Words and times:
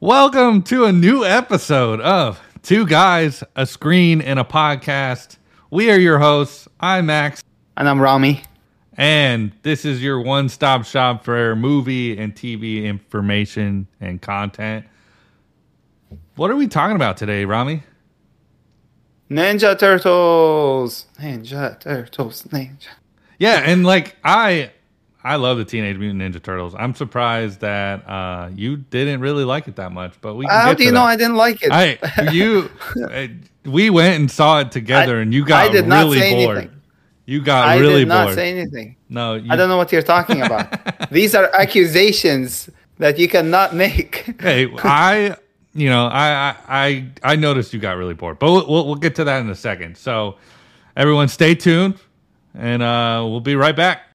Welcome 0.00 0.62
to 0.64 0.84
a 0.84 0.92
new 0.92 1.24
episode 1.24 2.00
of 2.00 2.40
Two 2.62 2.86
Guys, 2.86 3.42
a 3.54 3.64
Screen, 3.66 4.20
and 4.20 4.38
a 4.38 4.44
Podcast. 4.44 5.38
We 5.70 5.90
are 5.90 5.98
your 5.98 6.18
hosts. 6.18 6.68
I'm 6.80 7.06
Max, 7.06 7.42
And 7.76 7.88
I'm 7.88 8.00
Ramy. 8.00 8.42
and 8.96 9.52
this 9.62 9.84
is 9.84 10.02
your 10.02 10.20
one 10.20 10.48
stop 10.48 10.84
shop 10.84 11.24
for 11.24 11.56
movie 11.56 12.16
and 12.18 12.34
TV 12.34 12.84
information 12.84 13.86
and 14.00 14.20
content. 14.20 14.84
What 16.36 16.50
are 16.50 16.56
we 16.56 16.68
talking 16.68 16.96
about 16.96 17.16
today, 17.16 17.44
Ramy? 17.44 17.82
Ninja 19.30 19.78
Turtles. 19.78 21.06
Ninja 21.18 21.80
Turtles. 21.80 22.42
Ninja. 22.44 22.88
Yeah, 23.38 23.62
and 23.64 23.84
like 23.84 24.16
I 24.22 24.70
I 25.26 25.34
love 25.34 25.58
the 25.58 25.64
Teenage 25.64 25.96
Mutant 25.98 26.22
Ninja 26.22 26.40
Turtles. 26.40 26.76
I'm 26.78 26.94
surprised 26.94 27.60
that 27.60 28.08
uh, 28.08 28.48
you 28.54 28.76
didn't 28.76 29.18
really 29.18 29.42
like 29.42 29.66
it 29.66 29.74
that 29.74 29.90
much, 29.90 30.14
but 30.20 30.36
we 30.36 30.46
How 30.46 30.68
get 30.68 30.78
do 30.78 30.84
you 30.84 30.92
know. 30.92 31.02
I 31.02 31.16
didn't 31.16 31.34
like 31.34 31.58
it? 31.64 31.72
I 31.72 32.30
you 32.30 32.70
uh, 33.02 33.26
we 33.64 33.90
went 33.90 34.20
and 34.20 34.30
saw 34.30 34.60
it 34.60 34.70
together, 34.70 35.18
I- 35.18 35.22
and 35.22 35.34
you 35.34 35.44
got 35.44 35.68
I 35.68 35.72
did 35.72 35.88
not 35.88 36.04
really 36.04 36.20
say 36.20 36.44
bored. 36.46 36.58
anything. 36.58 36.80
You 37.24 37.42
got 37.42 37.66
I 37.66 37.78
really 37.78 38.00
did 38.02 38.08
not 38.08 38.26
bored. 38.26 38.34
say 38.36 38.56
anything. 38.56 38.94
no, 39.08 39.34
you, 39.34 39.50
I 39.50 39.56
don't 39.56 39.68
know 39.68 39.76
what 39.76 39.90
you're 39.90 40.00
talking 40.00 40.42
about. 40.42 41.10
These 41.10 41.34
are 41.34 41.50
accusations 41.56 42.70
that 42.98 43.18
you 43.18 43.26
cannot 43.26 43.74
make. 43.74 44.40
Hey, 44.40 44.72
I 44.84 45.36
you 45.74 45.90
know 45.90 46.06
I 46.06 46.28
I 46.30 46.56
I, 46.68 47.06
I 47.32 47.34
noticed 47.36 47.74
you 47.74 47.80
got 47.80 47.96
really 47.96 48.14
bored, 48.14 48.38
but 48.38 48.52
we'll, 48.52 48.68
we'll 48.68 48.86
we'll 48.86 48.94
get 48.94 49.16
to 49.16 49.24
that 49.24 49.40
in 49.40 49.50
a 49.50 49.56
second. 49.56 49.96
So 49.98 50.36
everyone, 50.96 51.26
stay 51.26 51.56
tuned, 51.56 51.96
and 52.54 52.80
uh, 52.80 53.24
we'll 53.28 53.40
be 53.40 53.56
right 53.56 53.74
back. 53.74 54.05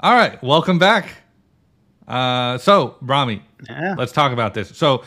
All 0.00 0.14
right, 0.14 0.40
welcome 0.42 0.78
back. 0.78 1.08
Uh, 2.06 2.56
so, 2.58 2.96
Ramy, 3.02 3.42
Yeah. 3.68 3.94
let's 3.98 4.12
talk 4.12 4.32
about 4.32 4.54
this. 4.54 4.68
So, 4.76 5.02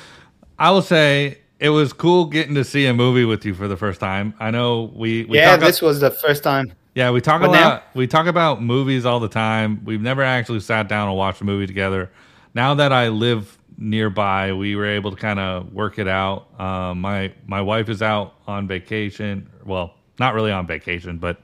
I 0.60 0.70
will 0.72 0.82
say 0.82 1.40
it 1.60 1.70
was 1.70 1.94
cool 1.94 2.26
getting 2.26 2.56
to 2.56 2.64
see 2.64 2.86
a 2.86 2.94
movie 2.94 3.26
with 3.26 3.46
you 3.46 3.54
for 3.54 3.68
the 3.68 3.78
first 3.78 4.00
time. 4.00 4.34
I 4.40 4.52
know 4.52 4.92
we, 4.94 5.24
we 5.26 5.38
yeah, 5.38 5.56
this 5.56 5.82
was 5.82 6.00
the 6.02 6.12
first 6.12 6.44
time. 6.44 6.74
yeah, 6.94 7.10
we 7.10 7.22
talk 7.22 7.42
But 7.42 7.52
now- 7.52 7.82
We 7.96 8.06
talk 8.06 8.28
about 8.28 8.62
movies 8.62 9.06
all 9.06 9.20
the 9.20 9.30
time. 9.30 9.82
We've 9.86 10.02
never 10.02 10.24
actually 10.24 10.60
sat 10.60 10.88
down 10.90 11.08
and 11.08 11.18
watched 11.18 11.42
a 11.42 11.46
movie 11.46 11.68
together. 11.68 12.12
Now 12.54 12.74
that 12.76 12.92
I 12.92 13.08
live 13.08 13.58
nearby, 13.78 14.52
we 14.52 14.76
were 14.76 14.86
able 14.86 15.12
to 15.12 15.18
kind 15.18 15.40
of 15.40 15.72
work 15.74 15.98
it 16.00 16.08
out. 16.08 16.48
Um, 16.60 17.00
my 17.00 17.32
my 17.48 17.62
wife 17.62 17.88
is 17.88 18.02
out 18.02 18.34
on 18.46 18.68
vacation. 18.68 19.50
Well, 19.66 19.94
not 20.20 20.34
really 20.34 20.52
on 20.52 20.68
vacation, 20.68 21.18
but 21.18 21.40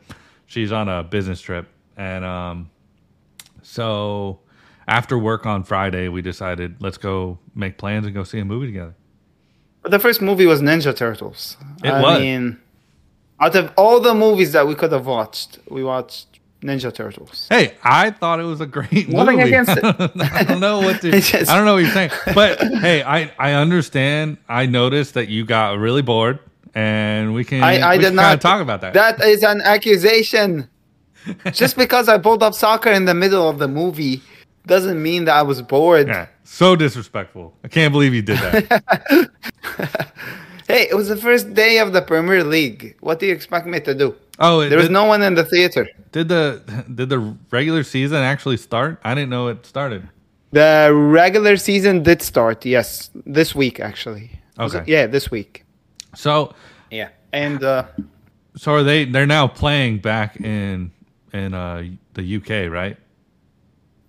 she's 0.47 0.73
on 0.73 0.89
a 0.89 1.01
business 1.01 1.39
trip, 1.39 1.67
and 1.95 2.25
um, 2.25 2.69
so 3.77 4.39
after 4.87 5.15
work 5.19 5.45
on 5.45 5.63
Friday, 5.63 6.07
we 6.15 6.21
decided 6.31 6.69
let's 6.85 6.97
go 6.97 7.37
make 7.53 7.77
plans 7.77 8.05
and 8.07 8.15
go 8.15 8.23
see 8.23 8.39
a 8.39 8.45
movie 8.45 8.67
together. 8.71 8.95
But 9.83 9.91
the 9.91 9.99
first 9.99 10.19
movie 10.21 10.47
was 10.47 10.59
Ninja 10.61 10.93
Turtles. 10.95 11.57
It 11.83 11.91
I 11.91 12.01
was. 12.01 12.19
mean, 12.19 12.59
out 13.39 13.55
of 13.55 13.65
all 13.77 13.99
the 13.99 14.15
movies 14.15 14.51
that 14.53 14.65
we 14.67 14.73
could 14.75 14.91
have 14.91 15.05
watched, 15.05 15.59
we 15.69 15.83
watched 15.83 16.39
Ninja 16.63 16.91
Turtles. 16.91 17.47
Hey, 17.49 17.75
I 17.83 18.09
thought 18.09 18.39
it 18.39 18.47
was 18.53 18.61
a 18.61 18.65
great 18.65 19.07
Nothing 19.09 19.37
movie. 19.37 19.49
against 19.53 19.77
it. 19.77 19.85
I 20.39 20.43
don't 20.43 20.59
know 20.59 20.79
what 20.79 21.01
to. 21.01 21.11
Just- 21.21 21.49
I 21.51 21.55
don't 21.55 21.65
know 21.65 21.75
what 21.75 21.83
you're 21.83 21.91
saying, 21.99 22.11
but 22.33 22.59
hey, 22.85 23.03
I 23.03 23.31
I 23.37 23.49
understand. 23.53 24.37
I 24.49 24.65
noticed 24.65 25.13
that 25.13 25.27
you 25.29 25.45
got 25.45 25.77
really 25.77 26.01
bored, 26.01 26.39
and 26.73 27.35
we 27.35 27.43
can. 27.43 27.61
I, 27.63 27.73
I 27.79 27.91
we 27.97 27.97
did 28.01 28.07
can 28.07 28.17
kinda 28.17 28.21
not 28.33 28.41
talk 28.41 28.59
about 28.61 28.81
that. 28.81 28.93
That 28.93 29.21
is 29.21 29.43
an 29.43 29.61
accusation. 29.61 30.67
Just 31.51 31.75
because 31.77 32.07
I 32.09 32.17
pulled 32.17 32.43
up 32.43 32.53
soccer 32.53 32.91
in 32.91 33.05
the 33.05 33.13
middle 33.13 33.47
of 33.49 33.57
the 33.59 33.67
movie 33.67 34.21
doesn't 34.65 35.01
mean 35.01 35.25
that 35.25 35.35
I 35.35 35.41
was 35.43 35.61
bored. 35.61 36.07
yeah, 36.07 36.27
so 36.43 36.75
disrespectful. 36.75 37.53
I 37.63 37.67
can't 37.69 37.91
believe 37.91 38.13
you 38.13 38.21
did 38.21 38.37
that. 38.39 39.29
Hey, 40.67 40.85
it 40.89 40.95
was 40.95 41.07
the 41.07 41.15
first 41.15 41.53
day 41.53 41.79
of 41.79 41.93
the 41.93 42.01
Premier 42.01 42.43
League. 42.43 42.97
What 42.99 43.19
do 43.19 43.25
you 43.25 43.31
expect 43.33 43.67
me 43.67 43.79
to 43.79 43.95
do? 43.95 44.13
Oh, 44.37 44.59
it 44.59 44.67
There 44.69 44.77
was 44.77 44.87
did, 44.87 44.93
no 44.93 45.05
one 45.05 45.21
in 45.21 45.33
the 45.33 45.45
theater. 45.45 45.87
did 46.11 46.27
the 46.27 46.61
did 46.93 47.07
the 47.07 47.37
regular 47.51 47.83
season 47.83 48.17
actually 48.17 48.57
start? 48.57 48.99
I 49.01 49.15
didn't 49.15 49.29
know 49.29 49.47
it 49.47 49.65
started. 49.65 50.09
The 50.51 50.91
regular 50.93 51.55
season 51.55 52.03
did 52.03 52.21
start, 52.21 52.65
yes, 52.65 53.09
this 53.25 53.55
week 53.55 53.79
actually. 53.79 54.29
Okay. 54.59 54.79
it? 54.79 54.87
Yeah, 54.89 55.07
this 55.07 55.31
week. 55.31 55.63
So 56.15 56.53
Yeah. 56.91 57.09
And 57.31 57.63
uh, 57.63 57.85
so 58.57 58.73
are 58.73 58.83
they? 58.83 59.05
They're 59.05 59.25
now 59.25 59.47
playing 59.47 59.99
back 59.99 60.35
in 60.41 60.91
in 61.37 61.53
uh, 61.53 61.83
the 62.13 62.35
UK, 62.37 62.71
right? 62.71 62.97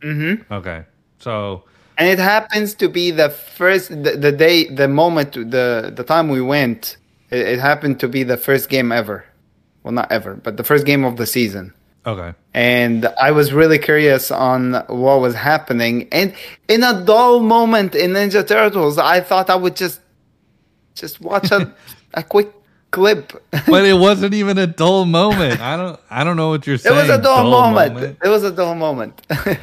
mhm. 0.02 0.44
Okay, 0.50 0.84
so 1.18 1.64
and 1.98 2.08
it 2.08 2.18
happens 2.18 2.74
to 2.74 2.88
be 2.88 3.10
the 3.10 3.28
first 3.30 3.88
the, 3.90 4.12
the 4.16 4.32
day 4.32 4.68
the 4.68 4.88
moment 4.88 5.32
the 5.32 5.92
the 5.94 6.04
time 6.04 6.28
we 6.28 6.40
went 6.40 6.96
it, 7.30 7.40
it 7.40 7.58
happened 7.58 7.98
to 8.00 8.08
be 8.08 8.22
the 8.22 8.36
first 8.36 8.68
game 8.68 8.92
ever. 8.92 9.24
Well, 9.82 9.92
not 9.92 10.10
ever, 10.12 10.34
but 10.34 10.56
the 10.56 10.64
first 10.64 10.84
game 10.86 11.04
of 11.04 11.16
the 11.16 11.26
season. 11.26 11.72
okay. 12.06 12.32
and 12.54 13.06
I 13.20 13.30
was 13.32 13.52
really 13.52 13.78
curious 13.78 14.30
on 14.30 14.74
what 14.88 15.20
was 15.20 15.34
happening. 15.34 16.08
And 16.12 16.32
in 16.68 16.82
a 16.82 17.04
dull 17.04 17.40
moment 17.40 17.94
in 17.94 18.12
Ninja 18.12 18.46
Turtles, 18.46 18.98
I 18.98 19.20
thought 19.20 19.50
I 19.50 19.56
would 19.56 19.76
just 19.76 20.00
just 20.94 21.20
watch 21.20 21.50
a 21.50 21.74
a 22.14 22.22
quick 22.22 22.50
clip. 22.90 23.32
but 23.66 23.84
it 23.84 23.98
wasn't 23.98 24.34
even 24.34 24.58
a 24.58 24.66
dull 24.66 25.04
moment. 25.04 25.60
I 25.60 25.76
don't 25.76 26.00
I 26.10 26.24
don't 26.24 26.36
know 26.36 26.48
what 26.50 26.66
you're 26.66 26.78
saying. 26.78 26.96
it 26.98 27.00
was 27.00 27.10
a 27.10 27.22
dull, 27.22 27.50
moment. 27.50 28.18
It 28.22 28.28
was 28.28 28.44
a 28.44 28.50
dull 28.50 28.74
moment. 28.74 29.22
so 29.44 29.56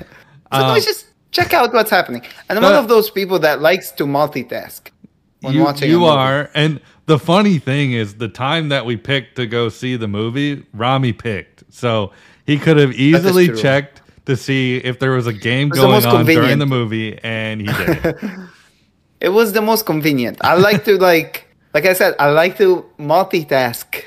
Um, 0.52 0.74
let's 0.74 0.86
just 0.86 1.08
check 1.31 1.53
out 1.53 1.74
what's 1.74 1.90
happening. 1.91 2.22
And 2.50 2.58
I'm 2.59 2.64
one 2.64 2.75
of 2.75 2.88
those 2.88 3.09
people 3.09 3.40
that 3.40 3.62
likes 3.62 3.91
to 3.91 4.06
multitask 4.06 4.90
when 5.41 5.53
You, 5.53 5.64
watching. 5.64 5.90
you 5.90 6.06
are, 6.06 6.50
and 6.56 6.80
the 7.08 7.19
funny 7.19 7.59
thing 7.59 7.91
is, 7.94 8.16
the 8.16 8.30
time 8.30 8.69
that 8.69 8.85
we 8.85 8.97
picked 8.97 9.35
to 9.35 9.46
go 9.46 9.69
see 9.69 9.96
the 9.96 10.08
movie, 10.08 10.66
Ramy 10.74 11.14
picked, 11.14 11.64
so 11.69 12.12
he 12.46 12.58
could 12.58 12.78
have 12.78 12.94
easily 12.94 13.50
checked 13.56 14.02
to 14.25 14.35
see 14.35 14.78
if 14.78 14.97
there 15.00 15.12
was 15.12 15.28
a 15.28 15.34
game 15.34 15.69
was 15.69 15.80
going 15.80 16.06
on 16.06 16.25
during 16.25 16.58
the 16.58 16.66
movie, 16.66 17.19
and 17.24 17.62
he 17.62 17.68
did. 17.68 18.16
It 19.22 19.30
was 19.30 19.53
the 19.53 19.62
most 19.62 19.85
convenient. 19.85 20.38
I 20.41 20.56
like 20.56 20.84
to 20.85 20.97
like, 20.97 21.44
like 21.75 21.86
I 21.86 21.91
said, 21.91 22.16
I 22.18 22.30
like 22.30 22.58
to 22.58 22.86
multitask. 22.97 24.02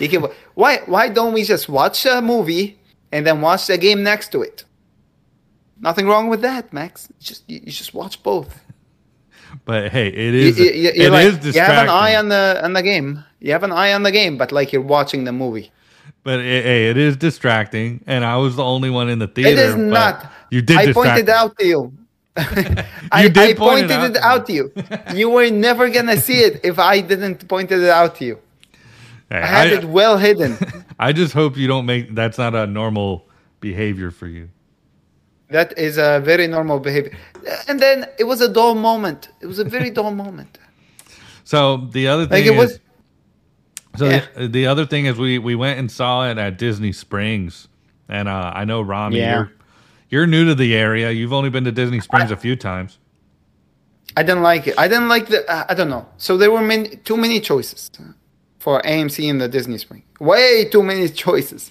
You 0.00 0.08
can, 0.08 0.26
why 0.54 0.78
why 0.86 1.08
don't 1.08 1.32
we 1.32 1.44
just 1.44 1.68
watch 1.68 2.04
a 2.04 2.20
movie 2.20 2.80
and 3.12 3.24
then 3.24 3.40
watch 3.40 3.68
the 3.68 3.78
game 3.78 4.02
next 4.02 4.32
to 4.32 4.42
it? 4.42 4.64
Nothing 5.80 6.08
wrong 6.08 6.28
with 6.28 6.40
that, 6.40 6.72
Max. 6.72 7.08
Just 7.20 7.48
you, 7.48 7.60
you 7.62 7.70
just 7.70 7.94
watch 7.94 8.20
both. 8.24 8.60
but 9.64 9.92
hey, 9.92 10.08
it 10.08 10.34
is 10.34 10.58
you, 10.58 10.64
you, 10.72 10.90
it 10.90 11.12
like, 11.12 11.44
is 11.44 11.54
you 11.54 11.60
have 11.60 11.84
an 11.84 11.88
eye 11.88 12.16
on 12.16 12.28
the 12.30 12.60
on 12.64 12.72
the 12.72 12.82
game. 12.82 13.24
You 13.38 13.52
have 13.52 13.62
an 13.62 13.70
eye 13.70 13.92
on 13.92 14.02
the 14.02 14.10
game, 14.10 14.36
but 14.36 14.50
like 14.50 14.72
you're 14.72 14.82
watching 14.82 15.22
the 15.22 15.32
movie. 15.32 15.70
but 16.24 16.40
it, 16.40 16.64
hey, 16.64 16.90
it 16.90 16.96
is 16.96 17.16
distracting, 17.16 18.02
and 18.08 18.24
I 18.24 18.36
was 18.38 18.56
the 18.56 18.64
only 18.64 18.90
one 18.90 19.08
in 19.08 19.20
the 19.20 19.28
theater. 19.28 19.50
It 19.50 19.58
is 19.58 19.76
not. 19.76 20.32
You 20.50 20.62
did. 20.62 20.76
I 20.76 20.92
pointed 20.92 21.28
out 21.28 21.56
to 21.58 21.64
you. 21.64 21.92
I, 22.36 22.84
I 23.12 23.28
point 23.30 23.36
it 23.50 23.56
pointed 23.58 23.90
out 23.90 24.10
it 24.10 24.16
out 24.18 24.46
to 24.46 24.52
you. 24.52 24.72
You 25.14 25.30
were 25.30 25.50
never 25.50 25.88
gonna 25.90 26.16
see 26.16 26.40
it 26.40 26.60
if 26.64 26.78
I 26.78 27.00
didn't 27.00 27.48
point 27.48 27.72
it 27.72 27.82
out 27.88 28.16
to 28.16 28.24
you. 28.24 28.38
Hey, 29.30 29.38
I 29.42 29.46
had 29.46 29.72
it 29.72 29.84
well 29.84 30.16
hidden. 30.18 30.56
I 30.98 31.12
just 31.12 31.32
hope 31.34 31.56
you 31.56 31.66
don't 31.66 31.84
make 31.86 32.14
that's 32.14 32.38
not 32.38 32.54
a 32.54 32.66
normal 32.66 33.26
behavior 33.60 34.10
for 34.10 34.26
you. 34.26 34.48
That 35.50 35.76
is 35.78 35.96
a 35.98 36.20
very 36.20 36.46
normal 36.46 36.78
behavior. 36.78 37.16
And 37.66 37.80
then 37.80 38.06
it 38.18 38.24
was 38.24 38.40
a 38.40 38.48
dull 38.48 38.74
moment. 38.74 39.28
It 39.40 39.46
was 39.46 39.58
a 39.58 39.64
very 39.64 39.90
dull 39.90 40.10
moment. 40.12 40.58
So 41.44 41.78
the 41.92 42.08
other 42.08 42.26
Like 42.26 42.44
thing 42.44 42.56
was- 42.58 42.72
is, 42.72 42.80
so 43.96 44.04
Yeah. 44.06 44.24
the, 44.36 44.48
the 44.48 44.66
other 44.66 44.84
thing 44.84 45.06
is 45.06 45.16
we 45.16 45.38
we 45.38 45.54
went 45.54 45.78
and 45.80 45.90
saw 45.90 46.28
it 46.30 46.36
at 46.36 46.58
Disney 46.58 46.92
Springs, 46.92 47.68
and 48.06 48.28
uh, 48.28 48.52
I 48.54 48.66
know 48.66 48.82
Ramy, 48.82 49.16
Yeah. 49.16 49.34
you're 49.36 49.52
you're 50.10 50.26
new 50.26 50.44
to 50.46 50.54
the 50.54 50.74
area. 50.74 51.10
You've 51.10 51.32
only 51.32 51.50
been 51.50 51.64
to 51.64 51.72
Disney 51.72 52.00
Springs 52.00 52.30
a 52.30 52.36
few 52.36 52.56
times. 52.56 52.98
I 54.16 54.22
didn't 54.22 54.42
like 54.42 54.66
it. 54.66 54.74
I 54.78 54.88
didn't 54.88 55.08
like 55.08 55.28
the. 55.28 55.48
Uh, 55.50 55.66
I 55.68 55.74
don't 55.74 55.90
know. 55.90 56.06
So 56.16 56.36
there 56.36 56.50
were 56.50 56.62
many, 56.62 56.96
too 56.96 57.16
many 57.16 57.40
choices 57.40 57.90
for 58.58 58.80
AMC 58.82 59.28
in 59.28 59.38
the 59.38 59.48
Disney 59.48 59.78
Spring. 59.78 60.02
Way 60.18 60.64
too 60.64 60.82
many 60.82 61.08
choices. 61.08 61.70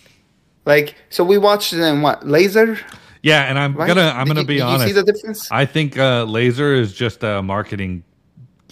Like 0.66 0.95
so, 1.10 1.24
we 1.24 1.38
watched 1.38 1.74
it 1.74 1.80
in 1.81 2.01
what 2.01 2.28
laser. 2.28 2.78
Yeah, 3.24 3.44
and 3.50 3.57
I'm 3.57 3.74
Right? 3.75 3.88
gonna 3.88 4.01
I'm 4.16 4.25
Did 4.25 4.30
gonna 4.36 4.42
you- 4.42 4.48
be 4.48 4.62
honest. 4.62 4.88
You 4.88 4.94
see 4.94 5.00
the 5.01 5.12
difference? 5.12 5.51
I 5.51 5.66
think 5.66 5.98
uh, 5.98 6.24
laser 6.25 6.74
is 6.75 6.94
just 6.94 7.24
a 7.24 7.42
marketing. 7.42 8.04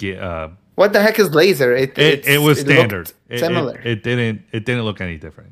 Uh, 0.04 0.50
What 0.76 0.92
the 0.94 1.02
heck 1.02 1.18
is 1.20 1.34
laser? 1.34 1.74
It 1.76 1.98
it, 1.98 2.28
it 2.28 2.38
was 2.42 2.60
standard. 2.60 3.10
It, 3.30 3.36
it- 3.36 3.40
similar. 3.40 3.80
It, 3.84 4.04
didn't 4.04 4.44
it 4.52 4.66
didn't 4.66 4.84
look 4.84 5.02
any 5.02 5.18
different. 5.18 5.52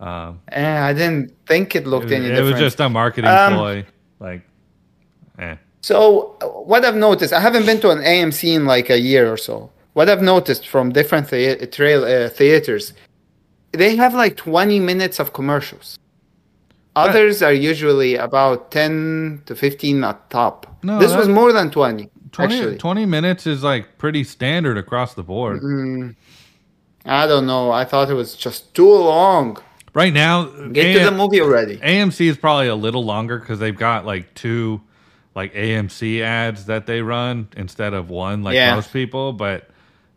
Um, 0.00 0.40
Eh, 0.50 0.78
I 0.88 0.92
didn't 0.94 1.32
think 1.46 1.76
it 1.76 1.86
looked 1.86 2.10
it, 2.10 2.16
any 2.16 2.26
it 2.26 2.30
different. 2.30 2.52
was 2.52 2.60
just 2.60 2.80
a 2.80 2.88
marketing 2.88 3.30
Um, 3.30 3.52
ploy. 3.54 3.84
Like, 4.18 4.42
eh. 5.38 5.56
So 5.82 6.36
what 6.64 6.84
I've 6.84 6.96
noticed, 6.96 7.32
I 7.32 7.40
haven't 7.40 7.66
been 7.66 7.80
to 7.80 7.90
an 7.90 7.98
AMC 7.98 8.54
in 8.54 8.64
like 8.66 8.88
a 8.90 8.98
year 8.98 9.30
or 9.32 9.36
so. 9.36 9.70
What 9.92 10.08
I've 10.08 10.22
noticed 10.22 10.68
from 10.68 10.90
different 10.92 11.28
thea- 11.28 11.66
trail 11.66 12.04
uh, 12.04 12.28
theaters, 12.30 12.92
they 13.72 13.96
have 13.96 14.14
like 14.14 14.36
20 14.36 14.80
minutes 14.80 15.18
of 15.20 15.32
commercials. 15.32 15.98
Others 16.96 17.42
are 17.42 17.52
usually 17.52 18.16
about 18.16 18.70
10 18.72 19.42
to 19.46 19.54
15 19.54 20.02
at 20.04 20.28
top. 20.30 20.66
No, 20.82 20.98
this 20.98 21.14
was 21.14 21.28
more 21.28 21.52
than 21.52 21.70
20, 21.70 22.10
20, 22.32 22.54
actually. 22.54 22.78
20 22.78 23.06
minutes 23.06 23.46
is 23.46 23.62
like 23.62 23.96
pretty 23.98 24.24
standard 24.24 24.76
across 24.76 25.14
the 25.14 25.22
board. 25.22 25.62
Mm, 25.62 26.16
I 27.06 27.26
don't 27.26 27.46
know. 27.46 27.70
I 27.70 27.84
thought 27.84 28.10
it 28.10 28.14
was 28.14 28.34
just 28.34 28.74
too 28.74 28.92
long. 28.92 29.56
Right 29.92 30.12
now, 30.12 30.44
Get 30.44 30.98
to 30.98 31.04
the 31.04 31.10
movie 31.10 31.40
already. 31.40 31.76
AMC 31.78 32.26
is 32.28 32.36
probably 32.36 32.68
a 32.68 32.74
little 32.76 33.04
longer 33.04 33.38
because 33.38 33.58
they've 33.58 33.76
got 33.76 34.06
like 34.06 34.34
two 34.34 34.80
like 35.34 35.52
AMC 35.54 36.20
ads 36.20 36.66
that 36.66 36.86
they 36.86 37.02
run 37.02 37.48
instead 37.56 37.92
of 37.94 38.08
one 38.10 38.42
like 38.42 38.54
Yeah. 38.54 38.74
most 38.74 38.92
people. 38.92 39.32
But 39.32 39.68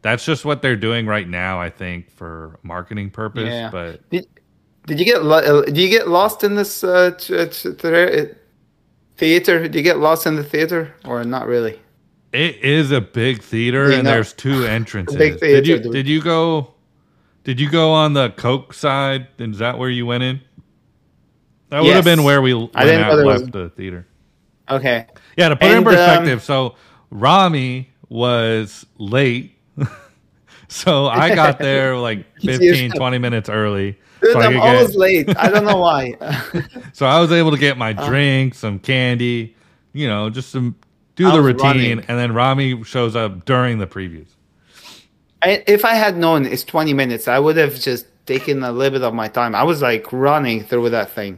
that's 0.02 0.26
just 0.26 0.44
what 0.46 0.62
they're 0.62 0.76
doing 0.76 1.06
right 1.08 1.28
now, 1.28 1.60
I 1.60 1.70
think, 1.70 2.12
for 2.12 2.60
marketing 2.62 3.10
purpose. 3.10 3.46
Yeah. 3.50 3.70
But 3.72 4.08
Did, 4.10 4.28
did 4.86 5.00
you 5.00 5.06
get 5.06 5.24
lo- 5.24 5.38
uh, 5.62 5.66
did 5.66 5.78
you 5.78 5.90
get 5.90 6.08
lost 6.08 6.44
in 6.44 6.56
this 6.56 6.84
uh, 6.84 7.12
t- 7.18 7.46
t- 7.48 7.74
t- 7.74 8.28
theater? 9.18 9.60
Did 9.62 9.76
you 9.76 9.82
get 9.82 9.98
lost 10.00 10.26
in 10.28 10.36
the 10.36 10.44
theater 10.44 10.94
or 11.06 11.24
not 11.24 11.48
really? 11.48 11.80
it 12.32 12.56
is 12.64 12.90
a 12.92 13.00
big 13.00 13.44
theater 13.44 13.90
Yeah, 13.92 13.98
and 13.98 14.06
no. 14.06 14.12
there's 14.12 14.34
two 14.34 14.66
entrances. 14.68 15.16
Big 15.16 15.40
did 15.40 15.68
you 15.68 15.78
did 15.80 16.08
you 16.08 16.20
go 16.22 16.73
did 17.44 17.60
you 17.60 17.70
go 17.70 17.92
on 17.92 18.14
the 18.14 18.30
Coke 18.32 18.74
side? 18.74 19.28
Is 19.38 19.60
that 19.60 19.78
where 19.78 19.90
you 19.90 20.06
went 20.06 20.24
in? 20.24 20.42
That 21.70 21.84
would 21.84 21.94
have 21.96 22.06
been 22.06 22.24
where 22.24 22.42
we 22.42 22.54
went 22.54 22.72
I 22.76 22.86
didn't 22.86 23.04
out 23.04 23.16
there 23.16 23.26
was- 23.26 23.42
left 23.42 23.54
the 23.54 23.70
theater. 23.70 24.08
Okay. 24.70 25.08
Yeah, 25.36 25.50
to 25.50 25.56
put 25.56 25.66
it 25.66 25.72
in 25.72 25.78
And, 25.80 25.88
um, 25.88 25.94
perspective, 25.94 26.42
so 26.44 26.76
Ramy 27.10 27.90
was 28.10 28.86
late. 28.98 29.58
so 30.68 31.08
I 31.08 31.36
got 31.36 31.60
there 31.60 31.98
like 31.98 32.26
He's 32.40 32.58
15, 32.60 32.92
20 32.92 33.18
minutes 33.18 33.50
early. 33.50 34.00
Dude, 34.22 34.32
So 34.34 34.40
I, 34.40 34.46
I'm 34.46 34.60
always 34.62 34.92
get, 34.92 34.96
late. 34.98 35.38
I 35.38 35.50
don't 35.50 35.66
know 35.66 35.78
why. 35.78 36.14
so 36.94 37.06
I 37.06 37.20
was 37.20 37.32
able 37.34 37.52
to 37.52 37.58
get 37.58 37.78
my 37.78 37.94
Uh. 37.94 38.08
drink, 38.08 38.56
some 38.56 38.80
candy, 38.80 39.56
you 39.92 40.08
know, 40.08 40.30
just 40.30 40.50
some 40.50 40.76
do 41.16 41.30
the 41.30 41.42
routine. 41.42 41.66
running. 41.66 42.00
And 42.08 42.18
then 42.18 42.34
Ramy 42.34 42.84
shows 42.86 43.16
up 43.18 43.44
during 43.46 43.80
the 43.80 43.88
previews. 43.88 44.30
I, 45.44 45.64
if 45.68 45.84
I 45.84 45.94
had 45.94 46.16
known 46.18 46.46
it's 46.46 46.64
20 46.64 46.94
minutes, 46.94 47.28
I 47.28 47.38
would 47.38 47.58
have 47.58 47.76
just 47.80 48.06
taken 48.26 48.64
a 48.64 48.72
little 48.72 48.98
bit 49.00 49.06
of 49.06 49.14
my 49.14 49.28
time. 49.28 49.54
I 49.56 49.64
was 49.64 49.82
like 49.82 50.12
running 50.14 50.64
through 50.64 50.90
that 50.92 51.12
thing. 51.12 51.38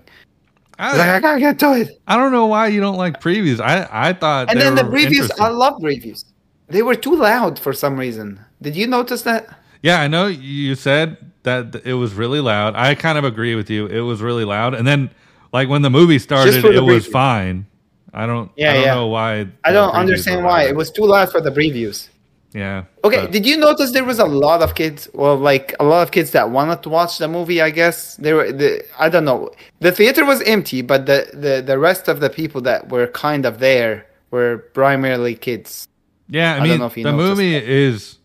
I 0.77 0.89
was 0.89 0.97
like, 0.99 1.07
I, 1.09 1.15
I 1.15 1.19
gotta 1.19 1.39
get 1.39 1.59
to 1.59 1.73
it. 1.73 2.01
I 2.07 2.15
don't 2.15 2.31
know 2.31 2.45
why 2.45 2.67
you 2.67 2.81
don't 2.81 2.97
like 2.97 3.19
previews. 3.19 3.59
I, 3.59 3.87
I 3.91 4.13
thought 4.13 4.51
And 4.51 4.61
then 4.61 4.75
the 4.75 4.83
previews. 4.83 5.31
I 5.39 5.49
love 5.49 5.81
previews. 5.81 6.25
They 6.67 6.81
were 6.81 6.95
too 6.95 7.15
loud 7.15 7.57
for 7.57 7.73
some 7.73 7.97
reason. 7.97 8.39
Did 8.61 8.75
you 8.75 8.85
notice 8.85 9.23
that? 9.23 9.47
Yeah, 9.81 10.01
I 10.01 10.07
know 10.07 10.27
you 10.27 10.75
said 10.75 11.17
that 11.43 11.81
it 11.85 11.93
was 11.93 12.13
really 12.13 12.41
loud. 12.41 12.75
I 12.75 12.93
kind 12.95 13.17
of 13.17 13.23
agree 13.23 13.55
with 13.55 13.69
you. 13.69 13.87
It 13.87 14.01
was 14.01 14.21
really 14.21 14.45
loud. 14.45 14.73
And 14.73 14.85
then 14.85 15.09
like 15.53 15.69
when 15.69 15.81
the 15.81 15.89
movie 15.89 16.19
started, 16.19 16.61
the 16.61 16.73
it 16.73 16.81
was 16.81 17.07
fine. 17.07 17.65
I 18.13 18.25
don't 18.25 18.51
Yeah, 18.55 18.71
I 18.71 18.73
don't 18.73 18.83
yeah. 18.83 18.93
know 18.95 19.07
why. 19.07 19.47
I 19.63 19.71
don't 19.71 19.91
understand 19.91 20.43
why. 20.43 20.63
It 20.63 20.75
was 20.75 20.91
too 20.91 21.05
loud 21.05 21.31
for 21.31 21.41
the 21.41 21.51
previews. 21.51 22.09
Yeah. 22.55 22.85
Okay, 23.03 23.21
but- 23.23 23.31
did 23.31 23.45
you 23.45 23.57
notice 23.57 23.91
there 23.91 24.05
was 24.05 24.17
a 24.19 24.25
lot 24.25 24.61
of 24.61 24.75
kids? 24.75 25.09
Well, 25.13 25.35
like 25.35 25.75
a 25.79 25.83
lot 25.83 26.01
of 26.03 26.11
kids 26.11 26.31
that 26.31 26.49
wanted 26.51 26.81
to 26.83 26.89
watch 26.89 27.17
the 27.17 27.27
movie. 27.27 27.59
I 27.61 27.69
guess 27.69 28.15
there 28.15 28.35
were. 28.37 28.51
The, 28.53 28.81
I 28.97 29.09
don't 29.09 29.25
know. 29.25 29.51
The 29.81 29.91
theater 29.91 30.23
was 30.23 30.41
empty, 30.43 30.81
but 30.81 31.05
the, 31.05 31.19
the 31.33 31.61
the 31.61 31.77
rest 31.77 32.07
of 32.07 32.21
the 32.21 32.29
people 32.29 32.61
that 32.61 32.87
were 32.89 33.07
kind 33.07 33.45
of 33.45 33.59
there 33.59 34.05
were 34.31 34.51
primarily 34.73 35.35
kids. 35.35 35.87
yeah, 36.29 36.53
I 36.55 36.59
don't 36.59 36.69
mean 36.69 36.79
know 36.79 36.85
if 36.87 36.95
you 36.97 37.03
the 37.03 37.11
movie 37.13 37.55
is 37.55 38.19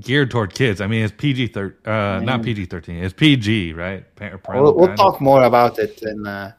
geared 0.00 0.30
toward 0.30 0.54
kids. 0.54 0.80
I 0.80 0.86
mean 0.86 1.04
it's 1.04 1.14
PG 1.22 1.48
thir- 1.48 1.76
uh 1.84 2.20
not 2.24 2.42
PG 2.42 2.66
13. 2.66 3.04
It's 3.04 3.12
PG, 3.14 3.74
right? 3.74 4.02
Pa- 4.16 4.38
We'll, 4.54 4.74
we'll 4.78 4.96
talk 4.96 5.20
more 5.20 5.42
about 5.44 5.78
it 5.78 6.00
in, 6.02 6.26
uh, 6.26 6.52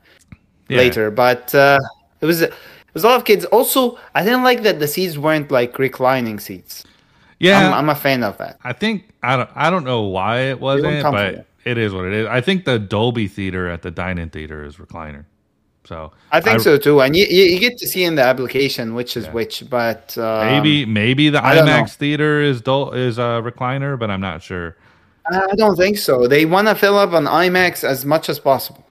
Yeah. 0.70 0.78
later, 0.78 1.10
but 1.12 1.44
uh, 1.56 1.80
it 2.22 2.28
was 2.28 2.42
it 2.42 2.54
was 2.94 3.04
a 3.04 3.08
lot 3.08 3.18
of 3.18 3.26
kids. 3.26 3.46
Also, 3.46 3.98
I 4.14 4.24
didn't 4.24 4.44
like 4.44 4.62
that 4.64 4.78
the 4.80 4.88
seats 4.88 5.18
weren't 5.18 5.50
like 5.52 5.80
reclining 5.80 6.40
seats. 6.40 6.84
Yeah. 7.40 7.68
I'm, 7.68 7.74
I'm 7.74 7.90
a 7.90 7.96
fan 7.96 8.24
of 8.24 8.38
that. 8.38 8.60
I 8.64 8.74
think 8.74 9.10
I 9.24 9.36
don't 9.38 9.50
I 9.56 9.70
don't 9.70 9.84
know 9.84 10.02
why 10.04 10.42
it 10.52 10.60
wasn't, 10.60 11.04
but 11.04 11.46
it 11.66 11.78
is 11.78 11.94
what 11.94 12.06
it 12.06 12.14
is. 12.14 12.28
I 12.28 12.42
think 12.42 12.66
the 12.66 12.80
Dolby 12.80 13.28
theater 13.28 13.70
at 13.70 13.82
the 13.82 13.92
dine-in 13.92 14.30
theater 14.30 14.64
is 14.66 14.76
recliner. 14.78 15.26
So 15.86 16.12
I 16.32 16.40
think 16.42 16.60
so 16.60 16.78
too, 16.78 17.02
and 17.02 17.16
you, 17.16 17.26
you 17.26 17.60
get 17.60 17.78
to 17.80 17.88
see 17.88 18.04
in 18.04 18.14
the 18.16 18.22
application 18.24 18.94
which 18.94 19.18
is 19.18 19.26
Yeah. 19.26 19.32
which, 19.32 19.70
but 19.70 20.16
um, 20.18 20.46
Maybe 20.46 20.86
maybe 20.86 21.30
the 21.30 21.44
I. 21.44 21.56
IMAX 21.58 21.96
theater 21.96 22.42
is 22.42 22.62
dol- 22.62 22.92
is 22.94 23.18
a 23.18 23.42
recliner, 23.44 23.98
but 23.98 24.12
I'm 24.12 24.22
not 24.22 24.44
sure. 24.44 24.76
I 25.32 25.56
don't 25.56 25.76
think 25.76 25.98
so. 25.98 26.28
They 26.28 26.46
want 26.46 26.68
to 26.68 26.76
fill 26.76 26.98
up 26.98 27.14
an 27.14 27.26
IMAX 27.26 27.84
as 27.84 28.04
much 28.06 28.30
as 28.30 28.40
possible. 28.40 28.86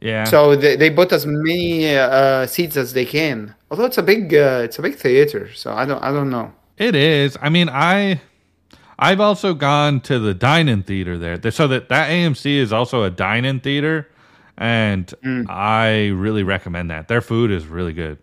Yeah. 0.00 0.24
So 0.24 0.54
they, 0.54 0.76
they 0.76 0.90
put 0.90 1.12
as 1.12 1.26
many 1.26 1.96
uh, 1.96 2.46
seats 2.46 2.76
as 2.76 2.92
they 2.92 3.04
can. 3.04 3.54
Although 3.70 3.86
it's 3.86 3.98
a 3.98 4.02
big 4.02 4.32
uh, 4.34 4.60
it's 4.64 4.78
a 4.78 4.82
big 4.82 4.94
theater, 4.96 5.52
so 5.54 5.72
I 5.72 5.84
don't 5.84 6.02
I 6.02 6.12
don't 6.12 6.30
know. 6.30 6.52
It 6.78 6.94
is. 6.94 7.36
I 7.40 7.48
mean, 7.48 7.68
I 7.68 8.20
I've 8.98 9.20
also 9.20 9.54
gone 9.54 10.00
to 10.02 10.18
the 10.18 10.34
dine-in 10.34 10.82
theater 10.82 11.18
there. 11.18 11.50
So 11.50 11.68
that 11.68 11.88
that 11.88 12.10
AMC 12.10 12.56
is 12.56 12.72
also 12.72 13.04
a 13.04 13.10
dine-in 13.10 13.60
theater 13.60 14.08
and 14.56 15.06
Mm. 15.22 15.48
I 15.48 16.08
really 16.08 16.42
recommend 16.42 16.90
that. 16.90 17.06
Their 17.08 17.20
food 17.20 17.50
is 17.52 17.66
really 17.66 17.92
good. 17.92 18.18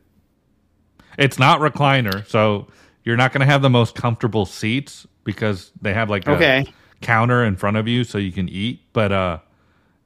It's 1.17 1.39
not 1.39 1.61
recliner, 1.61 2.27
so 2.27 2.67
you're 3.05 3.15
not 3.15 3.31
going 3.31 3.39
to 3.39 3.45
have 3.45 3.61
the 3.61 3.69
most 3.69 3.95
comfortable 3.95 4.45
seats 4.45 5.07
because 5.23 5.71
they 5.81 5.93
have 5.93 6.09
like 6.09 6.27
a 6.27 6.31
Okay. 6.31 6.65
counter 7.01 7.45
in 7.45 7.55
front 7.55 7.77
of 7.77 7.87
you 7.87 8.03
so 8.03 8.17
you 8.17 8.31
can 8.33 8.49
eat, 8.49 8.81
but 8.93 9.11
uh 9.11 9.39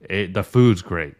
it, 0.09 0.33
the 0.33 0.43
food's 0.43 0.81
great. 0.81 1.15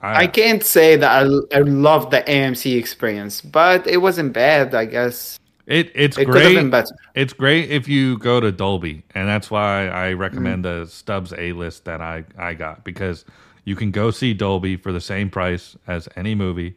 I 0.00 0.26
can't 0.28 0.62
say 0.62 0.94
that 0.96 1.10
I, 1.26 1.56
I 1.56 1.60
love 1.62 2.10
the 2.10 2.20
AMC 2.22 2.76
experience, 2.78 3.40
but 3.40 3.84
it 3.86 3.96
wasn't 3.96 4.32
bad. 4.32 4.74
I 4.74 4.84
guess 4.84 5.38
It 5.68 5.92
it's 5.94 6.16
it 6.16 6.24
great. 6.24 6.72
It's 7.14 7.34
great 7.34 7.70
if 7.70 7.86
you 7.86 8.16
go 8.18 8.40
to 8.40 8.50
Dolby, 8.50 9.02
and 9.14 9.28
that's 9.28 9.50
why 9.50 9.88
I 9.88 10.14
recommend 10.14 10.64
Mm. 10.64 10.84
the 10.84 10.90
Stubs 10.90 11.34
A 11.36 11.52
list 11.52 11.84
that 11.84 12.00
I 12.00 12.24
I 12.38 12.54
got 12.54 12.84
because 12.84 13.26
you 13.66 13.76
can 13.76 13.90
go 13.90 14.10
see 14.10 14.32
Dolby 14.32 14.76
for 14.76 14.92
the 14.92 15.00
same 15.00 15.28
price 15.28 15.76
as 15.86 16.08
any 16.16 16.34
movie. 16.34 16.74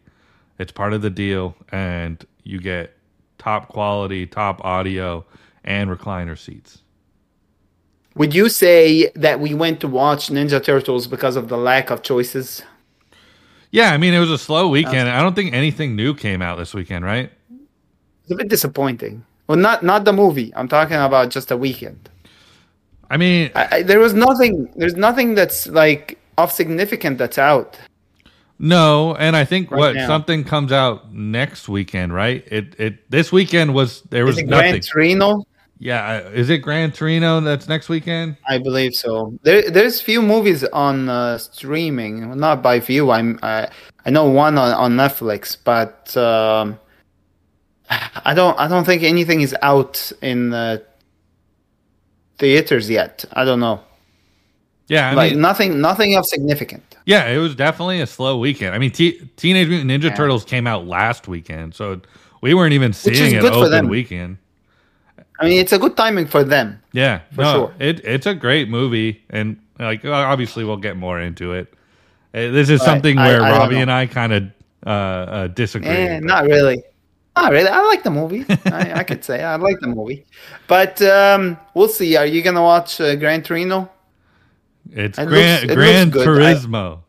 It's 0.60 0.74
part 0.74 0.92
of 0.92 1.02
the 1.02 1.10
deal, 1.10 1.56
and 1.72 2.24
you 2.44 2.60
get 2.60 2.92
top 3.38 3.70
quality, 3.70 4.28
top 4.28 4.60
audio, 4.66 5.26
and 5.64 5.90
recliner 5.90 6.38
seats. 6.38 6.80
Would 8.16 8.36
you 8.36 8.50
say 8.50 9.10
that 9.16 9.40
we 9.40 9.54
went 9.54 9.80
to 9.80 9.88
watch 9.88 10.28
Ninja 10.28 10.62
Turtles 10.62 11.08
because 11.08 11.38
of 11.38 11.48
the 11.48 11.58
lack 11.58 11.90
of 11.92 12.04
choices? 12.04 12.62
Yeah, 13.72 13.94
I 13.94 13.98
mean 13.98 14.14
it 14.14 14.20
was 14.20 14.32
a 14.32 14.38
slow 14.38 14.68
weekend. 14.68 15.08
I 15.08 15.22
don't 15.22 15.34
think 15.34 15.54
anything 15.54 15.96
new 15.96 16.14
came 16.14 16.42
out 16.42 16.58
this 16.58 16.74
weekend, 16.74 17.06
right? 17.06 17.32
It's 18.32 18.40
a 18.40 18.44
bit 18.44 18.50
disappointing. 18.50 19.26
Well, 19.48 19.58
not 19.58 19.84
not 19.84 20.06
the 20.06 20.14
movie. 20.14 20.54
I'm 20.56 20.70
talking 20.70 20.96
about 20.96 21.32
just 21.32 21.50
the 21.50 21.58
weekend. 21.58 22.10
I 23.10 23.18
mean, 23.18 23.52
I, 23.56 23.68
I, 23.72 23.84
there 23.84 24.00
was 24.00 24.14
nothing. 24.14 24.72
There's 24.78 24.96
nothing 24.96 25.36
that's 25.36 25.68
like 25.68 26.18
of 26.38 26.50
significant 26.50 27.18
that's 27.18 27.38
out. 27.38 27.78
No, 28.58 29.16
and 29.16 29.36
I 29.36 29.44
think 29.44 29.70
Right 29.70 29.80
what 29.80 29.96
now. 29.96 30.08
something 30.08 30.46
comes 30.46 30.72
out 30.72 31.14
next 31.14 31.68
weekend, 31.68 32.14
right? 32.14 32.48
It 32.48 32.74
it 32.80 33.12
this 33.12 33.34
weekend 33.34 33.74
was 33.74 34.02
there 34.04 34.24
was 34.24 34.38
nothing. 34.38 34.48
Gran 34.48 34.80
Torino? 34.80 35.44
yeah, 35.80 36.24
uh, 36.26 36.30
is 36.30 36.50
it 36.50 36.60
Gran 36.60 36.94
Torino 36.94 37.42
that's 37.42 37.68
next 37.68 37.90
weekend? 37.90 38.38
I 38.48 38.60
believe 38.60 38.96
so. 38.96 39.38
There, 39.44 39.70
there's 39.70 40.00
few 40.00 40.22
movies 40.22 40.64
on 40.72 41.10
uh, 41.10 41.38
streaming. 41.38 42.40
Not 42.40 42.64
by 42.64 42.80
few. 42.80 43.12
I'm. 43.12 43.40
I, 43.44 43.68
I 44.06 44.10
know 44.10 44.30
one 44.30 44.58
on, 44.58 44.72
on 44.72 44.96
Netflix, 44.96 45.58
but 45.62 46.16
um, 46.16 46.80
I 48.26 48.34
don't. 48.34 48.58
I 48.60 48.68
don't 48.68 48.86
think 48.86 49.04
anything 49.04 49.42
is 49.42 49.56
out 49.62 50.12
in 50.22 50.54
uh, 50.54 50.78
theaters 52.38 52.90
yet. 52.90 53.26
I 53.34 53.46
don't 53.46 53.60
know. 53.60 53.82
Yeah, 54.88 55.12
I 55.12 55.14
like 55.14 55.32
mean, 55.34 55.42
nothing. 55.42 55.82
Nothing 55.82 56.16
of 56.16 56.26
significant. 56.26 56.84
yeah, 57.06 57.28
it 57.30 57.38
was 57.38 57.56
definitely 57.56 58.02
a 58.02 58.08
slow 58.08 58.38
weekend. 58.38 58.76
I 58.76 58.78
mean, 58.78 58.92
T- 58.92 59.22
Teenage 59.38 59.68
Mutant 59.70 59.90
Ninja 59.90 60.10
Yeah. 60.10 60.16
Turtles 60.16 60.44
came 60.44 60.68
out 60.68 60.86
last 60.86 61.28
weekend, 61.28 61.74
so 61.76 62.02
we 62.42 62.54
weren't 62.54 62.74
even 62.74 62.94
seeing 62.94 63.36
it 63.36 63.44
open 63.44 63.72
them. 63.72 63.88
weekend. 63.88 64.38
I 65.40 65.46
mean, 65.46 65.60
it's 65.60 65.72
a 65.74 65.80
good 65.80 65.98
timing 65.98 66.28
for 66.28 66.44
them. 66.44 66.80
Yeah, 66.94 67.22
For 67.34 67.42
no, 67.42 67.54
sure. 67.54 67.74
it 67.80 68.02
it's 68.06 68.26
a 68.28 68.36
great 68.36 68.70
movie, 68.70 69.22
and 69.30 69.58
like 69.80 70.04
obviously 70.06 70.64
we'll 70.64 70.78
get 70.78 70.98
more 70.98 71.20
into 71.20 71.54
it. 71.54 71.74
Uh, 72.34 72.52
This 72.52 72.70
is 72.70 72.82
something 72.82 73.18
I- 73.18 73.28
where 73.28 73.42
I 73.42 73.50
don't 73.50 73.60
Robbie 73.60 73.80
and 73.80 73.92
I 73.92 74.06
kind 74.08 74.34
of 74.34 74.44
uh, 74.86 74.90
uh, 74.90 75.48
disagree. 75.48 75.90
Eh, 75.90 76.20
not 76.20 76.46
really. 76.46 76.84
Not 77.36 77.52
really. 77.52 77.70
I 77.70 77.82
like 77.82 78.04
the 78.04 78.12
movie. 78.12 78.46
I, 78.66 78.94
I 79.00 79.04
could 79.04 79.24
say 79.24 79.42
I 79.44 79.56
like 79.56 79.80
the 79.80 79.88
movie, 79.88 80.26
but 80.68 81.02
um, 81.02 81.58
we'll 81.74 81.88
see. 81.88 82.16
Are 82.18 82.26
you 82.26 82.42
gonna 82.42 82.62
watch 82.62 83.00
uh, 83.00 83.16
Gran 83.16 83.42
Torino? 83.42 83.90
It's 84.92 85.18
It 85.18 85.28
Gran, 85.28 85.62
looks- 85.62 85.72
it 85.72 85.76
Gran 85.76 86.10
good. 86.10 86.28
I- 86.28 86.32
Turismo. 86.54 87.00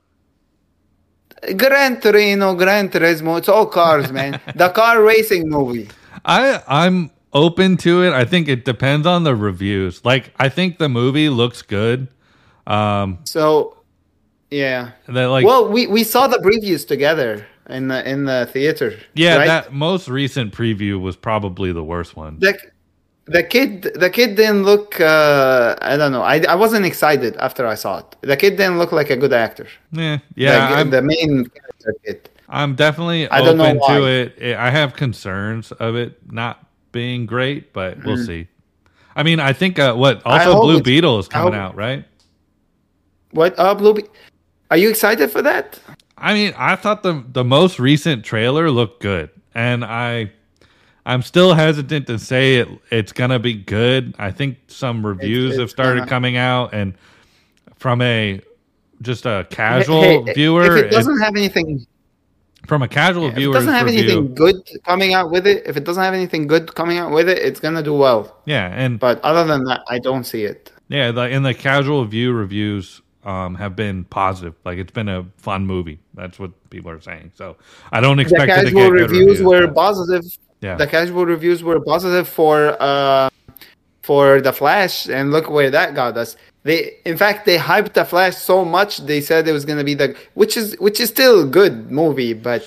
Gran 1.56 2.00
Torino, 2.00 2.54
Gran 2.54 2.88
Turismo. 2.88 3.36
It's 3.38 3.48
all 3.48 3.66
cars, 3.66 4.12
man. 4.12 4.40
the 4.54 4.68
car 4.68 5.02
racing 5.02 5.48
movie. 5.48 5.88
I 6.24 6.62
I'm 6.68 7.10
open 7.32 7.76
to 7.78 8.04
it. 8.04 8.12
I 8.12 8.24
think 8.24 8.46
it 8.48 8.64
depends 8.64 9.06
on 9.08 9.24
the 9.24 9.34
reviews. 9.34 10.04
Like 10.04 10.32
I 10.38 10.48
think 10.48 10.78
the 10.78 10.88
movie 10.88 11.28
looks 11.28 11.62
good. 11.62 12.06
Um 12.66 13.18
So, 13.24 13.76
yeah. 14.50 14.92
that 15.08 15.26
like 15.26 15.44
well, 15.44 15.68
we, 15.68 15.88
we 15.88 16.04
saw 16.04 16.28
the 16.28 16.38
previews 16.38 16.86
together 16.86 17.44
in 17.72 17.88
the 17.88 18.08
in 18.08 18.24
the 18.24 18.46
theater. 18.52 18.94
yeah, 19.14 19.36
right? 19.36 19.46
that 19.46 19.72
most 19.72 20.08
recent 20.08 20.52
preview 20.54 21.00
was 21.00 21.16
probably 21.16 21.72
the 21.72 21.84
worst 21.84 22.16
one. 22.16 22.38
the 22.38 22.54
the 23.26 23.42
kid 23.42 23.82
the 23.94 24.10
kid 24.10 24.34
didn't 24.36 24.64
look. 24.64 25.00
Uh, 25.00 25.76
I 25.80 25.96
don't 25.96 26.12
know. 26.12 26.22
I 26.22 26.40
I 26.48 26.54
wasn't 26.54 26.84
excited 26.86 27.36
after 27.36 27.66
I 27.66 27.76
saw 27.76 27.98
it. 27.98 28.16
The 28.22 28.36
kid 28.36 28.56
didn't 28.56 28.78
look 28.78 28.92
like 28.92 29.10
a 29.10 29.16
good 29.16 29.32
actor. 29.32 29.66
yeah, 29.92 30.18
yeah. 30.34 30.68
the, 30.70 30.74
I'm, 30.76 30.90
the 30.90 31.02
main 31.02 31.46
character 31.46 31.94
kid. 32.04 32.28
I'm 32.48 32.74
definitely 32.74 33.28
I 33.30 33.40
don't 33.40 33.56
know 33.56 33.64
open 33.66 33.76
to 33.94 34.00
why. 34.02 34.10
it. 34.10 34.34
It- 34.38 34.56
I 34.56 34.70
have 34.70 34.94
concerns 34.94 35.72
of 35.72 35.94
it 35.96 36.18
not 36.32 36.66
being 36.92 37.24
great, 37.26 37.72
but 37.72 38.02
we'll 38.04 38.16
Mhm. 38.18 38.26
see. 38.26 38.48
I 39.16 39.22
mean, 39.22 39.40
I 39.40 39.52
think 39.54 39.78
uh, 39.78 39.94
what 39.94 40.20
also 40.26 40.60
Blue 40.60 40.82
Beetle 40.82 41.18
is 41.18 41.28
coming 41.28 41.54
out, 41.54 41.74
right? 41.76 42.04
What? 43.30 43.58
Uh, 43.58 43.74
Blue. 43.74 43.94
Be- 43.94 44.04
Are 44.70 44.76
you 44.76 44.88
excited 44.90 45.30
for 45.30 45.42
that? 45.42 45.78
I 46.22 46.32
mean, 46.34 46.54
I 46.56 46.76
thought 46.76 47.02
the 47.02 47.22
the 47.32 47.44
most 47.44 47.78
recent 47.78 48.24
trailer 48.24 48.70
looked 48.70 49.02
good, 49.02 49.28
and 49.54 49.84
I 49.84 50.30
I'm 51.04 51.20
still 51.22 51.52
hesitant 51.54 52.06
to 52.06 52.18
say 52.18 52.56
it 52.56 52.68
it's 52.90 53.12
gonna 53.12 53.38
be 53.40 53.54
good. 53.54 54.14
I 54.18 54.30
think 54.30 54.58
some 54.68 55.04
reviews 55.04 55.52
it's 55.52 55.60
have 55.60 55.70
started 55.70 56.06
coming 56.08 56.36
out, 56.36 56.72
and 56.72 56.94
from 57.76 58.00
a 58.02 58.40
just 59.02 59.26
a 59.26 59.44
casual 59.50 60.00
Hey, 60.00 60.22
hey, 60.26 60.32
viewer, 60.34 60.64
If 60.78 60.84
it 60.84 60.86
it- 60.86 60.90
doesn't 60.92 61.18
have 61.20 61.34
anything, 61.34 61.84
from 62.68 62.82
a 62.82 62.88
casual 62.88 63.26
it 63.26 63.34
viewer, 63.34 63.52
doesn't 63.52 63.74
have 63.74 63.86
review, 63.86 64.02
anything 64.04 64.34
good 64.36 64.54
coming 64.86 65.12
out 65.12 65.32
with 65.32 65.44
it, 65.44 65.64
if 65.66 65.76
it 65.76 65.82
doesn't 65.82 66.04
have 66.04 66.14
anything 66.14 66.46
good 66.46 66.72
coming 66.76 66.98
out 66.98 67.10
with 67.10 67.28
it, 67.28 67.38
it's 67.38 67.58
gonna 67.58 67.82
do 67.82 67.92
well. 67.94 68.36
yeah, 68.46 68.68
and 68.72 69.00
But 69.00 69.20
other 69.24 69.44
than 69.44 69.64
that, 69.64 69.80
I 69.90 69.98
don't 69.98 70.22
see 70.22 70.44
it. 70.44 70.70
Yeah, 70.88 71.10
the, 71.10 71.22
in 71.28 71.42
the 71.42 71.52
casual 71.52 72.04
view 72.04 72.32
reviews 72.32 73.01
um, 73.24 73.54
have 73.56 73.74
been 73.76 74.04
positive. 74.04 74.54
Like 74.64 74.78
it's 74.78 74.92
been 74.92 75.08
a 75.08 75.24
fun 75.36 75.66
movie. 75.66 75.98
That's 76.14 76.38
what 76.38 76.50
people 76.70 76.90
are 76.90 77.00
saying. 77.00 77.32
So 77.34 77.56
I 77.92 78.00
don't 78.00 78.16
The 78.16 78.22
expect 78.22 78.48
to 78.48 78.64
casual 78.64 78.90
reviews 78.90 79.10
reviews. 79.18 79.42
were 79.42 79.66
but- 79.68 79.74
positive. 79.76 80.24
yeah, 80.60 80.76
The 80.76 80.86
casual 80.86 81.26
reviews 81.26 81.62
were 81.62 81.80
positive 81.80 82.28
for 82.28 82.76
uh, 82.80 83.28
for 84.02 84.40
the 84.40 84.52
Flash, 84.52 85.08
and 85.08 85.30
look 85.30 85.48
where 85.48 85.70
that 85.70 85.94
got 85.94 86.16
us. 86.16 86.36
They, 86.64 86.96
in 87.04 87.16
fact, 87.16 87.44
they 87.46 87.56
hyped 87.58 87.92
the 87.94 88.04
Flash 88.04 88.36
so 88.36 88.64
much 88.64 88.98
they 88.98 89.20
said 89.20 89.46
it 89.48 89.52
was 89.52 89.64
going 89.64 89.78
to 89.78 89.84
be 89.84 89.94
the 89.94 90.16
which 90.34 90.56
is 90.56 90.76
which 90.78 90.98
is 91.00 91.08
still 91.08 91.42
a 91.42 91.46
good 91.46 91.90
movie, 91.90 92.32
but 92.34 92.62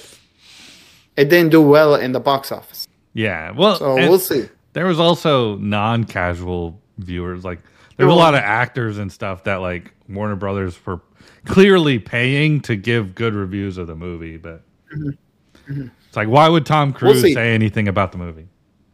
it 1.17 1.29
didn't 1.29 1.51
do 1.51 1.61
well 1.61 1.95
in 1.95 2.11
the 2.11 2.19
box 2.19 2.51
office. 2.51 2.87
yeah. 3.13 3.51
Well, 3.51 3.77
So 3.77 3.95
we'll 3.95 4.19
see. 4.19 4.49
there 4.73 4.85
was 4.85 4.99
also 4.99 5.55
non-casual 5.57 6.77
viewers. 6.97 7.43
Like 7.45 7.59
there 7.97 8.05
were 8.05 8.13
a 8.13 8.15
lot 8.15 8.33
of 8.33 8.41
actors 8.41 8.97
and 8.97 9.11
stuff 9.11 9.43
that 9.45 9.57
like 9.57 9.93
Warner 10.09 10.35
Brothers 10.35 10.83
were 10.85 11.01
clearly 11.45 11.99
paying 11.99 12.61
to 12.61 12.75
give 12.75 13.15
good 13.15 13.33
reviews 13.33 13.77
of 13.77 13.87
the 13.87 13.95
movie. 13.95 14.37
But 14.37 14.63
mm-hmm. 14.93 15.71
Mm-hmm. 15.71 15.87
it's 16.07 16.17
like, 16.17 16.27
why 16.27 16.49
would 16.49 16.65
Tom 16.65 16.93
Cruise 16.93 17.21
see. 17.21 17.33
say 17.33 17.53
anything 17.53 17.87
about 17.87 18.11
the 18.11 18.17
movie? 18.17 18.47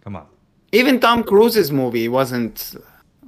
Come 0.03 0.15
on. 0.15 0.27
Even 0.71 0.99
Tom 0.99 1.23
Cruise's 1.23 1.71
movie 1.71 2.07
wasn't 2.07 2.75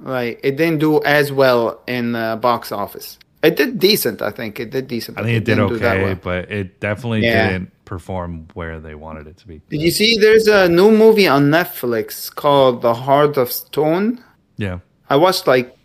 like 0.00 0.40
it 0.42 0.56
didn't 0.56 0.78
do 0.78 1.02
as 1.04 1.32
well 1.32 1.82
in 1.86 2.12
the 2.12 2.38
box 2.40 2.72
office. 2.72 3.18
It 3.42 3.56
did 3.56 3.78
decent, 3.78 4.22
I 4.22 4.30
think. 4.30 4.58
It 4.58 4.70
did 4.70 4.88
decent. 4.88 5.18
I 5.18 5.22
think 5.22 5.36
it 5.36 5.44
did 5.44 5.56
do 5.56 5.78
that 5.78 5.96
okay, 5.96 6.04
well. 6.04 6.14
but 6.22 6.50
it 6.50 6.80
definitely 6.80 7.24
Yeah. 7.24 7.50
didn't 7.50 7.84
perform 7.84 8.48
where 8.54 8.80
they 8.80 8.94
wanted 8.94 9.26
it 9.26 9.36
to 9.38 9.46
be. 9.46 9.60
Did 9.68 9.82
you 9.82 9.90
see? 9.90 10.16
There's 10.16 10.46
a 10.46 10.66
new 10.66 10.90
movie 10.90 11.28
on 11.28 11.50
Netflix 11.50 12.34
called 12.34 12.80
The 12.80 12.94
Heart 12.94 13.36
of 13.36 13.52
Stone. 13.52 14.24
Yeah. 14.56 14.78
I 15.08 15.16
watched 15.16 15.46
like 15.46 15.76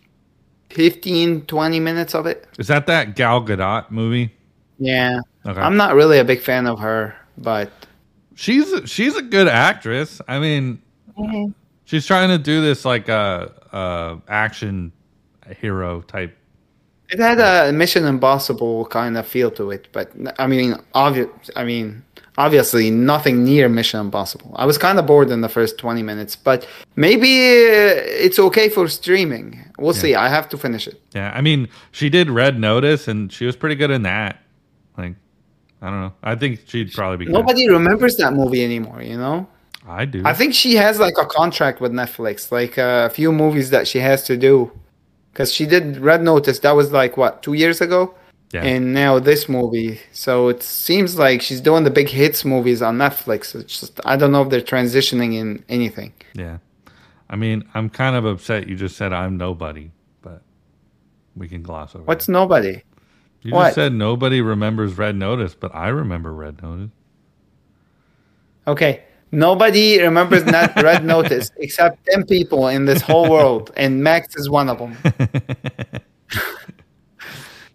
15, 0.70 1.46
20 1.46 1.80
minutes 1.80 2.14
of 2.14 2.26
it. 2.26 2.46
Is 2.58 2.68
that 2.68 2.86
that 2.86 3.16
Gal 3.16 3.44
Gadot 3.44 3.90
movie? 3.90 4.32
Yeah. 4.78 5.20
Okay. 5.44 5.60
I'm 5.60 5.76
not 5.76 5.94
really 5.94 6.18
a 6.18 6.24
big 6.24 6.40
fan 6.40 6.66
of 6.66 6.78
her, 6.80 7.14
but 7.38 7.70
she's 8.34 8.72
she's 8.90 9.16
a 9.16 9.22
good 9.22 9.48
actress. 9.48 10.20
I 10.26 10.38
mean, 10.38 10.80
she's 11.84 12.06
trying 12.06 12.30
to 12.30 12.38
do 12.38 12.62
this 12.62 12.84
like 12.84 13.08
a 13.08 13.52
uh, 13.72 13.76
uh, 13.76 14.20
action 14.28 14.92
hero 15.60 16.00
type. 16.02 16.36
it 17.10 17.18
had 17.18 17.40
a 17.40 17.72
Mission 17.72 18.04
Impossible 18.04 18.86
kind 18.86 19.18
of 19.18 19.26
feel 19.26 19.50
to 19.52 19.70
it. 19.70 19.88
But 19.92 20.12
I 20.38 20.46
mean, 20.46 20.76
obvious. 20.94 21.28
I 21.56 21.64
mean, 21.64 22.04
obviously 22.38 22.90
nothing 22.90 23.44
near 23.44 23.68
Mission 23.68 24.00
Impossible. 24.00 24.52
I 24.56 24.66
was 24.66 24.78
kind 24.78 24.98
of 24.98 25.06
bored 25.06 25.30
in 25.30 25.40
the 25.40 25.48
first 25.48 25.78
20 25.78 26.02
minutes, 26.02 26.36
but 26.36 26.66
maybe 26.96 27.28
uh, 27.28 28.00
it's 28.26 28.38
okay 28.38 28.68
for 28.68 28.88
streaming. 28.88 29.64
We'll 29.78 29.94
see. 29.94 30.14
I 30.14 30.28
have 30.28 30.48
to 30.50 30.58
finish 30.58 30.86
it. 30.86 31.00
Yeah, 31.14 31.32
I 31.34 31.40
mean, 31.40 31.68
she 31.92 32.10
did 32.10 32.30
Red 32.30 32.58
Notice, 32.58 33.08
and 33.08 33.32
she 33.32 33.46
was 33.46 33.56
pretty 33.56 33.74
good 33.74 33.90
in 33.90 34.02
that. 34.02 34.40
Like, 34.98 35.14
I 35.82 35.90
don't 35.90 36.00
know. 36.00 36.12
I 36.22 36.34
think 36.34 36.60
she'd 36.66 36.92
probably 36.92 37.18
be. 37.18 37.24
Good. 37.26 37.32
Nobody 37.32 37.68
remembers 37.68 38.16
that 38.16 38.32
movie 38.32 38.64
anymore. 38.64 39.02
You 39.02 39.16
know. 39.16 39.48
I 39.88 40.04
do. 40.04 40.22
I 40.24 40.34
think 40.34 40.54
she 40.54 40.74
has 40.74 40.98
like 41.00 41.14
a 41.18 41.24
contract 41.24 41.80
with 41.80 41.92
Netflix, 41.92 42.52
like 42.52 42.76
a 42.76 43.10
few 43.10 43.32
movies 43.32 43.70
that 43.70 43.88
she 43.88 43.98
has 43.98 44.22
to 44.24 44.36
do. 44.36 44.70
Because 45.32 45.52
she 45.52 45.64
did 45.64 45.96
Red 45.98 46.22
Notice, 46.22 46.58
that 46.60 46.72
was 46.72 46.92
like 46.92 47.16
what 47.16 47.42
two 47.42 47.54
years 47.54 47.80
ago, 47.80 48.14
yeah. 48.52 48.62
and 48.62 48.92
now 48.92 49.18
this 49.18 49.48
movie. 49.48 50.00
So 50.12 50.48
it 50.48 50.62
seems 50.62 51.18
like 51.18 51.42
she's 51.42 51.60
doing 51.60 51.84
the 51.84 51.90
big 51.90 52.08
hits 52.08 52.44
movies 52.44 52.82
on 52.82 52.98
Netflix. 52.98 53.54
It's 53.54 53.80
just 53.80 54.00
I 54.04 54.16
don't 54.16 54.32
know 54.32 54.42
if 54.42 54.50
they're 54.50 54.60
transitioning 54.60 55.34
in 55.34 55.64
anything. 55.68 56.12
yeah. 56.34 56.58
I 57.32 57.36
mean, 57.36 57.62
I'm 57.74 57.88
kind 57.88 58.16
of 58.16 58.24
upset. 58.24 58.68
You 58.68 58.74
just 58.74 58.96
said 58.96 59.12
I'm 59.12 59.36
nobody, 59.36 59.92
but 60.20 60.42
we 61.36 61.46
can 61.46 61.62
gloss 61.62 61.94
over. 61.94 62.04
What's 62.04 62.26
that. 62.26 62.32
nobody? 62.32 62.82
you 63.42 63.52
what? 63.52 63.66
just 63.66 63.76
said? 63.76 63.92
Nobody 63.92 64.40
remembers 64.40 64.98
Red 64.98 65.14
Notice, 65.16 65.54
but 65.54 65.72
I 65.74 65.88
remember 65.88 66.34
Red 66.34 66.60
Notice. 66.60 66.90
Okay, 68.66 69.04
nobody 69.30 70.00
remembers 70.00 70.42
that 70.44 70.74
Red 70.82 71.04
Notice 71.04 71.50
except 71.58 72.04
ten 72.06 72.24
people 72.24 72.66
in 72.66 72.84
this 72.84 73.00
whole 73.00 73.30
world, 73.30 73.70
and 73.76 74.02
Max 74.02 74.34
is 74.34 74.50
one 74.50 74.68
of 74.68 74.78
them. 74.78 74.96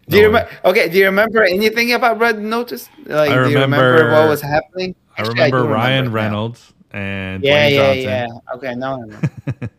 Do 0.07 0.17
you 0.17 0.23
No 0.23 0.27
remember? 0.27 0.49
Okay, 0.65 0.89
do 0.89 0.97
you 0.97 1.05
remember 1.05 1.43
anything 1.43 1.93
about 1.93 2.19
Red 2.19 2.39
Notice? 2.39 2.89
Like, 3.05 3.31
I 3.31 3.43
do 3.43 3.49
you 3.49 3.59
remember 3.59 3.91
remember- 3.93 4.11
what 4.21 4.29
was 4.29 4.41
happening? 4.41 4.95
I 5.17 5.21
remember 5.23 5.63
do 5.63 5.67
Ryan 5.67 6.05
now. 6.05 6.11
Reynolds 6.11 6.73
and 6.91 7.43
Yeah, 7.43 7.69
Dwayne 7.69 7.71
yeah, 7.71 7.93
Johnson. 7.93 8.03
yeah. 8.45 8.55
Okay, 8.55 8.75
now 8.75 8.95
I 8.97 8.99
remember. 9.01 9.29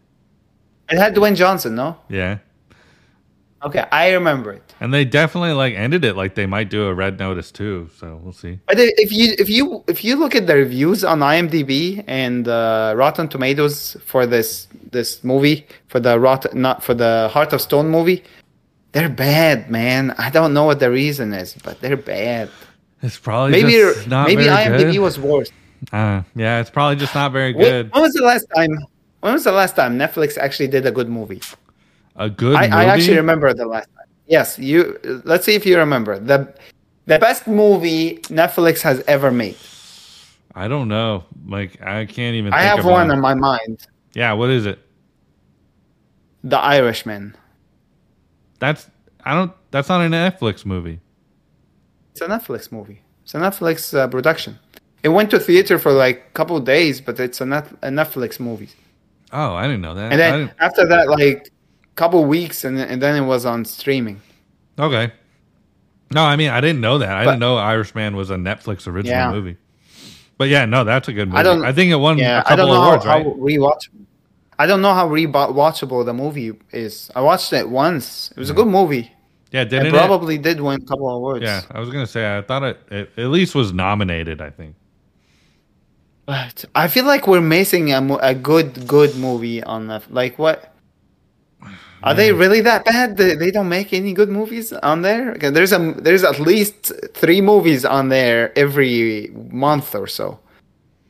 it 0.91 0.99
had 0.99 1.15
Dwayne 1.15 1.37
Johnson, 1.37 1.75
no? 1.75 1.97
yeah. 2.09 2.39
Okay, 3.65 3.85
I 3.91 4.13
remember 4.13 4.53
it. 4.53 4.75
And 4.81 4.93
they 4.93 5.05
definitely 5.05 5.53
like 5.53 5.75
ended 5.75 6.05
it 6.05 6.15
like 6.15 6.35
they 6.35 6.45
might 6.47 6.69
do 6.71 6.87
a 6.87 6.95
red 6.95 7.19
notice 7.19 7.51
too. 7.51 7.89
So 7.99 8.21
we'll 8.23 8.35
see. 8.35 8.61
But 8.69 8.77
if 8.79 9.11
you 9.11 9.35
if 9.39 9.49
you 9.49 9.83
if 9.89 10.05
you 10.05 10.15
look 10.17 10.35
at 10.35 10.47
the 10.47 10.55
reviews 10.55 11.03
on 11.03 11.21
IMDb 11.21 12.05
and 12.07 12.47
uh, 12.47 12.93
Rotten 12.97 13.29
Tomatoes 13.29 13.97
for 14.05 14.27
this 14.27 14.69
this 14.93 15.25
movie 15.25 15.67
for 15.89 15.99
the 16.01 16.21
Rot 16.21 16.55
not 16.55 16.85
for 16.85 16.93
the 16.95 17.29
Heart 17.33 17.55
of 17.55 17.61
Stone 17.63 17.89
movie, 17.89 18.23
they're 18.93 19.09
bad, 19.09 19.71
man. 19.71 20.13
I 20.19 20.31
don't 20.31 20.55
know 20.55 20.65
what 20.65 20.81
the 20.81 20.91
reason 20.91 21.33
is, 21.33 21.55
but 21.63 21.81
they're 21.81 21.97
bad. 21.97 22.51
It's 23.03 23.19
probably 23.19 23.53
Maybe 23.53 23.73
just 23.73 24.09
not 24.09 24.27
maybe 24.27 24.45
very 24.45 24.57
IMDb 24.57 24.93
good. 24.95 25.01
was 25.01 25.19
worse. 25.19 25.51
Uh, 25.93 26.23
yeah, 26.35 26.61
it's 26.61 26.71
probably 26.71 26.97
just 26.97 27.15
not 27.15 27.33
very 27.33 27.53
good. 27.53 27.93
when 27.93 28.03
was 28.03 28.15
the 28.15 28.25
last 28.25 28.47
time? 28.55 28.71
When 29.21 29.35
was 29.35 29.45
the 29.45 29.53
last 29.53 29.77
time 29.77 29.99
Netflix 29.99 30.39
actually 30.39 30.69
did 30.69 30.87
a 30.87 30.91
good 30.91 31.09
movie? 31.09 31.43
A 32.17 32.31
good 32.31 32.57
I, 32.57 32.63
movie. 32.63 32.73
I 32.73 32.85
actually 32.87 33.17
remember 33.17 33.53
the 33.53 33.67
last 33.67 33.89
time. 33.95 34.07
Yes, 34.27 34.59
you. 34.59 34.99
Let's 35.25 35.45
see 35.45 35.55
if 35.55 35.67
you 35.67 35.77
remember 35.77 36.19
the 36.19 36.53
the 37.05 37.19
best 37.19 37.47
movie 37.47 38.19
Netflix 38.25 38.81
has 38.81 39.03
ever 39.07 39.31
made. 39.31 39.57
I 40.55 40.69
don't 40.69 40.89
know. 40.89 41.25
Like 41.47 41.81
I 41.83 42.07
can't 42.07 42.35
even. 42.35 42.53
I 42.53 42.61
think 42.63 42.77
have 42.77 42.79
of 42.81 42.85
one 42.87 43.11
on 43.11 43.21
my 43.21 43.35
mind. 43.35 43.87
Yeah, 44.15 44.33
what 44.33 44.51
is 44.51 44.65
it? 44.65 44.79
The 46.43 46.59
Irishman. 46.59 47.37
That's 48.59 48.89
I 49.25 49.35
don't. 49.35 49.53
That's 49.71 49.89
not 49.89 50.01
a 50.01 50.09
Netflix 50.09 50.65
movie. 50.65 51.01
It's 52.13 52.21
a 52.21 52.27
Netflix 52.29 52.71
movie. 52.73 53.03
It's 53.25 53.35
a 53.35 53.39
Netflix 53.39 53.93
uh, 53.97 54.09
production. 54.09 54.59
It 55.03 55.11
went 55.11 55.31
to 55.31 55.39
theater 55.39 55.79
for 55.79 55.93
like 55.93 56.19
a 56.29 56.31
couple 56.33 56.59
days, 56.61 57.01
but 57.01 57.21
it's 57.21 57.41
a, 57.41 57.47
net, 57.47 57.69
a 57.83 57.89
Netflix 57.89 58.41
movie. 58.41 58.71
Oh, 59.33 59.55
I 59.55 59.67
didn't 59.67 59.83
know 59.83 59.95
that. 59.95 60.11
And 60.13 60.21
then 60.21 60.53
after 60.61 60.87
that, 60.89 61.09
like 61.09 61.51
couple 61.97 62.25
weeks, 62.25 62.65
and 62.65 62.79
and 62.79 63.01
then 63.03 63.23
it 63.23 63.27
was 63.27 63.45
on 63.47 63.65
streaming. 63.65 64.21
okay. 64.79 65.13
No, 66.15 66.23
I 66.23 66.37
mean 66.37 66.51
I 66.51 66.61
didn't 66.61 66.81
know 66.81 66.99
that. 66.99 67.11
I 67.11 67.25
But- 67.25 67.33
didn't 67.33 67.41
know 67.41 67.57
Irishman 67.57 68.15
was 68.17 68.31
a 68.31 68.37
Netflix 68.37 68.87
original 68.87 69.19
Yeah. 69.19 69.33
movie. 69.33 69.57
But 70.39 70.49
yeah, 70.49 70.65
no, 70.65 70.85
that's 70.85 71.09
a 71.09 71.13
good 71.13 71.29
movie. 71.29 71.39
I, 71.39 71.43
don't- 71.43 71.65
I 71.65 71.73
think 71.73 71.91
it 71.91 71.97
won 71.97 72.17
Yeah, 72.19 72.43
a 72.47 72.53
I 72.53 72.57
don't 72.57 72.67
couple 72.69 72.75
know 72.75 72.83
awards, 72.85 73.05
how, 73.05 73.11
right? 73.17 73.27
how 73.27 73.33
rewatchable. 73.33 74.06
I 74.59 74.67
don't 74.67 74.81
know 74.81 74.95
how 74.95 75.09
rewatchable 75.09 76.05
the 76.05 76.15
movie 76.15 76.53
is. 76.73 77.11
I 77.15 77.21
watched 77.21 77.53
it 77.53 77.69
once. 77.69 78.31
It 78.31 78.39
was 78.39 78.51
a 78.51 78.55
good 78.55 78.69
movie. 78.69 79.13
Yeah, 79.53 79.63
It 79.63 79.71
didn't 79.71 79.87
it? 79.89 79.93
probably 79.93 80.39
did 80.39 80.61
win 80.61 80.83
a 80.83 80.85
couple 80.85 81.09
of 81.09 81.17
awards. 81.17 81.43
Yeah, 81.43 81.63
I 81.71 81.79
was 81.81 81.91
gonna 81.91 82.07
say 82.07 82.37
I 82.39 82.43
thought 82.43 82.63
it, 82.63 82.79
it 82.91 83.11
at 83.17 83.29
least 83.29 83.55
was 83.55 83.73
nominated. 83.73 84.41
I 84.41 84.51
think. 84.51 84.75
But 86.27 86.65
I 86.75 86.89
feel 86.89 87.05
like 87.05 87.29
we're 87.29 87.41
missing 87.41 87.93
a, 87.93 88.01
a 88.17 88.35
good 88.35 88.87
good 88.89 89.15
movie 89.17 89.63
on 89.63 89.87
the 89.87 90.03
like 90.11 90.39
what. 90.39 90.73
Are 92.03 92.15
they 92.15 92.33
really 92.33 92.61
that 92.61 92.85
bad? 92.85 93.17
They, 93.17 93.51
don't 93.51 93.69
make 93.69 93.93
any 93.93 94.13
good 94.13 94.29
movies 94.29 94.73
on 94.73 95.03
there. 95.03 95.35
There's 95.35 95.73
a 95.73 95.95
there's 95.99 96.23
at 96.25 96.39
least 96.39 96.93
three 97.15 97.41
movies 97.41 97.85
on 97.85 98.11
there 98.11 98.57
every 98.57 99.31
month 99.51 99.95
or 99.95 100.07
so. 100.07 100.39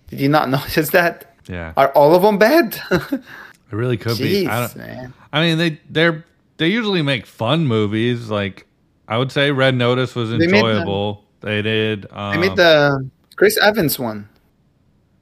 Did 0.09 0.21
you 0.21 0.29
not 0.29 0.49
notice 0.59 0.91
that? 0.91 1.36
Yeah, 1.49 1.73
Are 1.77 1.91
all 1.93 2.15
of 2.15 2.23
them 2.23 2.39
bad? 2.39 2.77
it 2.91 3.23
really 3.71 3.97
could 3.97 4.19
be. 4.19 4.47
I, 4.49 4.61
don't, 4.67 4.77
man. 4.77 5.15
I 5.33 5.41
mean, 5.43 5.59
they 5.59 5.81
they're 5.89 6.25
they 6.57 6.69
usually 6.69 7.03
make 7.03 7.25
fun 7.27 7.67
movies. 7.67 8.29
Like 8.31 8.67
I 9.09 9.17
would 9.19 9.31
say, 9.31 9.51
Red 9.53 9.75
Notice 9.77 10.15
was 10.15 10.31
made 10.31 10.41
the- 10.41 10.45
enjoyable. 10.57 11.25
They 11.41 11.63
did. 11.63 12.07
Um, 12.07 12.11
I 12.17 12.37
made 12.39 12.57
the 12.57 13.09
Chris 13.37 13.57
Evans 13.59 13.99
one. 13.99 14.29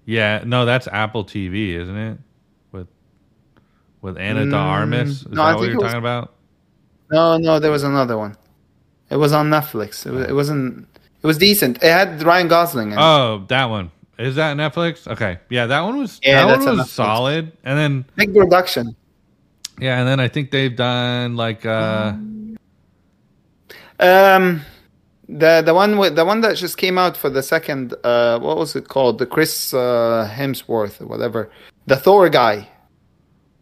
yeah, 0.06 0.42
no, 0.46 0.64
that's 0.64 0.86
Apple 0.88 1.24
TV, 1.24 1.74
isn't 1.74 1.96
it? 1.96 2.18
With 2.72 2.88
with 4.00 4.16
Anna 4.16 4.44
de 4.46 4.52
Mm, 4.52 4.54
Armas. 4.54 5.10
Is 5.22 5.26
no, 5.28 5.42
I 5.42 5.50
that 5.50 5.56
what 5.56 5.60
think 5.62 5.72
you're 5.72 5.82
was- 5.82 5.92
talking 5.92 5.98
about? 5.98 6.32
No, 7.10 7.36
no, 7.36 7.58
there 7.58 7.70
was 7.70 7.82
another 7.82 8.16
one. 8.16 8.34
It 9.10 9.16
was 9.16 9.32
on 9.34 9.50
Netflix. 9.50 10.06
It, 10.06 10.12
was, 10.12 10.26
it 10.26 10.32
wasn't. 10.32 10.88
It 11.22 11.26
was 11.26 11.36
decent. 11.36 11.76
It 11.82 11.90
had 11.92 12.22
Ryan 12.22 12.48
Gosling. 12.48 12.92
In 12.92 12.98
it. 12.98 13.02
Oh, 13.02 13.44
that 13.48 13.66
one. 13.66 13.90
Is 14.18 14.36
that 14.36 14.56
Netflix? 14.56 15.06
Okay, 15.08 15.38
yeah, 15.50 15.66
that 15.66 15.80
one 15.80 15.98
was 15.98 16.20
Yeah, 16.22 16.46
that 16.46 16.60
one 16.60 16.78
was 16.78 16.90
solid. 16.90 17.52
And 17.64 17.78
then 17.78 18.04
Big 18.16 18.34
production. 18.34 18.94
yeah, 19.80 19.98
and 19.98 20.08
then 20.08 20.20
I 20.20 20.28
think 20.28 20.50
they've 20.50 20.74
done 20.74 21.36
like 21.36 21.66
uh 21.66 22.12
Um, 24.00 24.60
the 25.28 25.62
the 25.64 25.72
one 25.74 25.98
with 25.98 26.16
the 26.16 26.24
one 26.24 26.40
that 26.42 26.56
just 26.56 26.76
came 26.76 26.98
out 26.98 27.16
for 27.16 27.30
the 27.30 27.42
second. 27.42 27.94
Uh, 28.04 28.38
what 28.40 28.56
was 28.56 28.74
it 28.76 28.88
called? 28.88 29.18
The 29.18 29.26
Chris 29.26 29.72
uh, 29.72 30.28
Hemsworth 30.32 31.00
or 31.00 31.06
whatever. 31.06 31.50
The 31.86 31.96
Thor 31.96 32.28
guy. 32.28 32.68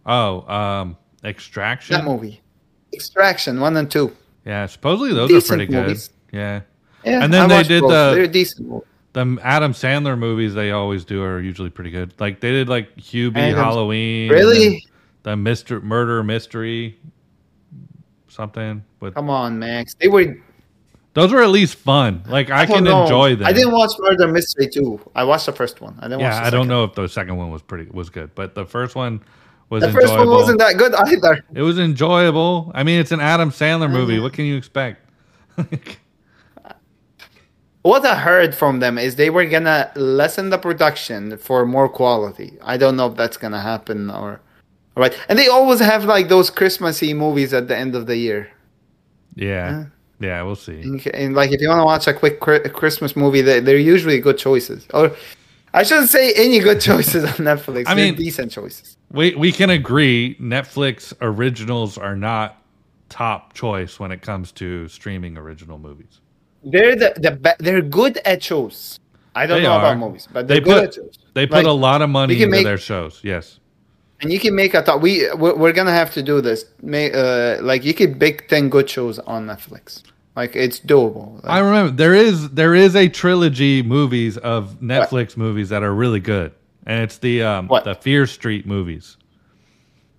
oh 0.07 0.43
um 0.53 0.97
Extraction. 1.25 1.95
That 1.95 2.05
movie. 2.05 2.41
Extraction 2.93 3.61
one 3.61 3.77
and 3.77 3.91
two. 3.91 4.11
Yeah, 4.45 4.67
supposedly 4.67 5.15
those 5.15 5.29
Decent 5.31 5.63
are 5.63 5.67
pretty 5.67 5.73
good. 5.73 5.99
Yeah. 6.33 6.61
Yeah, 7.05 7.23
And 7.25 7.33
then 7.33 7.51
I 7.51 7.63
they 7.63 7.69
did 7.69 7.81
both. 7.83 7.91
the- 7.91 8.13
They're 8.15 8.27
decent. 8.27 8.69
movies. 8.69 8.87
The 9.15 9.39
Adam 9.43 9.73
Sandler 9.73 10.19
movies 10.19 10.55
they 10.55 10.71
always 10.71 11.05
do 11.05 11.23
are 11.23 11.41
usually 11.41 11.69
pretty 11.71 11.91
good. 11.91 12.15
Like 12.19 12.41
they 12.41 12.51
did 12.51 12.69
like 12.69 12.97
Hubie 12.97 13.37
Adam's- 13.37 13.59
Halloween. 13.59 14.31
Really? 14.31 14.87
The 15.23 15.31
Mr. 15.33 15.83
Murder 15.83 16.23
Mystery 16.23 16.99
something 18.29 18.83
But 18.99 19.15
Come 19.15 19.29
on, 19.31 19.59
Max. 19.59 19.95
They 19.95 20.09
were. 20.09 20.37
those 21.15 21.31
were 21.33 21.43
at 21.43 21.51
least 21.51 21.75
fun. 21.77 22.23
Like 22.27 22.51
I, 22.51 22.65
don't 22.65 22.77
can 22.77 22.85
know. 22.85 23.03
enjoy 23.03 23.37
them. 23.37 23.47
I 23.47 23.53
didn't 23.53 23.73
watch 23.73 23.91
Murder 23.99 24.27
Mystery 24.29 24.69
two. 24.69 24.99
I 25.15 25.25
watched 25.25 25.47
the 25.47 25.53
first 25.53 25.81
one. 25.83 25.95
I 26.01 26.05
didn't 26.05 26.21
watch. 26.23 26.33
yeah, 26.33 26.43
I 26.45 26.49
don't 26.51 26.67
know 26.69 26.85
if 26.85 26.95
the 26.95 27.07
second 27.09 27.37
one 27.37 27.51
was 27.51 27.61
pretty 27.63 27.91
was 27.91 28.09
good, 28.09 28.35
but 28.35 28.55
the 28.55 28.65
first 28.65 28.95
one 28.97 29.21
was 29.69 29.83
The 29.83 29.93
first 29.93 30.07
enjoyable. 30.09 30.31
one 30.31 30.37
wasn't 30.41 30.59
that 30.61 30.77
good 30.79 30.95
either. 30.95 31.45
It 31.55 31.63
was 31.63 31.79
enjoyable. 31.79 32.73
I 32.75 32.83
mean, 32.83 32.99
it's 32.99 33.13
an 33.13 33.21
Adam 33.21 33.51
Sandler 33.51 33.91
movie. 33.91 34.15
Mm-hmm. 34.15 34.23
What 34.23 34.33
can 34.33 34.47
you 34.47 34.57
expect? 34.57 35.07
What 37.83 38.07
I 38.07 38.15
heard 38.15 38.55
from 38.55 38.79
them 38.79 38.97
is 38.97 39.17
they 39.17 39.31
were 39.31 39.45
gonna 39.47 39.91
lessen 39.97 40.51
the 40.51 40.59
production 40.59 41.37
for 41.37 41.67
more 41.67 41.89
quality. 41.89 42.57
I 42.63 42.77
don't 42.77 42.97
know 42.97 43.09
if 43.09 43.17
that's 43.17 43.37
gonna 43.37 43.61
happen 43.61 44.09
or, 44.11 44.41
right? 44.97 45.13
And 45.29 45.37
they 45.39 45.49
always 45.49 45.81
have 45.81 46.05
like 46.05 46.29
those 46.29 46.49
Christmassy 46.51 47.13
movies 47.13 47.53
at 47.53 47.67
the 47.69 47.77
end 47.77 47.95
of 47.97 48.07
the 48.07 48.17
year. 48.17 48.49
yeah, 49.35 49.87
yeah, 50.21 50.41
we'll 50.43 50.55
see. 50.55 50.81
And, 50.83 51.05
and, 51.09 51.35
like 51.35 51.51
if 51.51 51.61
you 51.61 51.69
want 51.69 51.81
to 51.81 51.85
watch 51.85 52.07
a 52.07 52.15
quick 52.15 52.39
Christmas 52.39 53.17
movie, 53.17 53.41
they, 53.41 53.59
they're 53.59 53.77
usually 53.77 54.21
good 54.21 54.39
choices. 54.39 54.87
Or 54.95 55.11
I 55.75 55.83
shouldn't 55.83 56.11
say 56.11 56.33
any 56.35 56.61
good 56.61 56.81
choices 56.91 57.25
on 57.25 57.31
Netflix. 57.33 57.89
I 57.89 57.95
They're 57.95 58.05
mean- 58.13 58.15
decent 58.15 58.53
choices. 58.53 58.97
We 59.11 59.35
we 59.35 59.51
can 59.53 59.71
agree 59.71 60.37
Netflix 60.41 61.13
originals 61.21 61.99
are 61.99 62.17
not 62.17 62.63
top 63.09 63.53
choice 63.53 63.99
when 64.01 64.11
it 64.13 64.23
comes 64.23 64.53
to 64.53 64.87
streaming 64.89 65.37
original 65.37 65.79
movies. 65.79 66.21
They're 66.65 66.95
the, 66.97 67.15
the 67.17 67.31
be- 67.33 67.51
they're 67.65 67.83
good 67.83 68.19
at 68.25 68.43
shows. 68.43 68.99
I 69.35 69.47
don't 69.47 69.59
They 69.59 69.63
know 69.65 69.73
are. 69.73 69.79
about 69.81 69.99
movies, 69.99 70.29
but 70.33 70.47
they're 70.47 70.59
They 70.59 70.65
good 70.65 70.75
put- 70.81 70.89
at 70.89 70.95
shows. 70.95 71.19
They 71.35 71.47
put 71.47 71.55
Like, 71.57 71.67
a 71.67 71.71
lot 71.71 72.03
of 72.03 72.11
money 72.11 72.35
into 72.35 72.49
make- 72.49 72.65
their 72.65 72.77
shows. 72.79 73.21
Yes. 73.23 73.59
And 74.21 74.33
you 74.33 74.39
can 74.39 74.55
make 74.55 74.75
a 74.75 74.83
thought. 74.83 75.01
We 75.01 75.29
we're, 75.35 75.57
we're 75.57 75.73
gonna 75.73 75.91
have 75.93 76.13
to 76.13 76.23
do 76.23 76.41
this. 76.41 76.67
May, 76.81 77.11
uh, 77.11 77.61
like 77.63 77.85
you 77.85 77.93
can 77.95 78.17
make 78.19 78.47
ten 78.49 78.69
good 78.69 78.89
shows 78.89 79.19
on 79.21 79.47
Netflix. 79.47 80.03
Like 80.37 80.55
it's 80.55 80.79
doable. 80.79 81.35
Like, 81.43 81.51
I 81.53 81.59
remember 81.59 81.91
there 81.91 82.15
is 82.15 82.51
there 82.51 82.75
is 82.75 82.95
a 82.95 83.09
trilogy 83.09 83.83
movies 83.83 84.37
of 84.39 84.77
Netflix 84.81 85.37
movies 85.37 85.71
that 85.71 85.83
are 85.83 85.93
really 85.93 86.21
good, 86.21 86.53
and 86.87 87.03
it's 87.03 87.19
the 87.19 87.43
um, 87.43 87.67
What? 87.67 87.83
the 87.85 87.95
Fear 87.97 88.27
Street 88.29 88.65
movies, 88.65 89.17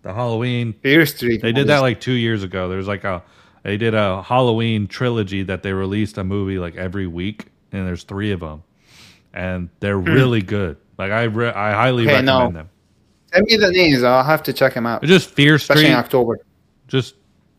the 0.01 0.13
Halloween. 0.13 0.73
Fear 0.83 1.05
Street. 1.05 1.41
They 1.41 1.53
did 1.53 1.67
that 1.67 1.79
like 1.79 2.01
two 2.01 2.11
years 2.13 2.43
ago. 2.43 2.67
There's 2.67 2.87
like 2.87 3.05
a 3.05 3.23
they 3.63 3.77
did 3.77 3.93
a 3.93 4.21
Halloween 4.21 4.87
trilogy 4.87 5.43
that 5.43 5.63
they 5.63 5.73
released 5.73 6.17
a 6.17 6.23
movie 6.23 6.59
like 6.59 6.75
every 6.75 7.07
week, 7.07 7.45
and 7.71 7.87
there's 7.87 8.03
three 8.03 8.31
of 8.31 8.41
them, 8.41 8.63
and 9.33 9.69
they're 9.79 9.99
hmm. 9.99 10.13
really 10.13 10.41
good. 10.41 10.77
Like 10.97 11.11
I 11.11 11.23
re- 11.23 11.49
I 11.49 11.71
highly. 11.71 12.03
Okay, 12.03 12.13
recommend 12.13 12.53
no. 12.53 12.59
them. 12.59 12.69
Send 13.33 13.45
me 13.47 13.57
the 13.57 13.71
names. 13.71 14.03
I'll 14.03 14.23
have 14.23 14.43
to 14.43 14.53
check 14.53 14.75
them 14.75 14.85
out. 14.85 15.03
It's 15.03 15.09
just 15.09 15.29
Fear 15.31 15.57
Street. 15.57 15.75
Especially 15.75 15.91
in 15.91 15.97
October. 15.97 16.39
Just 16.87 17.15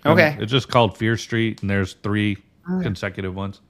Okay. 0.06 0.36
It's 0.38 0.52
just 0.52 0.68
called 0.68 0.96
Fear 0.98 1.16
Street, 1.16 1.62
and 1.62 1.70
there's 1.70 1.94
three 1.94 2.38
consecutive 2.82 3.34
ones. 3.34 3.60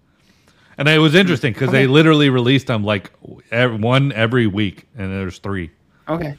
And 0.77 0.88
it 0.88 0.99
was 0.99 1.14
interesting 1.14 1.53
because 1.53 1.70
they 1.70 1.87
literally 1.87 2.31
released 2.31 2.66
them 2.66 2.83
like 2.83 3.12
ev- 3.53 3.81
one 3.81 4.12
every 4.12 4.47
week, 4.47 4.88
and 4.97 5.12
there's 5.12 5.38
three. 5.38 5.70
Okay. 6.09 6.37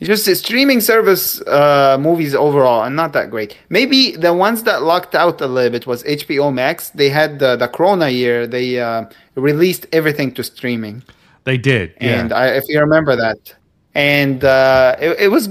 It's 0.00 0.08
just 0.08 0.24
the 0.24 0.34
streaming 0.34 0.80
service 0.80 1.42
uh, 1.42 1.98
movies 2.00 2.34
overall 2.34 2.80
are 2.80 2.90
not 2.90 3.12
that 3.12 3.30
great. 3.30 3.58
Maybe 3.68 4.12
the 4.16 4.32
ones 4.32 4.62
that 4.62 4.82
locked 4.82 5.14
out 5.14 5.42
a 5.42 5.46
little 5.46 5.70
bit 5.70 5.86
was 5.86 6.02
HBO 6.04 6.52
Max. 6.52 6.88
They 6.88 7.10
had 7.10 7.38
the, 7.38 7.54
the 7.56 7.68
Corona 7.68 8.08
year. 8.08 8.46
They 8.46 8.80
uh, 8.80 9.04
released 9.34 9.86
everything 9.92 10.32
to 10.34 10.42
streaming. 10.42 11.02
They 11.44 11.58
did, 11.58 11.94
yeah. 12.00 12.20
and 12.20 12.32
I, 12.32 12.48
if 12.48 12.64
you 12.68 12.80
remember 12.80 13.14
that, 13.16 13.54
and 13.94 14.42
uh, 14.44 14.96
it, 14.98 15.20
it 15.20 15.28
was 15.28 15.48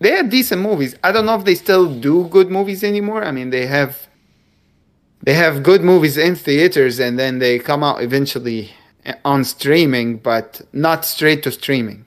they 0.00 0.10
had 0.10 0.28
decent 0.28 0.60
movies. 0.60 0.96
I 1.04 1.12
don't 1.12 1.26
know 1.26 1.36
if 1.36 1.44
they 1.44 1.54
still 1.54 1.92
do 1.92 2.28
good 2.28 2.50
movies 2.50 2.82
anymore. 2.82 3.24
I 3.24 3.30
mean, 3.30 3.50
they 3.50 3.66
have 3.66 4.08
they 5.22 5.34
have 5.34 5.62
good 5.62 5.82
movies 5.82 6.16
in 6.16 6.34
theaters, 6.34 6.98
and 6.98 7.16
then 7.18 7.38
they 7.38 7.58
come 7.58 7.84
out 7.84 8.02
eventually 8.02 8.72
on 9.24 9.44
streaming, 9.44 10.18
but 10.18 10.62
not 10.72 11.04
straight 11.04 11.42
to 11.44 11.52
streaming. 11.52 12.03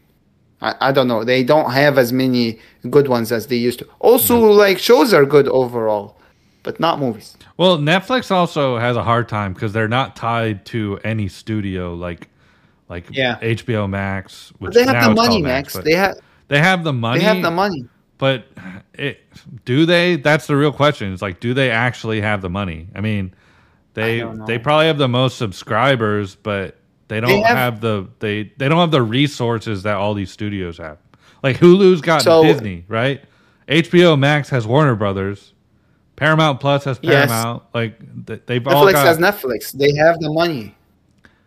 I, 0.62 0.76
I 0.82 0.91
don't 0.91 1.08
know. 1.08 1.24
They 1.24 1.43
don't 1.43 1.72
have 1.72 1.98
as 1.98 2.12
many 2.12 2.60
good 2.89 3.08
ones 3.08 3.32
as 3.32 3.48
they 3.48 3.56
used 3.58 3.80
to. 3.80 3.88
Also, 4.00 4.39
like 4.39 4.80
shows 4.80 5.13
are 5.13 5.26
good 5.26 5.48
overall, 5.50 6.17
but 6.63 6.80
not 6.80 7.00
movies. 7.00 7.36
well, 7.58 7.78
Netflix 7.78 8.32
also 8.32 8.78
has 8.78 8.96
a 8.98 9.04
hard 9.04 9.30
time 9.30 9.54
because 9.54 9.74
they're 9.74 9.88
not 9.88 10.15
tied 10.15 10.65
to 10.67 11.00
any 11.04 11.28
studio 11.28 11.93
like 11.93 12.28
like 12.89 13.06
Yeah. 13.12 13.38
HBO 13.41 13.89
Max. 13.89 14.52
Which 14.60 14.74
But 14.74 14.74
they 14.74 14.86
have 14.86 15.10
the 15.10 15.15
money, 15.15 15.28
called 15.30 15.43
Max. 15.43 15.74
They 15.74 15.93
have 15.96 16.15
they 16.48 16.60
have 16.60 16.84
the 16.84 16.93
money. 16.93 17.20
they 17.20 17.26
have 17.26 17.41
the 17.41 17.52
money. 17.52 17.86
But 18.17 18.46
it, 18.96 19.20
do 19.65 19.86
they? 19.86 20.15
That's 20.15 20.48
the 20.48 20.56
real 20.56 20.72
question. 20.72 21.13
It's 21.13 21.22
like, 21.22 21.39
do 21.39 21.54
they 21.54 21.70
actually 21.70 22.20
have 22.22 22.41
the 22.41 22.50
money? 22.50 22.88
I 22.96 23.02
mean, 23.02 23.32
they 23.93 24.24
they 24.48 24.58
probably 24.58 24.88
have 24.88 24.98
the 24.98 25.08
most 25.08 25.38
subscribers, 25.38 26.36
but 26.36 26.78
they 27.08 27.20
don't 27.20 27.41
have- 27.43 27.58
have, 27.58 27.82
the 27.82 28.08
they 28.20 28.52
they 28.58 28.67
don't 28.70 28.80
have 28.80 28.91
the 28.91 29.02
resources 29.02 29.84
that 29.84 29.96
all 29.96 30.13
these 30.13 30.32
studios 30.32 30.78
have. 30.78 30.98
Like 31.43 31.58
Hulu's 31.58 32.02
got 32.02 32.22
So- 32.24 32.43
Disney, 32.43 32.84
right? 32.88 33.22
HBO 33.67 34.17
Max 34.17 34.50
has 34.50 34.65
Warner 34.65 34.96
Brothers. 34.96 35.54
Paramount 36.15 36.60
Plus 36.60 36.84
has 36.86 37.00
Yes. 37.02 37.30
Paramount. 37.30 37.63
Like 37.74 38.00
they've 38.48 38.65
all 38.67 38.86
Netflix 38.86 38.93
got. 38.93 39.06
has 39.06 39.17
Netflix. 39.20 39.72
They 39.72 39.93
have 39.96 40.20
the 40.20 40.32
money. 40.32 40.74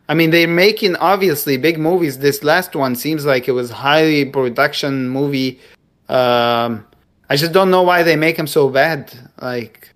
I 0.09 0.15
mean, 0.15 0.31
they're 0.31 0.49
making 0.49 0.97
obviously 0.97 1.57
big 1.57 1.79
movies. 1.79 2.19
This 2.19 2.43
last 2.43 2.75
one 2.75 2.95
seems 2.97 3.25
like 3.25 3.47
it 3.49 3.53
was 3.53 3.71
highly 3.71 4.25
production 4.25 5.09
movie. 5.09 5.61
Um, 6.09 6.85
I 7.29 7.37
just 7.37 7.53
don't 7.53 7.71
know 7.71 7.83
why 7.83 8.03
they 8.03 8.17
make 8.17 8.37
them 8.37 8.49
so 8.49 8.69
bad. 8.69 9.13
Like, 9.41 9.91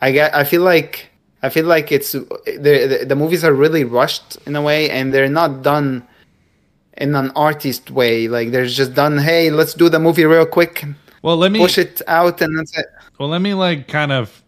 I 0.00 0.12
get, 0.12 0.34
I 0.34 0.44
feel 0.44 0.62
like, 0.62 1.09
I 1.42 1.48
feel 1.48 1.66
like 1.66 1.90
it's 1.90 2.12
the 2.12 2.20
the, 2.46 3.04
the 3.06 3.16
movies 3.16 3.44
are 3.44 3.54
really 3.54 3.84
rushed 3.84 4.36
in 4.46 4.56
a 4.56 4.62
way, 4.62 4.90
and 4.90 5.12
they're 5.12 5.28
not 5.28 5.62
done 5.62 6.06
in 6.98 7.14
an 7.14 7.30
artist 7.34 7.90
way. 7.90 8.28
Like 8.28 8.50
they're 8.50 8.66
just 8.66 8.94
done. 8.94 9.18
Hey, 9.18 9.50
let's 9.50 9.74
do 9.74 9.88
the 9.88 9.98
movie 9.98 10.24
real 10.24 10.46
quick, 10.46 10.84
well, 11.22 11.36
let 11.36 11.52
me 11.52 11.58
push 11.58 11.78
it 11.78 12.00
out, 12.06 12.40
and 12.40 12.58
that's 12.58 12.76
it. 12.76 12.86
Well, 13.18 13.28
let 13.28 13.42
me 13.42 13.54
like 13.54 13.88
kind 13.88 14.12
of, 14.12 14.42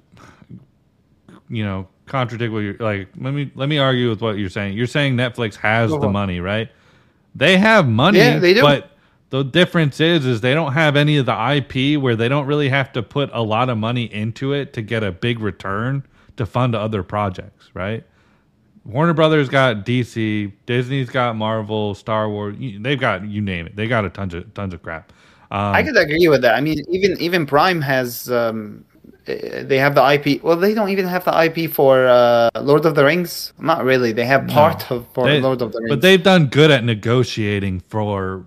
you 1.49 1.65
know, 1.65 1.89
contradict 2.07 2.53
what 2.53 2.61
you're 2.61 2.77
like. 2.79 3.09
Let 3.19 3.35
me 3.35 3.51
let 3.55 3.69
me 3.69 3.79
argue 3.79 4.09
with 4.09 4.23
what 4.23 4.39
you're 4.39 4.49
saying. 4.49 4.77
You're 4.77 4.87
saying 4.87 5.17
Netflix 5.17 5.57
has 5.57 5.91
the 5.91 6.09
money, 6.09 6.41
right? 6.41 6.71
They 7.35 7.57
have 7.59 7.89
money, 7.89 8.19
Yeah, 8.19 8.39
they 8.39 8.55
do. 8.55 8.63
but 8.63 8.91
the 9.31 9.43
difference 9.43 10.01
is 10.01 10.27
is 10.27 10.41
they 10.43 10.55
don't 10.55 10.73
have 10.73 10.97
any 10.97 11.17
of 11.17 11.27
the 11.27 11.33
IP 11.57 12.01
where 12.01 12.17
they 12.17 12.29
don't 12.29 12.47
really 12.47 12.69
have 12.69 12.93
to 12.93 13.03
put 13.03 13.31
a 13.33 13.43
lot 13.43 13.69
of 13.71 13.79
money 13.79 14.05
into 14.05 14.53
it 14.53 14.73
to 14.75 14.83
get 14.83 15.03
a 15.03 15.11
big 15.13 15.41
return 15.41 16.05
to 16.37 16.47
fund 16.47 16.75
other 16.75 17.03
projects, 17.03 17.71
right? 17.75 18.05
Warner 18.85 19.15
Brothers 19.15 19.49
got 19.49 19.87
DC, 19.87 20.53
Disney's 20.67 21.09
got 21.09 21.37
Marvel, 21.37 21.95
Star 21.95 22.29
Wars. 22.29 22.57
They've 22.59 22.99
got 22.99 23.25
you 23.25 23.41
name 23.41 23.67
it. 23.67 23.77
They 23.77 23.87
got 23.87 24.05
a 24.05 24.11
tons 24.11 24.35
of 24.35 24.53
tons 24.55 24.75
of 24.75 24.83
crap. 24.83 25.13
Um, 25.53 25.75
I 25.75 25.83
could 25.83 25.97
agree 25.97 26.27
with 26.29 26.43
that. 26.43 26.57
I 26.57 26.61
mean, 26.61 26.83
even 26.89 27.21
even 27.21 27.47
Prime 27.47 27.81
has 27.81 28.31
um, 28.31 28.85
eh, 29.27 29.63
they 29.63 29.79
have 29.79 29.95
the 29.95 30.03
IP. 30.13 30.43
Well, 30.43 30.57
they 30.57 30.75
don't 30.75 30.89
even 30.89 31.07
have 31.07 31.25
the 31.25 31.45
IP 31.45 31.71
for 31.71 32.07
uh, 32.09 32.51
Lord 32.61 32.85
of 32.85 32.95
the 32.97 33.05
Rings. 33.05 33.53
Not 33.59 33.85
really. 33.85 34.13
They 34.13 34.25
have 34.25 34.49
part 34.49 34.91
of 34.91 35.07
for 35.15 35.27
They- 35.29 35.41
Lord 35.41 35.63
of 35.63 35.73
the 35.73 35.79
Rings. 35.79 35.91
But 35.91 36.01
they've 36.01 36.23
done 36.23 36.47
good 36.47 36.71
at 36.71 36.85
negotiating 36.85 37.81
for 37.89 38.47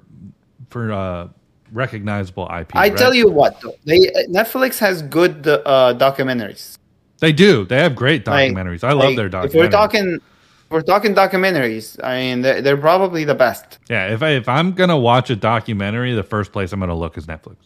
for 0.70 0.92
uh, 0.92 1.30
recognizable 1.72 2.46
IP. 2.46 2.76
I 2.76 2.90
right? 2.90 2.98
tell 2.98 3.14
you 3.14 3.30
what, 3.30 3.62
though, 3.62 3.76
they 3.86 4.00
Netflix 4.28 4.80
has 4.80 5.02
good 5.02 5.48
uh, 5.48 5.94
documentaries. 5.98 6.78
They 7.20 7.32
do. 7.32 7.66
They 7.66 7.78
have 7.78 7.96
great 7.96 8.26
Like- 8.28 8.52
documentaries. 8.52 8.84
I 8.84 8.92
love 8.94 9.06
like, 9.10 9.16
their 9.18 9.30
documentaries. 9.30 9.46
If 9.46 9.54
we're 9.56 9.70
talking, 9.70 10.14
if 10.16 10.72
we're 10.72 10.82
talking 10.82 11.14
documentaries. 11.16 11.98
I 12.04 12.18
mean, 12.20 12.42
they're, 12.42 12.62
they're 12.62 12.78
probably 12.78 13.24
the 13.24 13.36
best. 13.36 13.80
Yeah, 13.90 14.08
if 14.14 14.22
I 14.24 14.32
if 14.32 14.48
I'm 14.50 14.72
gonna 14.74 14.98
watch 14.98 15.30
a 15.30 15.36
documentary, 15.36 16.14
the 16.14 16.24
first 16.24 16.52
place 16.52 16.74
I'm 16.74 16.80
gonna 16.80 16.96
look 16.96 17.18
is 17.18 17.26
Netflix. 17.28 17.58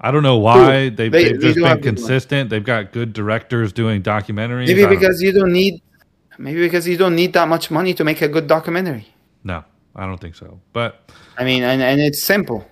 I 0.00 0.10
don't 0.10 0.22
know 0.22 0.38
why 0.38 0.88
they've, 0.88 1.12
They- 1.12 1.24
they've 1.24 1.40
just 1.40 1.56
been 1.56 1.64
have 1.64 1.82
consistent. 1.82 2.48
They've 2.50 2.64
got 2.64 2.92
good 2.92 3.12
directors 3.12 3.72
doing 3.72 4.02
documentaries. 4.02 4.66
Maybe 4.68 4.86
because 4.86 5.20
you 5.22 5.30
don't 5.32 5.52
need, 5.52 5.82
maybe 6.38 6.60
because 6.62 6.88
you 6.88 6.96
don't 6.96 7.14
need 7.14 7.34
that 7.34 7.48
much 7.48 7.70
money 7.70 7.92
to 7.94 8.02
make 8.04 8.22
a 8.22 8.28
good 8.28 8.46
documentary. 8.46 9.06
no, 9.44 9.62
I 9.94 10.06
don't 10.06 10.18
think 10.20 10.34
so. 10.36 10.58
But 10.72 11.10
I 11.36 11.44
mean, 11.44 11.62
and, 11.62 11.82
and 11.82 12.00
it's 12.00 12.22
simple. 12.22 12.66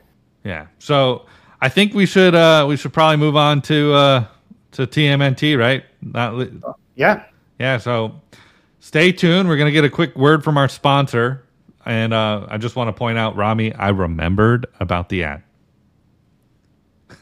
yeah, 0.44 0.66
so 0.78 1.26
I 1.60 1.68
think 1.68 1.92
we 1.92 2.06
should 2.06 2.34
uh 2.34 2.64
we 2.68 2.76
should 2.76 2.92
probably 2.94 3.16
move 3.18 3.36
on 3.36 3.60
to 3.62 3.92
uh 3.92 4.24
to 4.72 4.86
TMNT, 4.86 5.58
right? 5.58 5.84
Not 6.02 6.34
li- 6.34 6.52
Yeah. 6.94 7.24
yeah. 7.58 7.78
So 7.78 8.20
stay 8.80 9.12
tuned. 9.12 9.48
We're 9.48 9.56
gonna 9.56 9.70
get 9.72 9.84
a 9.84 9.90
quick 9.90 10.14
word 10.16 10.44
from 10.44 10.56
our 10.58 10.68
sponsor, 10.68 11.44
and 11.86 12.12
uh, 12.12 12.46
I 12.50 12.58
just 12.58 12.76
want 12.76 12.88
to 12.88 12.92
point 12.92 13.18
out, 13.18 13.36
Ramy, 13.36 13.72
I 13.74 13.88
remembered 13.90 14.66
about 14.80 15.08
the 15.08 15.24
ad. 15.24 15.42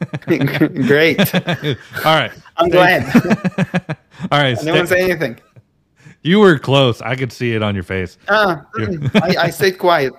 Great. 0.27 1.19
All 1.35 2.05
right. 2.05 2.33
I'm 2.57 2.69
Stay- 2.69 2.71
glad. 2.71 3.97
All 4.33 4.39
right. 4.41 4.63
no 4.63 4.75
one 4.75 4.87
stay- 4.87 4.97
say 5.01 5.11
anything. 5.11 5.39
you 6.23 6.41
were 6.41 6.59
close. 6.59 7.01
I 7.01 7.15
could 7.17 7.33
see 7.33 7.53
it 7.55 7.63
on 7.63 7.75
your 7.75 7.85
face. 7.85 8.19
Uh, 8.29 8.57
I, 9.15 9.37
I 9.39 9.51
stayed 9.51 9.79
quiet. 9.79 10.13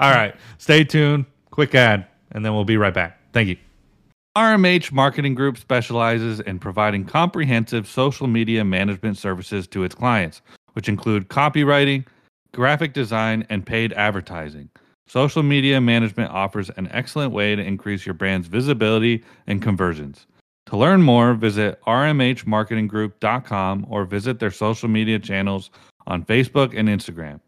All 0.00 0.10
right. 0.10 0.34
Stay 0.58 0.84
tuned. 0.84 1.26
Quick 1.50 1.74
ad, 1.74 2.06
and 2.32 2.44
then 2.44 2.54
we'll 2.54 2.64
be 2.64 2.76
right 2.76 2.94
back. 2.94 3.18
Thank 3.32 3.48
you. 3.48 3.56
RMH 4.38 4.92
Marketing 4.92 5.34
Group 5.34 5.58
specializes 5.58 6.38
in 6.38 6.60
providing 6.60 7.04
comprehensive 7.04 7.88
social 7.88 8.28
media 8.28 8.64
management 8.64 9.18
services 9.18 9.66
to 9.66 9.82
its 9.82 9.96
clients, 9.96 10.42
which 10.74 10.88
include 10.88 11.26
copywriting, 11.26 12.06
graphic 12.54 12.92
design, 12.92 13.44
and 13.50 13.66
paid 13.66 13.92
advertising. 13.94 14.70
Social 15.08 15.42
media 15.42 15.80
management 15.80 16.30
offers 16.30 16.70
an 16.76 16.88
excellent 16.92 17.32
way 17.32 17.56
to 17.56 17.62
increase 17.64 18.06
your 18.06 18.14
brand's 18.14 18.46
visibility 18.46 19.24
and 19.48 19.60
conversions. 19.60 20.28
To 20.66 20.76
learn 20.76 21.02
more, 21.02 21.34
visit 21.34 21.80
rmhmarketinggroup.com 21.88 23.86
or 23.90 24.04
visit 24.04 24.38
their 24.38 24.52
social 24.52 24.88
media 24.88 25.18
channels 25.18 25.70
on 26.06 26.24
Facebook 26.24 26.78
and 26.78 26.88
Instagram. 26.88 27.40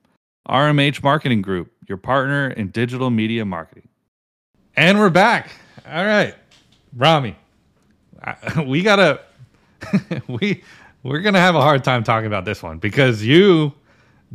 RMH 0.48 1.04
Marketing 1.04 1.40
Group, 1.40 1.70
your 1.86 1.98
partner 1.98 2.50
in 2.50 2.70
digital 2.70 3.10
media 3.10 3.44
marketing. 3.44 3.86
And 4.74 4.98
we're 4.98 5.08
back. 5.08 5.52
All 5.86 6.04
right. 6.04 6.34
Ramy, 6.96 7.36
I- 8.22 8.62
we 8.66 8.82
got 8.82 8.96
to 8.96 9.20
we 10.28 10.62
we're 11.02 11.22
to 11.22 11.38
have 11.38 11.54
a 11.54 11.60
hard 11.62 11.84
time 11.84 12.04
talking 12.04 12.26
about 12.26 12.44
this 12.44 12.62
one 12.62 12.78
because 12.78 13.22
you 13.22 13.72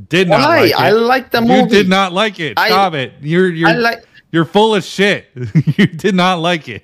did 0.09 0.27
not 0.27 0.41
Why? 0.41 0.59
like 0.61 0.71
it. 0.71 0.79
I 0.79 0.89
like 0.91 1.31
the 1.31 1.41
movie. 1.41 1.53
You 1.55 1.67
did 1.67 1.89
not 1.89 2.13
like 2.13 2.39
it. 2.39 2.57
I- 2.57 2.67
Stop 2.67 2.93
it. 2.93 3.13
You're 3.21 3.49
you're 3.49 3.69
I 3.69 3.73
like. 3.73 4.03
you're 4.31 4.45
full 4.45 4.75
of 4.75 4.83
shit. 4.83 5.27
you 5.77 5.87
did 5.87 6.15
not 6.15 6.39
like 6.39 6.67
it. 6.67 6.83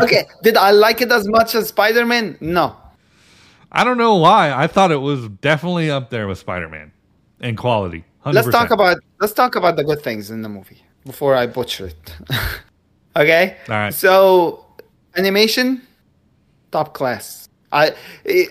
Okay, 0.00 0.26
did 0.42 0.56
I 0.56 0.70
like 0.72 1.00
it 1.00 1.12
as 1.12 1.28
much 1.28 1.54
as 1.54 1.68
Spider 1.68 2.04
Man? 2.06 2.36
No. 2.40 2.76
I 3.72 3.84
don't 3.84 3.98
know 3.98 4.16
why. 4.16 4.52
I 4.52 4.66
thought 4.66 4.90
it 4.90 4.96
was 4.96 5.28
definitely 5.28 5.90
up 5.90 6.10
there 6.10 6.26
with 6.26 6.38
Spider-Man 6.38 6.90
in 7.40 7.56
quality. 7.56 8.04
100%. 8.26 8.34
Let's 8.34 8.50
talk 8.50 8.70
about 8.70 8.98
let's 9.20 9.32
talk 9.32 9.54
about 9.54 9.76
the 9.76 9.84
good 9.84 10.02
things 10.02 10.30
in 10.30 10.42
the 10.42 10.48
movie 10.48 10.82
before 11.06 11.34
I 11.36 11.46
butcher 11.46 11.86
it. 11.86 12.16
okay. 13.16 13.56
All 13.68 13.74
right. 13.74 13.94
So 13.94 14.66
animation, 15.16 15.82
top 16.70 16.94
class. 16.94 17.48
I 17.72 17.94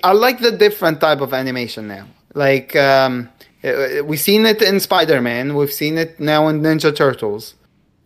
I 0.04 0.12
like 0.14 0.40
the 0.40 0.52
different 0.52 1.02
type 1.02 1.22
of 1.22 1.34
animation 1.34 1.88
now. 1.88 2.06
Like 2.34 2.76
um, 2.76 3.30
uh, 3.64 4.04
we've 4.06 4.20
seen 4.20 4.46
it 4.46 4.62
in 4.62 4.80
Spider 4.80 5.22
Man. 5.22 5.56
We've 5.56 5.72
seen 5.72 5.98
it 5.98 6.20
now 6.20 6.48
in 6.48 6.62
Ninja 6.62 6.96
Turtles. 6.96 7.56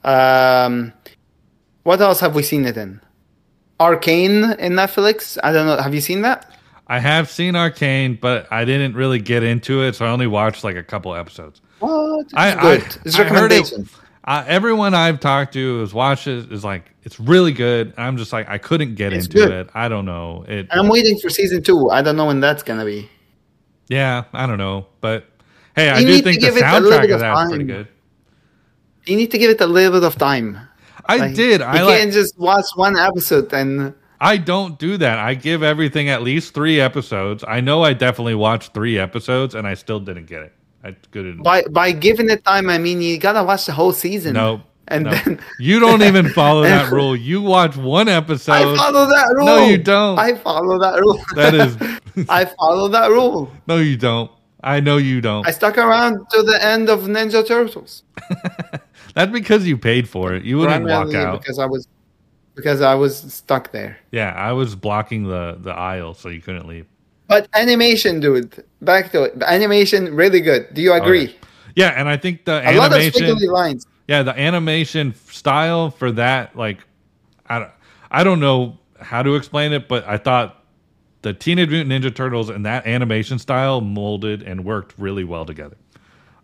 Um, 0.03 0.93
what 1.83 2.01
else 2.01 2.19
have 2.19 2.35
we 2.35 2.43
seen 2.43 2.65
it 2.65 2.77
in? 2.77 2.99
Arcane 3.79 4.43
in 4.59 4.73
Netflix. 4.73 5.37
I 5.43 5.51
don't 5.51 5.67
know. 5.67 5.77
Have 5.77 5.93
you 5.93 6.01
seen 6.01 6.21
that? 6.21 6.49
I 6.87 6.99
have 6.99 7.29
seen 7.29 7.55
Arcane, 7.55 8.17
but 8.19 8.51
I 8.51 8.65
didn't 8.65 8.95
really 8.95 9.19
get 9.19 9.43
into 9.43 9.83
it, 9.83 9.95
so 9.95 10.05
I 10.05 10.09
only 10.09 10.27
watched 10.27 10.63
like 10.63 10.75
a 10.75 10.83
couple 10.83 11.15
episodes. 11.15 11.61
What? 11.79 12.25
It's 12.25 12.33
I, 12.33 12.61
good. 12.61 12.81
I, 12.81 12.99
it's 13.05 13.19
I 13.19 13.23
heard 13.23 13.51
it. 13.51 13.71
Uh, 14.25 14.43
everyone 14.47 14.93
I've 14.93 15.19
talked 15.19 15.53
to 15.53 15.79
has 15.81 15.93
watched 15.93 16.27
it 16.27 16.51
is 16.51 16.63
like 16.63 16.91
it's 17.03 17.19
really 17.19 17.51
good. 17.51 17.93
I'm 17.97 18.15
just 18.17 18.31
like 18.31 18.47
I 18.49 18.57
couldn't 18.57 18.95
get 18.95 19.11
It's 19.13 19.25
into 19.25 19.37
good. 19.39 19.51
it. 19.51 19.69
I 19.73 19.89
don't 19.89 20.05
know 20.05 20.45
it. 20.47 20.67
I'm 20.71 20.87
waiting 20.87 21.19
for 21.19 21.29
season 21.29 21.61
two. 21.61 21.89
I 21.89 22.01
don't 22.01 22.15
know 22.15 22.27
when 22.27 22.39
that's 22.39 22.63
gonna 22.63 22.85
be. 22.85 23.09
yeah, 23.89 24.23
I 24.33 24.45
don't 24.47 24.57
know, 24.57 24.87
but 25.01 25.25
hey, 25.75 25.89
I 25.89 25.99
You 25.99 26.07
do 26.07 26.21
think 26.21 26.39
the 26.39 26.45
give 26.47 26.57
it 26.57 26.63
a 26.63 26.79
little 26.79 26.91
soundtrack 26.91 27.13
of 27.13 27.19
that's 27.19 27.49
pretty 27.49 27.65
good. 27.65 27.87
You 29.05 29.17
need 29.17 29.31
to 29.31 29.37
give 29.37 29.49
it 29.51 29.59
a 29.59 29.67
little 29.67 29.91
bit 29.99 30.03
of 30.07 30.15
time. 30.17 30.57
I 31.07 31.17
Like, 31.17 31.35
did. 31.35 31.59
You 31.59 31.65
I 31.65 31.81
like. 31.81 31.97
can't 31.99 32.13
just 32.13 32.39
watch 32.39 32.65
one 32.75 32.97
episode 32.97 33.51
and 33.53 33.93
I 34.21 34.37
don't 34.37 34.79
do 34.79 34.95
that. 34.99 35.17
I 35.19 35.33
give 35.33 35.63
everything 35.63 36.07
at 36.07 36.21
least 36.21 36.53
three 36.53 36.79
episodes. 36.79 37.43
I 37.45 37.59
know 37.59 37.83
I 37.83 37.91
definitely 37.91 38.35
watched 38.35 38.73
three 38.73 38.97
episodes, 38.97 39.53
and 39.53 39.67
I 39.67 39.73
still 39.73 39.99
didn't 39.99 40.27
get 40.27 40.43
it. 40.43 40.53
I 40.83 40.91
couldn't. 41.11 41.43
by 41.43 41.63
by 41.71 41.91
giving 41.91 42.29
it 42.29 42.43
time. 42.43 42.69
I 42.69 42.77
mean, 42.77 43.01
you 43.01 43.17
gotta 43.17 43.43
watch 43.43 43.65
the 43.65 43.71
whole 43.71 43.93
season. 43.93 44.33
No, 44.33 44.61
and 44.87 45.05
no. 45.05 45.11
then 45.11 45.39
you 45.59 45.79
don't 45.79 46.01
even 46.03 46.29
follow 46.29 46.63
that 46.63 46.91
rule. 46.97 47.15
You 47.15 47.41
watch 47.41 47.77
one 47.77 48.09
episode. 48.09 48.51
I 48.53 48.75
follow 48.75 49.05
that 49.07 49.33
rule. 49.35 49.45
No, 49.45 49.65
you 49.65 49.77
don't. 49.77 50.19
I 50.19 50.35
follow 50.35 50.77
that 50.79 50.99
rule. 50.99 51.19
That 51.35 51.53
is- 51.53 52.27
I 52.29 52.45
follow 52.45 52.87
that 52.89 53.09
rule. 53.09 53.51
no, 53.67 53.77
you 53.77 53.97
don't. 53.97 54.29
I 54.63 54.79
know 54.79 54.97
you 54.97 55.19
don't. 55.19 55.45
I 55.47 55.51
stuck 55.51 55.77
around 55.77 56.25
to 56.31 56.41
the 56.43 56.57
end 56.63 56.89
of 56.89 57.01
Ninja 57.01 57.45
Turtles. 57.45 58.03
That's 59.15 59.31
because 59.31 59.67
you 59.67 59.77
paid 59.77 60.07
for 60.07 60.33
it. 60.33 60.43
You 60.43 60.57
wouldn't 60.57 60.85
walk 60.85 61.13
out. 61.13 61.41
because 61.41 61.59
I 61.59 61.65
was 61.65 61.87
because 62.55 62.81
I 62.81 62.95
was 62.95 63.17
stuck 63.33 63.71
there. 63.71 63.97
Yeah, 64.11 64.31
I 64.31 64.53
was 64.53 64.75
blocking 64.75 65.23
the 65.23 65.57
the 65.59 65.71
aisle, 65.71 66.13
so 66.13 66.29
you 66.29 66.41
couldn't 66.41 66.67
leave. 66.67 66.87
But 67.27 67.47
animation, 67.53 68.19
dude. 68.19 68.63
Back 68.81 69.11
to 69.13 69.23
it. 69.23 69.39
The 69.39 69.49
animation, 69.49 70.13
really 70.13 70.41
good. 70.41 70.73
Do 70.73 70.81
you 70.81 70.93
agree? 70.93 71.23
Okay. 71.25 71.35
Yeah, 71.75 71.89
and 71.89 72.07
I 72.07 72.17
think 72.17 72.45
the 72.45 72.61
A 72.69 72.75
lot 72.77 72.91
of 72.93 72.99
animation. 72.99 73.37
lines. 73.51 73.87
yeah, 74.07 74.21
the 74.23 74.37
animation 74.39 75.15
style 75.29 75.89
for 75.89 76.11
that, 76.11 76.55
like, 76.55 76.79
I 77.47 77.59
don't, 77.59 77.71
I 78.11 78.23
don't 78.23 78.39
know 78.39 78.77
how 78.99 79.23
to 79.23 79.35
explain 79.35 79.73
it, 79.73 79.87
but 79.87 80.05
I 80.07 80.17
thought 80.17 80.63
the 81.23 81.33
Teenage 81.33 81.69
Mutant 81.69 81.91
Ninja 82.03 82.13
Turtles 82.13 82.49
and 82.49 82.65
that 82.65 82.85
animation 82.85 83.39
style 83.39 83.81
molded 83.81 84.43
and 84.43 84.63
worked 84.65 84.93
really 84.99 85.23
well 85.23 85.45
together. 85.45 85.77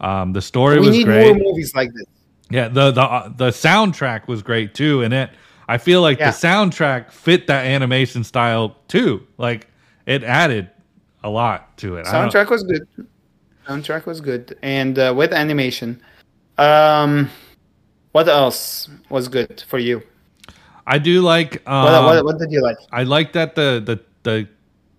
Um, 0.02 0.34
the 0.34 0.42
story 0.42 0.80
We 0.80 0.88
was 0.88 0.98
need 0.98 1.04
great. 1.04 1.26
more 1.28 1.36
movies 1.36 1.76
like 1.76 1.94
this. 1.94 2.06
Yeah, 2.50 2.68
the 2.70 2.90
the 2.92 3.02
uh, 3.02 3.30
the 3.36 3.50
soundtrack 3.50 4.28
was 4.28 4.42
great 4.42 4.74
too, 4.74 5.04
and 5.04 5.14
it 5.14 5.30
I 5.68 5.78
feel 5.78 6.02
like 6.02 6.18
Yeah. 6.18 6.32
the 6.32 6.38
soundtrack 6.38 7.12
fit 7.12 7.46
that 7.48 7.66
animation 7.66 8.24
style 8.24 8.78
too. 8.88 9.28
Like 9.38 9.68
it 10.10 10.24
added 10.24 10.70
a 11.24 11.30
lot 11.30 11.78
to 11.78 11.98
it. 11.98 12.06
Soundtrack 12.08 12.50
was 12.50 12.64
good. 12.64 12.88
Soundtrack 13.68 14.06
was 14.06 14.20
good, 14.20 14.58
and 14.64 14.98
uh, 14.98 15.14
with 15.16 15.32
animation. 15.32 16.02
Um, 16.58 17.30
what 18.12 18.28
else 18.28 18.90
was 19.10 19.28
good 19.28 19.64
for 19.68 19.78
you? 19.78 20.02
I 20.88 20.98
do 20.98 21.22
like. 21.22 21.62
Um, 21.70 21.84
What, 21.84 22.04
what, 22.04 22.26
what 22.26 22.40
did 22.40 22.52
you 22.52 22.62
like? 22.62 22.78
I 22.92 23.04
like 23.04 23.34
that 23.34 23.54
the 23.54 23.82
the 23.86 24.00
the 24.24 24.48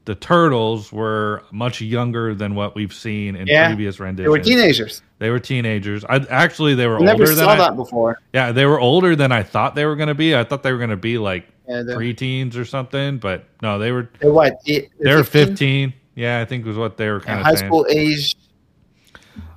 the 0.05 0.15
turtles 0.15 0.93
were 0.93 1.43
much 1.51 1.81
younger 1.81 2.35
than 2.35 2.55
what 2.55 2.75
we've 2.75 2.95
seen 2.95 3.37
in 3.37 3.47
Yeah, 3.47 3.67
previous 3.69 4.01
renditions. 4.01 4.25
They 4.25 4.39
were 4.39 4.45
teenagers. 4.45 5.03
They 5.19 5.31
were 5.31 5.41
teenagers. 5.41 6.05
I 6.05 6.17
actually 6.31 6.75
they 6.75 6.87
were 6.87 7.01
never 7.01 7.23
older 7.25 7.35
than 7.35 7.45
saw 7.45 7.51
I, 7.51 7.57
that 7.57 7.77
before. 7.77 8.21
yeah 8.33 8.53
they 8.53 8.65
were 8.67 8.81
older 8.81 9.15
than 9.15 9.33
I 9.33 9.43
thought 9.43 9.75
they 9.75 9.85
were 9.85 9.97
going 9.97 10.09
to 10.09 10.15
be. 10.15 10.37
I 10.37 10.45
thought 10.45 10.63
they 10.63 10.73
were 10.73 10.79
going 10.79 10.91
to 10.91 10.97
be 10.97 11.19
like 11.19 11.49
Yeah, 11.71 11.83
the- 11.83 11.95
preteens 11.95 12.57
or 12.57 12.65
something, 12.65 13.19
but 13.19 13.45
no, 13.63 13.79
they 13.79 13.93
were 13.93 14.09
They're 14.19 14.33
what? 14.33 14.55
eight- 14.67 14.91
they 14.99 15.15
were 15.15 15.23
15. 15.25 15.93
Yeah, 16.17 16.41
I 16.41 16.45
think 16.45 16.67
was 16.67 16.77
what 16.77 16.97
they 16.97 17.09
were 17.09 17.19
Yeah, 17.21 17.25
kind 17.25 17.39
of 17.41 17.47
high 17.47 17.55
saying. 17.55 17.69
school 17.71 17.87
age. 17.89 18.35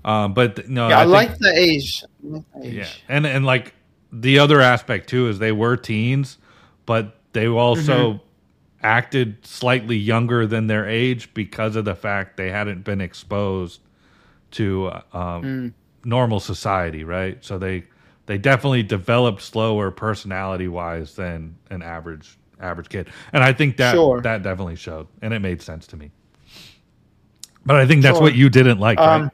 Um, 0.06 0.34
but 0.34 0.70
no, 0.70 0.90
Yeah, 0.90 0.98
I, 1.00 1.02
think- 1.04 1.12
like 1.14 1.38
the 1.40 1.54
age. 1.58 2.04
The 2.22 2.44
age. 2.64 2.74
Yeah, 2.74 2.88
and 3.10 3.26
and 3.26 3.46
like 3.46 3.74
the 4.12 4.40
other 4.40 4.62
aspect 4.62 5.10
too 5.10 5.28
is 5.28 5.40
they 5.40 5.52
were 5.52 5.76
teens, 5.78 6.38
but 6.86 7.18
they 7.34 7.48
also 7.48 8.14
Mm-hmm. 8.14 8.24
acted 8.84 9.46
slightly 9.46 9.98
younger 9.98 10.46
than 10.46 10.68
their 10.68 10.88
age 10.88 11.34
because 11.34 11.76
of 11.76 11.86
the 11.86 11.96
fact 11.96 12.38
they 12.38 12.52
hadn't 12.52 12.84
been 12.84 13.02
exposed 13.02 13.80
to 14.52 14.88
uh, 14.88 15.02
um, 15.14 15.44
Mm. 15.44 15.74
normal 16.06 16.40
society, 16.42 17.04
right? 17.04 17.38
So 17.44 17.58
they 17.58 17.86
they 18.26 18.38
definitely 18.38 18.84
developed 18.84 19.42
slower 19.42 19.92
personality 19.92 20.68
wise 20.68 21.16
than 21.16 21.56
an 21.70 21.82
average 21.82 22.38
average 22.60 22.90
kid, 22.90 23.10
and 23.34 23.44
I 23.44 23.52
think 23.54 23.78
that 23.78 23.94
Sure. 23.94 24.22
that 24.22 24.44
definitely 24.44 24.76
showed, 24.78 25.08
and 25.22 25.34
it 25.34 25.40
made 25.40 25.62
sense 25.62 25.86
to 25.88 25.98
me. 25.98 26.12
But 27.66 27.78
I 27.78 27.86
think 27.88 28.02
that's 28.04 28.18
Sure. 28.18 28.24
what 28.24 28.36
you 28.36 28.50
didn't 28.50 28.80
like, 28.80 29.00
right? 29.00 29.22
Um, 29.22 29.32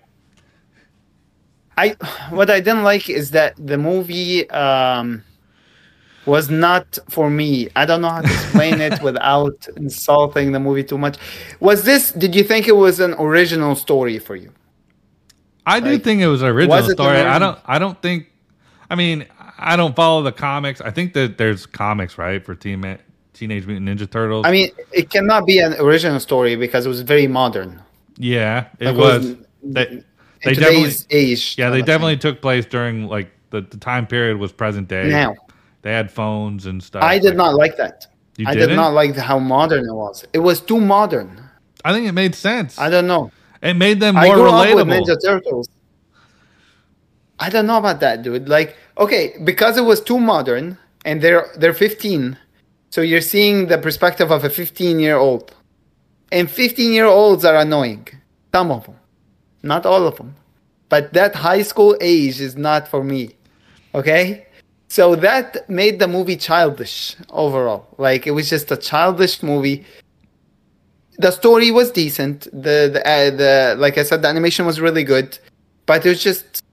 I 1.78 1.95
what 2.30 2.49
I 2.49 2.60
didn't 2.60 2.84
like 2.84 3.10
is 3.10 3.32
that 3.32 3.54
the 3.58 3.78
movie 3.78 4.49
um, 4.49 5.23
was 6.25 6.49
not 6.49 6.97
for 7.10 7.30
me. 7.30 7.69
I 7.75 7.86
don't 7.86 8.02
know 8.02 8.10
how 8.10 8.21
to 8.21 8.28
explain 8.28 8.82
it 8.82 9.02
without 9.04 9.67
insulting 9.78 10.52
the 10.52 10.60
movie 10.60 10.84
too 10.84 10.97
much. 10.97 11.17
Was 11.60 11.84
this? 11.84 12.12
Did 12.12 12.36
you 12.36 12.43
think 12.43 12.67
it 12.67 12.75
was 12.75 12.99
an 12.99 13.13
original 13.17 13.75
story 13.75 14.19
for 14.19 14.36
you? 14.36 14.52
I 15.65 15.80
do 15.80 15.97
think 15.99 16.21
it 16.21 16.28
was 16.28 16.41
an 16.41 16.49
original 16.49 16.78
was 16.78 16.89
it 16.89 16.93
story. 16.93 17.17
I 17.17 17.21
original? 17.21 17.39
don't. 17.54 17.60
I 17.65 17.80
don't 17.80 18.02
think. 18.02 18.28
I 18.89 18.95
mean, 18.95 19.25
I 19.58 19.75
don't 19.75 19.95
follow 19.95 20.23
the 20.23 20.32
comics. 20.32 20.82
I 20.82 20.91
think 20.91 21.13
that 21.13 21.38
there's 21.38 21.65
comics, 21.65 22.17
right, 22.17 22.43
for 22.43 22.56
Teen, 22.56 22.97
Teenage 23.34 23.65
Mutant 23.67 23.88
Ninja 23.88 24.10
Turtles. 24.10 24.45
I 24.45 24.52
mean, 24.52 24.69
it 24.91 25.10
cannot 25.10 25.45
be 25.45 25.60
an 25.60 25.73
original 25.75 26.19
story 26.19 26.56
because 26.56 26.86
it 26.86 26.89
was 26.89 27.02
very 27.02 27.28
modern. 27.28 27.82
yeah, 28.17 28.67
it 28.80 28.88
Like, 28.88 28.97
was. 28.97 29.36
They, 29.62 30.04
they 30.43 30.54
definitely. 30.54 30.56
today's 30.56 31.08
age. 31.10 31.56
Yeah, 31.58 31.69
they 31.69 31.82
definitely 31.82 32.17
took 32.17 32.41
place 32.41 32.65
during 32.65 33.08
like 33.08 33.30
the, 33.49 33.62
the 33.62 33.78
time 33.78 34.08
period 34.08 34.38
was 34.38 34.52
present 34.52 34.88
day. 34.88 35.10
Now, 35.10 35.36
they 35.82 35.91
had 35.91 36.10
phones 36.12 36.65
and 36.65 36.82
stuff. 36.82 37.04
I 37.04 37.19
did 37.19 37.30
like- 37.30 37.38
not 37.38 37.56
like 37.56 37.78
that. 37.78 38.08
You 38.38 38.45
I 38.47 38.54
did 38.56 38.73
not 38.73 38.93
like 38.93 39.15
how 39.17 39.38
modern 39.38 39.86
it 39.86 39.93
was. 39.93 40.23
It 40.32 40.39
was 40.39 40.62
too 40.62 40.80
modern. 40.80 41.43
I 41.84 41.91
think 41.91 42.08
it 42.08 42.13
made 42.13 42.34
sense. 42.36 42.80
I 42.80 42.89
don't 42.89 43.06
know. 43.06 43.32
it 43.62 43.73
made 43.73 43.99
them 43.99 44.15
I 44.15 44.28
more 44.28 44.36
grew 44.36 44.49
up 44.49 44.75
with 44.75 44.88
relatable. 44.88 45.06
Ninja 45.06 45.17
Turtles. 45.21 45.67
I 47.39 47.49
don't 47.49 47.67
know 47.67 47.78
about 47.78 47.99
that, 48.02 48.21
dude. 48.21 48.49
Like, 48.49 48.75
okay, 48.97 49.34
because 49.43 49.78
it 49.78 49.84
was 49.84 50.02
too 50.02 50.19
modern, 50.19 50.78
and 51.06 51.21
they're 51.21 51.47
they're 51.58 51.73
15, 51.73 52.38
so 52.89 53.02
you're 53.02 53.21
seeing 53.21 53.67
the 53.67 53.78
perspective 53.78 54.32
of 54.32 54.43
a 54.43 54.49
15 54.49 54.99
year 54.99 55.17
old, 55.17 55.56
and 56.32 56.49
15 56.49 56.91
year 56.91 57.06
olds 57.06 57.45
are 57.45 57.56
annoying. 57.56 58.08
Some 58.54 58.71
of 58.71 58.86
them, 58.86 58.95
not 59.63 59.86
all 59.86 60.06
of 60.06 60.17
them, 60.17 60.36
but 60.89 61.13
that 61.13 61.36
high 61.36 61.62
school 61.62 61.95
age 62.02 62.41
is 62.41 62.56
not 62.56 62.88
for 62.88 63.04
me. 63.04 63.36
Okay, 63.95 64.47
so 64.88 65.15
that 65.15 65.69
made 65.69 65.99
the 65.99 66.08
movie 66.08 66.36
childish 66.38 67.15
overall. 67.30 67.88
Like, 67.97 68.28
it 68.28 68.32
was 68.32 68.49
just 68.49 68.71
a 68.71 68.78
childish 68.78 69.41
movie 69.41 69.86
the 71.19 71.32
story 71.32 71.69
was 71.69 71.91
decent. 71.91 72.43
The 72.54 72.89
the, 72.93 73.02
uh, 73.06 73.30
the 73.30 73.75
like 73.78 73.97
I 73.97 74.04
said, 74.04 74.21
the 74.21 74.30
animation 74.30 74.65
was 74.65 74.80
really 74.80 75.04
good, 75.04 75.38
but 75.86 76.06
it 76.06 76.10
was 76.10 76.23
just 76.23 76.63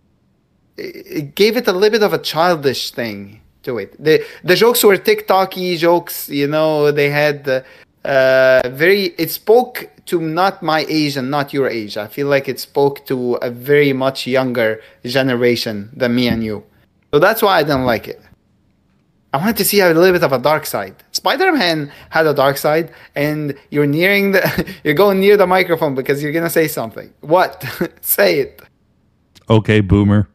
it 0.76 1.34
gave 1.34 1.56
it 1.56 1.68
a 1.68 1.72
little 1.72 1.90
bit 1.90 2.02
of 2.02 2.12
a 2.12 2.18
childish 2.18 2.90
thing 2.90 3.40
to 3.62 3.78
it. 3.78 4.02
the 4.02 4.24
The 4.44 4.56
jokes 4.56 4.82
were 4.84 4.96
TikToky 4.96 5.78
jokes, 5.78 6.28
you 6.28 6.46
know. 6.46 6.90
They 6.92 7.10
had 7.10 7.48
uh, 7.48 7.62
uh, 8.08 8.68
very. 8.70 9.14
It 9.18 9.30
spoke 9.30 9.90
to 10.06 10.20
not 10.20 10.62
my 10.62 10.86
age 10.88 11.16
and 11.16 11.30
not 11.30 11.52
your 11.52 11.68
age. 11.68 11.96
I 11.96 12.06
feel 12.06 12.28
like 12.28 12.48
it 12.48 12.58
spoke 12.60 13.04
to 13.06 13.34
a 13.48 13.50
very 13.50 13.92
much 13.92 14.26
younger 14.26 14.80
generation 15.04 15.90
than 15.92 16.14
me 16.14 16.28
and 16.28 16.42
you. 16.42 16.64
So 17.12 17.18
that's 17.18 17.42
why 17.42 17.58
I 17.58 17.62
didn't 17.62 17.84
like 17.84 18.08
it. 18.08 18.20
I 19.32 19.38
wanted 19.38 19.56
to 19.58 19.64
see 19.64 19.80
a 19.80 19.92
little 19.92 20.12
bit 20.12 20.22
of 20.22 20.32
a 20.32 20.38
dark 20.38 20.64
side. 20.64 20.94
Spider-Man 21.12 21.92
had 22.10 22.26
a 22.26 22.32
dark 22.32 22.56
side, 22.56 22.90
and 23.14 23.54
you're 23.70 23.86
nearing 23.86 24.32
the, 24.32 24.42
you're 24.84 24.94
going 24.94 25.20
near 25.20 25.36
the 25.36 25.46
microphone 25.46 25.94
because 25.94 26.22
you're 26.22 26.32
gonna 26.32 26.48
say 26.48 26.68
something. 26.68 27.12
What? 27.20 27.64
say 28.00 28.40
it. 28.40 28.62
okay, 29.50 29.80
boomer. 29.80 30.28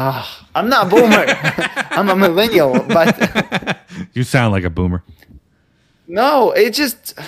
Ah, 0.00 0.46
I'm 0.54 0.68
not 0.68 0.86
a 0.86 0.90
boomer. 0.90 1.24
I'm 1.90 2.08
a 2.08 2.14
millennial, 2.14 2.72
but 2.84 3.80
You 4.12 4.22
sound 4.22 4.52
like 4.52 4.62
a 4.62 4.70
boomer. 4.70 5.02
no, 6.06 6.52
it 6.52 6.72
just, 6.72 7.18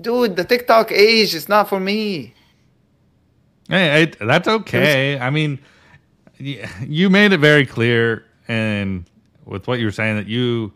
dude, 0.00 0.34
the 0.34 0.44
TikTok 0.44 0.90
age 0.90 1.34
is 1.34 1.50
not 1.50 1.68
for 1.68 1.78
me. 1.78 2.32
Hey, 3.68 4.04
it, 4.04 4.16
that's 4.18 4.48
okay. 4.48 5.18
I 5.18 5.28
mean, 5.28 5.58
you 6.38 7.10
made 7.10 7.32
it 7.32 7.40
very 7.40 7.66
clear, 7.66 8.24
and 8.48 9.04
with 9.44 9.68
what 9.68 9.78
you 9.78 9.84
were 9.84 9.92
saying, 9.92 10.16
that 10.16 10.28
you 10.28 10.72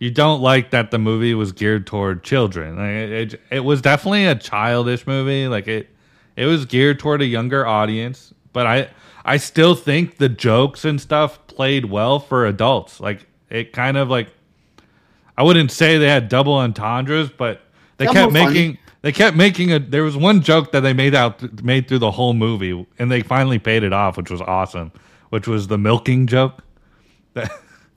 you 0.00 0.10
don't 0.10 0.42
like 0.42 0.70
that 0.72 0.90
the 0.90 0.98
movie 0.98 1.32
was 1.32 1.52
geared 1.52 1.86
toward 1.86 2.24
children. 2.24 2.76
Like, 2.76 2.90
it, 2.90 3.32
it, 3.32 3.40
it 3.50 3.60
was 3.60 3.80
definitely 3.80 4.26
a 4.26 4.34
childish 4.34 5.06
movie. 5.06 5.48
Like 5.48 5.66
it 5.66 5.88
it 6.36 6.44
was 6.44 6.66
geared 6.66 6.98
toward 6.98 7.22
a 7.22 7.26
younger 7.26 7.66
audience, 7.66 8.34
but 8.52 8.66
I 8.66 8.90
I 9.24 9.38
still 9.38 9.74
think 9.74 10.18
the 10.18 10.28
jokes 10.28 10.84
and 10.84 11.00
stuff 11.00 11.44
played 11.46 11.86
well 11.86 12.18
for 12.18 12.46
adults. 12.46 13.00
Like 13.00 13.26
it 13.50 13.72
kind 13.72 13.96
of 13.96 14.08
like 14.10 14.28
I 15.36 15.42
wouldn't 15.42 15.70
say 15.70 15.98
they 15.98 16.08
had 16.08 16.28
double 16.28 16.54
entendres, 16.54 17.30
but 17.30 17.62
they 17.96 18.06
kept 18.06 18.32
were 18.32 18.38
funny. 18.38 18.54
making 18.54 18.78
they 19.02 19.12
kept 19.12 19.36
making 19.36 19.72
a 19.72 19.78
there 19.78 20.02
was 20.02 20.16
one 20.16 20.42
joke 20.42 20.72
that 20.72 20.80
they 20.80 20.92
made 20.92 21.14
out 21.14 21.62
made 21.62 21.88
through 21.88 22.00
the 22.00 22.10
whole 22.10 22.34
movie 22.34 22.86
and 22.98 23.10
they 23.10 23.22
finally 23.22 23.58
paid 23.58 23.82
it 23.82 23.92
off, 23.92 24.16
which 24.16 24.30
was 24.30 24.40
awesome, 24.42 24.92
which 25.30 25.46
was 25.46 25.68
the 25.68 25.78
milking 25.78 26.26
joke. 26.26 26.62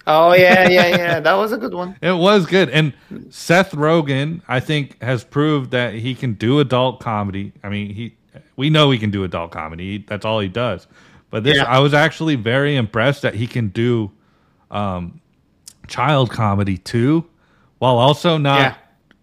Oh 0.09 0.33
yeah, 0.33 0.69
yeah, 0.69 0.87
yeah. 0.87 1.19
That 1.19 1.33
was 1.33 1.51
a 1.51 1.57
good 1.57 1.73
one. 1.73 1.97
It 2.01 2.13
was 2.13 2.45
good. 2.45 2.69
And 2.69 2.93
Seth 3.29 3.71
Rogen, 3.73 4.41
I 4.47 4.61
think, 4.61 5.01
has 5.03 5.25
proved 5.25 5.71
that 5.71 5.95
he 5.95 6.15
can 6.15 6.33
do 6.35 6.61
adult 6.61 7.01
comedy. 7.01 7.51
I 7.61 7.67
mean, 7.67 7.93
he 7.93 8.15
we 8.55 8.69
know 8.69 8.89
he 8.89 8.97
can 8.97 9.11
do 9.11 9.25
adult 9.25 9.51
comedy. 9.51 10.05
That's 10.07 10.23
all 10.23 10.39
he 10.39 10.47
does. 10.47 10.87
But 11.29 11.43
this 11.43 11.57
Yeah. 11.57 11.63
I 11.63 11.79
was 11.79 11.93
actually 11.93 12.35
very 12.35 12.75
impressed 12.75 13.21
that 13.23 13.35
he 13.35 13.47
can 13.47 13.69
do 13.69 14.11
um 14.71 15.19
child 15.87 16.29
comedy 16.29 16.77
too, 16.77 17.25
while 17.79 17.97
also 17.97 18.37
not 18.37 18.59
Yeah. 18.59 18.75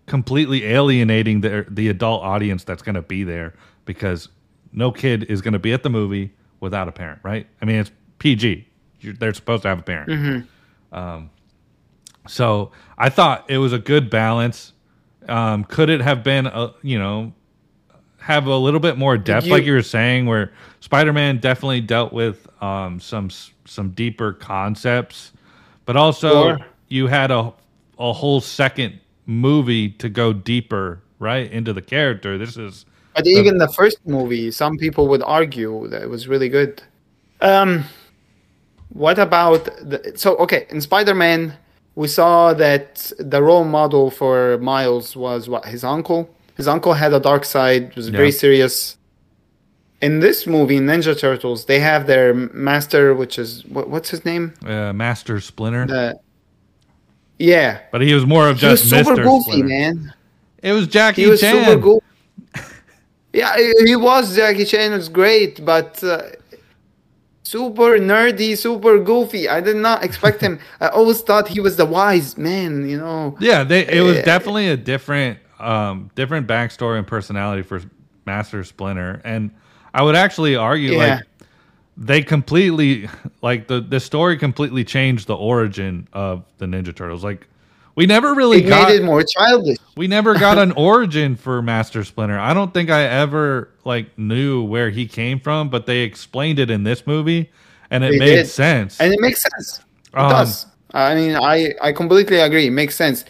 completely 0.07 0.65
alienating 0.65 1.41
the 1.41 1.67
the 1.71 1.89
adult 1.89 2.23
audience 2.23 2.65
that's 2.65 2.83
going 2.83 2.95
to 2.95 3.03
be 3.03 3.25
there 3.25 3.55
because 3.85 4.29
no 4.73 4.91
kid 4.91 5.25
is 5.25 5.41
going 5.43 5.53
to 5.53 5.59
be 5.59 5.73
at 5.73 5.83
the 5.83 5.91
movie 5.91 6.33
without 6.61 6.89
a 6.89 6.93
parent, 6.93 7.21
right? 7.23 7.47
I 7.61 7.65
mean, 7.65 7.77
it's 7.77 7.91
PG. 8.19 8.67
You're, 9.01 9.13
they're 9.15 9.35
supposed 9.35 9.63
to 9.63 9.69
have 9.69 9.79
a 9.81 9.83
parent. 9.83 10.47
Um, 10.93 11.31
so 12.27 12.73
I 12.97 13.09
thought 13.11 13.45
it 13.49 13.59
was 13.59 13.73
a 13.73 13.79
good 13.79 14.09
balance. 14.11 14.73
Um, 15.29 15.65
could 15.65 15.91
it 15.91 16.01
have 16.01 16.23
been, 16.25 16.47
a, 16.47 16.73
you 16.83 16.99
know, 16.99 17.33
have 18.25 18.47
a 18.47 18.57
little 18.57 18.81
bit 18.81 18.97
more 18.97 19.19
depth, 19.19 19.47
you- 19.47 19.53
like 19.53 19.65
you 19.65 19.75
were 19.75 19.83
saying, 19.83 20.25
where 20.25 20.51
Spider-Man 20.81 21.39
definitely 21.39 21.83
dealt 21.83 22.13
with 22.13 22.49
um, 22.63 22.99
some 23.01 23.29
some 23.67 23.91
deeper 23.91 24.33
concepts, 24.33 25.33
but 25.85 25.97
also 25.97 26.31
Sure. 26.57 26.59
you 26.89 27.07
had 27.07 27.31
a 27.31 27.53
a 27.99 28.13
whole 28.13 28.41
second 28.41 28.99
movie 29.27 29.89
to 29.89 30.09
go 30.09 30.33
deeper, 30.33 31.01
right, 31.19 31.51
into 31.53 31.73
the 31.73 31.83
character. 31.83 32.39
This 32.39 32.57
is 32.57 32.87
But 33.15 33.27
even 33.27 33.59
the 33.59 33.69
first 33.69 33.99
movie, 34.07 34.51
some 34.51 34.77
people 34.79 35.07
would 35.09 35.23
argue 35.23 35.87
that 35.89 36.03
it 36.03 36.09
was 36.11 36.27
really 36.27 36.49
good. 36.49 36.83
Um, 37.41 37.85
what 38.89 39.19
about 39.19 39.65
the, 39.91 40.13
so? 40.17 40.37
Okay, 40.37 40.67
in 40.71 40.81
Spider-Man, 40.81 41.55
we 41.95 42.09
saw 42.09 42.55
that 42.55 43.13
the 43.19 43.43
role 43.43 43.65
model 43.65 44.11
for 44.11 44.59
Miles 44.59 45.15
was 45.15 45.49
what 45.49 45.67
his 45.67 45.85
uncle. 45.85 46.29
His 46.57 46.69
uncle 46.69 46.93
had 46.95 47.13
a 47.13 47.21
dark 47.21 47.45
side. 47.45 47.95
Was 47.97 48.09
very 48.09 48.31
serious. 48.33 48.97
In 50.01 50.21
this 50.21 50.47
movie, 50.47 50.79
Ninja 50.81 51.19
Turtles, 51.19 51.65
they 51.65 51.81
have 51.81 52.07
their 52.07 52.35
master, 52.35 53.15
which 53.15 53.39
is 53.39 53.65
what, 53.67 53.89
what's 53.89 54.11
his 54.11 54.25
name? 54.25 54.53
uh, 54.67 54.93
Master 54.93 55.41
Splinter, 55.41 55.87
Uh, 55.91 56.13
yeah, 57.39 57.81
but 57.91 58.01
he 58.03 58.13
was 58.15 58.25
more 58.27 58.49
of 58.49 58.57
he 58.57 58.63
just 58.69 58.89
super 58.91 59.17
Mr. 59.17 59.25
goofy, 59.25 59.43
Splinter. 59.43 59.67
man. 59.69 60.15
It 60.63 60.73
was 60.73 60.87
Jackie 60.87 61.23
He 61.23 61.29
was 61.29 61.41
Chan. 61.41 61.65
super 61.65 61.81
cool. 61.83 62.03
Yeah, 63.33 63.57
he 63.85 63.97
was 63.97 64.37
Jackie 64.37 64.65
Chan 64.65 64.93
was 64.93 65.09
great, 65.09 65.65
but 65.65 66.03
uh, 66.05 66.23
super 67.43 67.99
nerdy, 67.99 68.57
super 68.57 68.99
goofy. 69.01 69.49
I 69.49 69.61
did 69.61 69.77
not 69.77 70.05
expect 70.05 70.41
him. 70.41 70.61
I 70.81 70.89
always 70.89 71.21
thought 71.23 71.49
he 71.49 71.61
was 71.61 71.77
the 71.77 71.87
wise 71.87 72.39
man, 72.39 72.89
you 72.89 72.99
know. 72.99 73.37
Yeah, 73.41 73.65
they 73.65 73.87
it 73.89 74.03
was 74.03 74.17
Yeah. 74.17 74.23
definitely 74.23 74.69
a 74.69 74.77
different 74.77 75.39
um 75.61 76.11
different 76.15 76.47
backstory 76.47 76.99
and 76.99 77.07
personality 77.07 77.63
for 77.63 77.81
Master 78.27 78.65
Splinter. 78.65 79.21
And 79.25 79.51
I 79.93 80.03
would 80.03 80.17
actually 80.17 80.57
argue 80.57 80.93
Yeah. 80.93 80.99
like 81.17 81.25
they 81.97 82.23
completely 82.23 83.09
like 83.43 83.69
the 83.69 83.81
the 83.81 84.01
story 84.01 84.37
completely 84.37 84.85
changed 84.85 85.27
the 85.27 85.37
origin 85.37 86.09
of 86.13 86.45
the 86.59 86.67
Ninja 86.67 86.95
Turtles. 86.95 87.23
Like 87.23 87.47
we 87.97 88.07
never 88.07 88.35
really 88.35 88.59
It 88.59 88.69
got 88.69 88.89
made 88.89 89.03
it 89.03 89.05
more 89.05 89.23
childish. 89.23 89.77
we 89.97 90.09
never 90.09 90.35
got 90.35 90.59
an 90.59 90.73
origin 90.73 91.37
for 91.37 91.63
Master 91.63 92.03
Splinter. 92.03 92.39
I 92.39 92.53
don't 92.53 92.75
think 92.75 92.91
I 92.91 93.03
ever 93.05 93.69
like 93.85 94.19
knew 94.19 94.65
where 94.65 94.91
he 94.91 95.07
came 95.07 95.39
from, 95.39 95.69
but 95.69 95.87
they 95.87 96.01
explained 96.01 96.59
it 96.59 96.71
in 96.71 96.83
this 96.83 97.07
movie 97.07 97.53
and 97.91 98.03
it 98.03 98.13
They 98.13 98.19
made 98.19 98.35
did. 98.37 98.47
sense. 98.49 99.01
And 99.01 99.13
it 99.13 99.21
makes 99.21 99.43
sense. 99.43 99.79
It 100.13 100.17
does. 100.17 100.67
I 100.93 101.15
mean, 101.15 101.37
I 101.37 101.75
I 101.83 101.93
completely 101.93 102.39
agree. 102.41 102.67
It 102.67 102.71
makes 102.73 102.97
sense. 102.97 103.25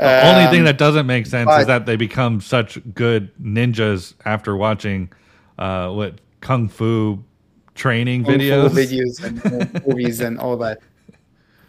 The 0.00 0.26
only 0.26 0.50
thing 0.50 0.60
Um, 0.60 0.64
that 0.66 0.78
doesn't 0.78 1.06
make 1.06 1.26
sense 1.26 1.46
but- 1.46 1.60
is 1.60 1.66
that 1.66 1.86
they 1.86 1.96
become 1.96 2.40
such 2.40 2.78
good 2.94 3.30
ninjas 3.40 4.14
after 4.24 4.56
watching 4.56 5.12
uh, 5.58 5.90
what 5.90 6.20
kung 6.40 6.68
fu 6.68 7.22
training 7.74 8.24
kung 8.24 8.38
fu 8.38 8.40
videos. 8.40 8.70
videos 8.84 9.22
and 9.22 9.86
movies 9.86 10.20
and 10.20 10.38
all 10.38 10.56
that. 10.56 10.78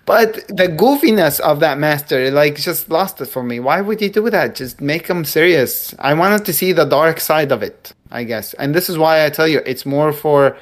But 0.05 0.47
the 0.47 0.67
goofiness 0.67 1.39
of 1.41 1.59
that 1.59 1.77
master, 1.77 2.31
like, 2.31 2.55
just 2.55 2.89
lost 2.89 3.21
it 3.21 3.27
for 3.27 3.43
me. 3.43 3.59
Why 3.59 3.81
would 3.81 4.01
you 4.01 4.09
do 4.09 4.29
that? 4.29 4.55
Just 4.55 4.81
make 4.81 5.07
him 5.07 5.23
serious. 5.23 5.93
I 5.99 6.13
wanted 6.15 6.43
to 6.45 6.53
see 6.53 6.71
the 6.73 6.85
dark 6.85 7.19
side 7.19 7.51
of 7.51 7.61
it, 7.61 7.93
I 8.11 8.23
guess. 8.23 8.53
And 8.55 8.73
this 8.73 8.89
is 8.89 8.97
why 8.97 9.25
I 9.25 9.29
tell 9.29 9.47
you, 9.47 9.61
it's 9.65 9.85
more 9.85 10.11
for, 10.11 10.57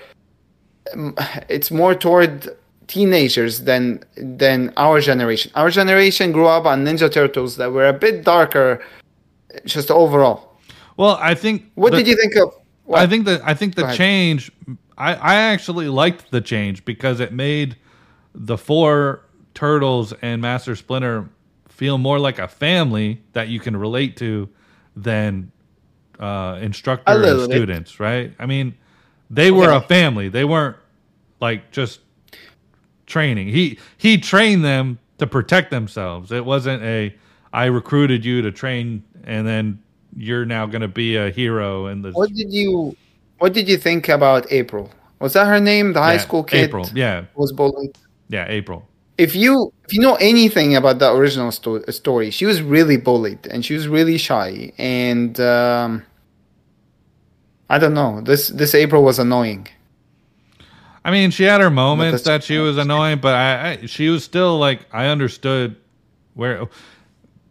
um, 0.93 1.15
it's 1.47 1.71
more 1.71 1.95
toward 1.95 2.49
teenagers 2.89 3.61
than 3.63 4.03
than 4.17 4.73
our 4.75 4.99
generation. 4.99 5.51
Our 5.55 5.69
generation 5.69 6.33
grew 6.33 6.47
up 6.47 6.65
on 6.65 6.83
Ninja 6.83 7.09
Turtles 7.09 7.55
that 7.55 7.71
were 7.71 7.87
a 7.87 7.93
bit 7.93 8.25
darker, 8.25 8.81
just 9.65 9.89
overall. 9.91 10.57
Well, 10.97 11.17
I 11.21 11.33
think 11.35 11.63
What 11.75 11.91
the- 11.91 11.99
did 11.99 12.07
you 12.07 12.17
think 12.17 12.35
of? 12.35 12.53
I 12.93 13.05
think 13.07 13.25
that 13.25 13.41
I 13.45 13.53
think 13.53 13.75
the 13.75 13.93
change. 13.93 14.51
I, 14.97 15.13
I 15.13 15.35
actually 15.53 15.87
liked 15.87 16.31
the 16.31 16.41
change 16.41 16.83
because 16.83 17.21
it 17.21 17.31
made 17.31 17.77
the 18.35 18.57
four 18.57 19.21
turtles 19.53 20.11
and 20.21 20.41
Master 20.41 20.75
Splinter 20.75 21.29
feel 21.69 21.97
more 21.97 22.19
like 22.19 22.39
a 22.39 22.47
family 22.47 23.21
that 23.33 23.47
you 23.47 23.59
can 23.61 23.77
relate 23.77 24.17
to 24.17 24.49
than 24.97 25.51
uh, 26.19 26.57
instructor 26.61 27.03
and 27.13 27.21
little 27.21 27.47
bit. 27.47 27.55
students. 27.55 27.99
Right? 27.99 28.33
I 28.39 28.45
mean, 28.47 28.75
they 29.29 29.51
were 29.51 29.71
a 29.71 29.79
family. 29.81 30.27
They 30.27 30.43
weren't 30.43 30.75
like 31.39 31.71
just 31.71 32.01
training. 33.09 33.49
He 33.49 33.77
he 33.97 34.17
trained 34.17 34.63
them 34.63 34.97
to 35.17 35.27
protect 35.27 35.71
themselves. 35.71 36.31
It 36.31 36.45
wasn't 36.45 36.81
a 36.83 37.13
I 37.51 37.65
recruited 37.65 38.23
you 38.23 38.41
to 38.43 38.51
train 38.51 39.03
and 39.25 39.45
then 39.45 39.79
you're 40.15 40.45
now 40.45 40.65
going 40.65 40.81
to 40.81 40.87
be 40.87 41.17
a 41.17 41.29
hero 41.29 41.87
in 41.87 42.01
the 42.01 42.11
What 42.11 42.29
did 42.33 42.51
you 42.53 42.95
What 43.39 43.53
did 43.53 43.67
you 43.69 43.77
think 43.77 44.07
about 44.09 44.51
April? 44.51 44.89
Was 45.19 45.33
that 45.33 45.45
her 45.47 45.59
name? 45.59 45.93
The 45.93 45.99
high 46.01 46.13
Yeah, 46.13 46.17
school 46.17 46.43
kid 46.43 46.69
April. 46.69 46.85
Yeah, 46.93 47.25
was 47.35 47.51
bullied. 47.51 47.97
yeah, 48.29 48.45
April. 48.47 48.83
If 49.17 49.35
you 49.35 49.73
if 49.85 49.93
you 49.93 49.99
know 50.01 50.15
anything 50.15 50.75
about 50.75 50.99
the 50.99 51.11
original 51.11 51.51
sto- 51.51 51.83
story, 51.91 52.31
she 52.31 52.45
was 52.45 52.61
really 52.61 52.97
bullied 52.97 53.47
and 53.47 53.65
she 53.65 53.73
was 53.73 53.87
really 53.87 54.17
shy. 54.17 54.71
And 54.77 55.37
um, 55.41 56.03
I 57.69 57.77
don't 57.77 57.93
know. 57.93 58.21
This 58.21 58.47
this 58.49 58.73
April 58.73 59.03
was 59.03 59.19
annoying. 59.19 59.67
I 61.09 61.11
mean, 61.11 61.31
she 61.31 61.43
had 61.43 61.59
her 61.59 61.71
moments 61.71 62.21
that 62.21 62.43
she 62.43 62.59
was 62.59 62.77
annoying, 62.77 63.17
but 63.17 63.33
I, 63.33 63.69
I 63.81 63.85
she 63.87 64.09
was 64.09 64.23
still 64.23 64.59
like 64.59 64.81
I 64.93 65.07
understood 65.07 65.75
where 66.35 66.67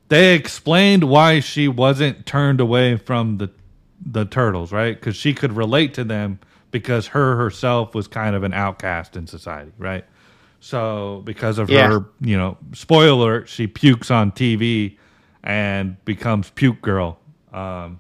they 0.09 0.35
explained 0.37 1.03
why 1.03 1.40
she 1.40 1.66
wasn't 1.66 2.25
turned 2.25 2.61
away 2.61 2.97
from 2.97 3.38
the 3.38 3.51
the 4.01 4.25
turtles, 4.27 4.71
right? 4.71 4.94
Because 4.94 5.16
she 5.16 5.35
could 5.35 5.55
relate 5.55 5.92
to 5.94 6.05
them 6.05 6.38
because 6.71 7.09
her 7.09 7.35
herself 7.35 7.97
was 7.97 8.07
kind 8.07 8.37
of 8.37 8.44
an 8.44 8.55
outcast 8.55 9.16
in 9.16 9.27
society, 9.27 9.73
right? 9.77 10.05
So 10.61 11.23
because 11.25 11.59
of 11.59 11.68
Yeah. 11.68 11.88
her, 11.88 12.05
you 12.21 12.37
know, 12.37 12.59
spoiler, 12.75 13.44
she 13.44 13.66
pukes 13.66 14.09
on 14.09 14.31
TV 14.31 14.99
and 15.42 15.97
becomes 16.05 16.51
puke 16.51 16.81
girl. 16.81 17.18
Um, 17.53 17.99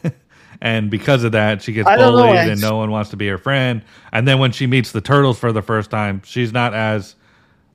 and 0.60 0.90
because 0.90 1.24
of 1.24 1.32
that, 1.32 1.62
she 1.62 1.72
gets 1.72 1.88
know, 1.88 2.12
bullied, 2.12 2.48
and 2.48 2.60
no 2.60 2.76
one 2.76 2.90
wants 2.90 3.10
to 3.10 3.16
be 3.16 3.28
her 3.28 3.38
friend. 3.38 3.82
And 4.12 4.26
then 4.26 4.38
when 4.38 4.52
she 4.52 4.66
meets 4.66 4.92
the 4.92 5.00
turtles 5.00 5.38
for 5.38 5.52
the 5.52 5.62
first 5.62 5.90
time, 5.90 6.22
she's 6.24 6.52
not 6.52 6.74
as 6.74 7.14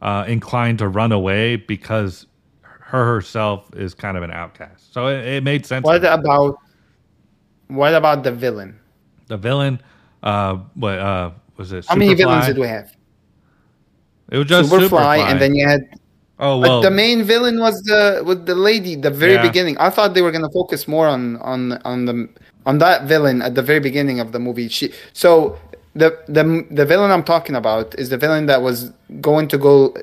uh, 0.02 0.26
inclined 0.28 0.80
to 0.80 0.88
run 0.88 1.12
away 1.12 1.56
because 1.56 2.26
her 2.62 3.06
herself 3.06 3.69
is 3.76 3.93
kind 3.93 4.17
of 4.17 4.24
an 4.24 4.32
outcast. 4.32 4.93
So 4.93 5.08
it, 5.08 5.26
it 5.26 5.43
made 5.43 5.65
sense. 5.65 5.84
What 5.84 6.04
about 6.04 6.58
what 7.67 7.93
about 7.93 8.24
the 8.24 8.32
villain? 8.32 8.80
the 9.28 9.38
villain? 9.38 9.82
Uh, 10.22 10.56
what 10.76 11.00
uh, 11.00 11.32
was 11.58 11.72
it? 11.72 11.86
How 11.88 11.96
many 11.96 12.13
villains 12.13 12.46
did 12.46 12.58
we 12.58 12.67
have? 12.67 12.91
It 14.32 14.38
was 14.38 14.48
just 14.48 14.72
Superfly, 14.72 14.89
Superfly, 14.89 15.17
and 15.19 15.41
then 15.41 15.54
you 15.54 15.67
had 15.67 15.82
oh 16.39 16.62
But 16.62 16.69
well, 16.69 16.82
the 16.82 16.91
main 16.91 17.24
villain 17.24 17.60
was 17.60 17.82
the 17.84 18.24
with 18.26 18.46
the 18.46 18.56
lady, 18.56 18.96
the 18.96 19.10
very 19.10 19.34
Yeah. 19.34 19.41
beginning. 19.41 19.78
I 19.80 19.89
thought 19.89 20.13
they 20.13 20.22
were 20.22 20.32
gonna 20.32 20.52
focus 20.54 20.88
more 20.88 21.08
on 21.08 21.38
on 21.38 21.74
on 21.84 22.06
the 22.06 22.30
on 22.65 22.78
that 22.80 23.06
villain 23.06 23.41
at 23.41 23.56
the 23.56 23.62
very 23.62 23.80
beginning 23.80 24.19
of 24.19 24.32
the 24.32 24.39
movie. 24.39 24.67
She 24.67 24.93
so 25.13 25.58
the 25.95 26.17
the 26.28 26.65
the 26.71 26.86
villain 26.86 27.12
I'm 27.12 27.23
talking 27.23 27.56
about 27.56 27.97
is 27.99 28.10
the 28.10 28.17
villain 28.17 28.45
that 28.47 28.62
was 28.62 28.91
going 29.21 29.47
to 29.49 29.58
go. 29.58 29.95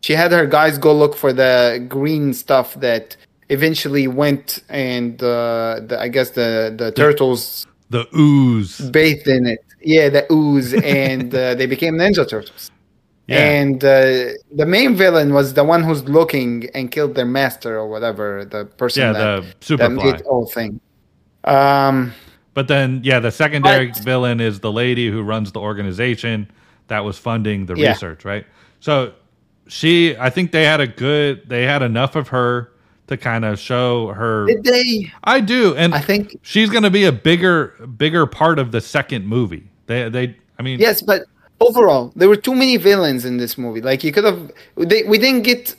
She 0.00 0.12
had 0.12 0.32
her 0.32 0.46
guys 0.46 0.78
go 0.78 0.94
look 0.94 1.16
for 1.16 1.32
the 1.32 1.84
green 1.88 2.34
stuff 2.34 2.74
that 2.74 3.16
eventually 3.48 4.06
went 4.06 4.62
and 4.68 5.22
uh, 5.22 5.80
the, 5.86 5.98
I 6.00 6.08
guess 6.08 6.30
the 6.30 6.74
the 6.76 6.92
turtles 6.92 7.66
the 7.90 8.06
ooze. 8.16 8.80
bathed 8.90 9.28
in 9.28 9.46
it. 9.46 9.64
Yeah, 9.80 10.08
the 10.08 10.26
ooze, 10.32 10.72
and 10.74 11.34
uh, 11.34 11.54
they 11.54 11.66
became 11.66 11.94
Ninja 11.94 12.28
Turtles. 12.28 12.70
Yeah. 13.26 13.38
And 13.38 13.82
uh, 13.82 14.32
the 14.52 14.66
main 14.66 14.96
villain 14.96 15.32
was 15.32 15.54
the 15.54 15.64
one 15.64 15.82
who's 15.82 16.04
looking 16.04 16.68
and 16.74 16.90
killed 16.90 17.14
their 17.14 17.24
master 17.24 17.78
or 17.78 17.88
whatever, 17.88 18.44
the 18.44 18.66
person 18.66 19.02
Yeah, 19.02 19.12
that, 19.12 19.60
the 19.60 19.76
that 19.76 19.92
made 19.92 20.20
whole 20.22 20.46
thing. 20.46 20.80
Um, 21.44 22.12
But 22.54 22.68
then, 22.68 23.00
yeah, 23.02 23.18
the 23.18 23.30
secondary 23.32 23.88
But- 23.88 23.98
villain 24.04 24.40
is 24.40 24.60
the 24.60 24.70
lady 24.70 25.10
who 25.10 25.22
runs 25.22 25.50
the 25.52 25.60
organization 25.60 26.48
that 26.88 27.04
was 27.04 27.18
funding 27.18 27.66
the 27.66 27.74
Yeah. 27.74 27.88
research, 27.90 28.24
right? 28.24 28.46
So 28.80 29.12
she, 29.66 30.16
I 30.16 30.30
think 30.30 30.52
they 30.52 30.64
had 30.64 30.80
a 30.80 30.86
good, 30.86 31.42
they 31.48 31.64
had 31.64 31.82
enough 31.82 32.14
of 32.14 32.28
her 32.28 32.70
to 33.08 33.16
kind 33.16 33.44
of 33.44 33.58
show 33.58 34.08
her. 34.08 34.46
did 34.46 34.62
they? 34.64 35.10
I 35.24 35.40
do, 35.40 35.74
and 35.74 35.94
I 35.94 36.00
think 36.00 36.38
she's 36.42 36.70
going 36.70 36.84
to 36.84 36.90
be 36.90 37.04
a 37.06 37.12
bigger, 37.12 37.74
bigger 37.98 38.24
part 38.26 38.58
of 38.58 38.70
the 38.72 38.80
second 38.80 39.26
movie. 39.26 39.64
They, 39.86 40.08
they, 40.08 40.36
I 40.58 40.62
mean, 40.62 40.78
yes, 40.78 41.02
but 41.02 41.24
overall, 41.60 42.12
there 42.16 42.28
were 42.28 42.36
too 42.36 42.54
many 42.54 42.76
villains 42.76 43.24
in 43.24 43.36
this 43.36 43.58
movie. 43.58 43.80
Like 43.80 44.04
you 44.04 44.12
could 44.12 44.24
have, 44.24 44.52
they, 44.76 45.02
we 45.02 45.18
didn't 45.18 45.42
get 45.42 45.74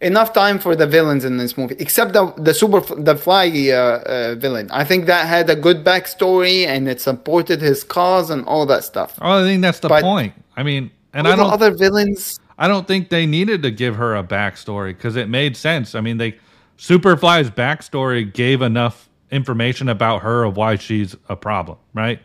enough 0.00 0.32
time 0.32 0.58
for 0.58 0.76
the 0.76 0.86
villains 0.86 1.24
in 1.24 1.36
this 1.38 1.56
movie, 1.58 1.76
except 1.78 2.12
the 2.12 2.32
the 2.36 2.54
super 2.54 2.80
the 2.94 3.16
fly 3.16 3.46
uh, 3.70 3.74
uh, 3.74 4.34
villain. 4.36 4.70
I 4.70 4.84
think 4.84 5.06
that 5.06 5.26
had 5.26 5.50
a 5.50 5.56
good 5.56 5.84
backstory 5.84 6.66
and 6.66 6.88
it 6.88 7.00
supported 7.00 7.60
his 7.60 7.84
cause 7.84 8.30
and 8.30 8.44
all 8.46 8.66
that 8.66 8.84
stuff. 8.84 9.18
oh, 9.20 9.42
I 9.42 9.44
think 9.44 9.62
that's 9.62 9.80
the 9.80 9.88
But- 9.88 10.02
point. 10.02 10.34
I 10.56 10.62
mean, 10.62 10.90
and 11.14 11.26
I 11.28 11.36
don't, 11.36 11.50
other 11.52 11.70
villains. 11.70 12.38
I 12.58 12.66
don't 12.66 12.86
think 12.88 13.08
they 13.10 13.26
needed 13.26 13.62
to 13.62 13.70
give 13.70 13.94
her 13.96 14.16
a 14.16 14.24
backstory 14.24 14.88
because 14.96 15.14
it 15.14 15.28
made 15.28 15.56
sense. 15.56 15.94
I 15.94 16.00
mean, 16.00 16.16
they 16.18 16.36
Superfly's 16.78 17.50
backstory 17.50 18.32
gave 18.32 18.62
enough 18.62 19.08
information 19.30 19.88
about 19.88 20.22
her 20.22 20.44
of 20.44 20.56
why 20.56 20.76
she's 20.76 21.14
a 21.28 21.36
problem, 21.36 21.78
right? 21.94 22.20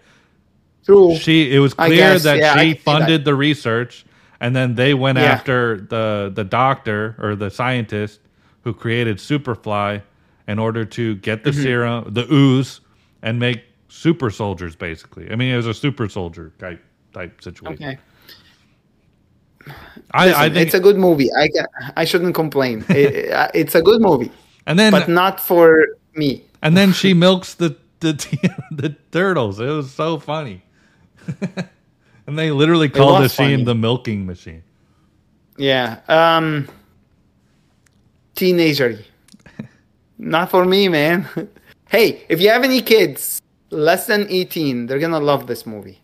True. 0.86 1.16
She 1.16 1.54
it 1.56 1.60
was 1.60 1.74
clear 1.74 1.96
guess, 1.96 2.24
that 2.24 2.38
yeah, 2.38 2.54
she 2.56 2.60
see 2.60 2.74
that. 2.74 2.82
funded 2.82 3.26
the 3.26 3.36
research, 3.36 4.06
and 4.44 4.54
then 4.56 4.76
they 4.76 4.94
went 4.94 5.18
Yeah. 5.18 5.32
after 5.34 5.80
the 5.80 6.30
the 6.36 6.44
doctor 6.44 7.16
or 7.18 7.36
the 7.36 7.50
scientist 7.50 8.20
who 8.64 8.74
created 8.74 9.18
Superfly 9.18 10.02
in 10.48 10.60
order 10.60 10.84
to 10.86 11.16
get 11.16 11.44
the 11.44 11.52
Mm-hmm. 11.52 11.62
serum, 11.64 12.14
the 12.14 12.26
ooze, 12.32 12.82
and 13.22 13.40
make 13.40 13.60
super 13.88 14.30
soldiers. 14.30 14.76
Basically, 14.76 15.32
I 15.32 15.36
mean, 15.36 15.54
it 15.54 15.58
was 15.58 15.68
a 15.68 15.74
super 15.74 16.08
soldier 16.10 16.52
type 16.60 16.82
type 17.14 17.42
situation. 17.42 17.84
Okay. 17.84 17.98
I, 20.12 20.26
Listen, 20.28 20.42
I 20.42 20.50
think, 20.50 20.66
it's 20.68 20.74
a 20.76 20.80
good 20.80 20.98
movie. 20.98 21.30
I 21.38 21.48
I 21.96 22.06
shouldn't 22.06 22.36
complain. 22.36 22.84
It- 22.90 23.16
it- 23.16 23.52
it's 23.54 23.76
a 23.76 23.82
good 23.82 24.02
movie, 24.02 24.32
and 24.68 24.78
then 24.78 24.92
but 24.92 25.08
not 25.08 25.40
for 25.40 25.88
me. 26.16 26.44
And 26.62 26.76
then 26.76 26.92
she 26.94 27.14
milks 27.14 27.54
the 27.56 27.76
the 28.02 28.14
the 28.72 28.90
turtles. 29.12 29.60
It 29.60 29.70
was 29.72 29.90
so 29.92 30.20
funny. 30.20 30.64
and 32.28 32.38
they 32.38 32.52
literally 32.52 32.90
called 32.90 33.18
the 33.18 33.22
machine 33.22 33.52
funny. 33.52 33.64
the 33.64 33.76
milking 33.76 34.26
machine. 34.26 34.64
Yeah. 35.58 36.00
Um. 36.08 36.68
Teenager. 38.36 39.00
not 40.18 40.50
for 40.50 40.66
me, 40.66 40.88
man. 40.88 41.28
hey, 41.90 42.26
if 42.30 42.42
you 42.42 42.50
have 42.50 42.64
any 42.64 42.82
kids 42.82 43.42
less 43.70 44.08
than 44.08 44.28
eighteen, 44.30 44.88
they're 44.88 45.00
gonna 45.00 45.20
love 45.20 45.48
this 45.48 45.66
movie. 45.66 46.04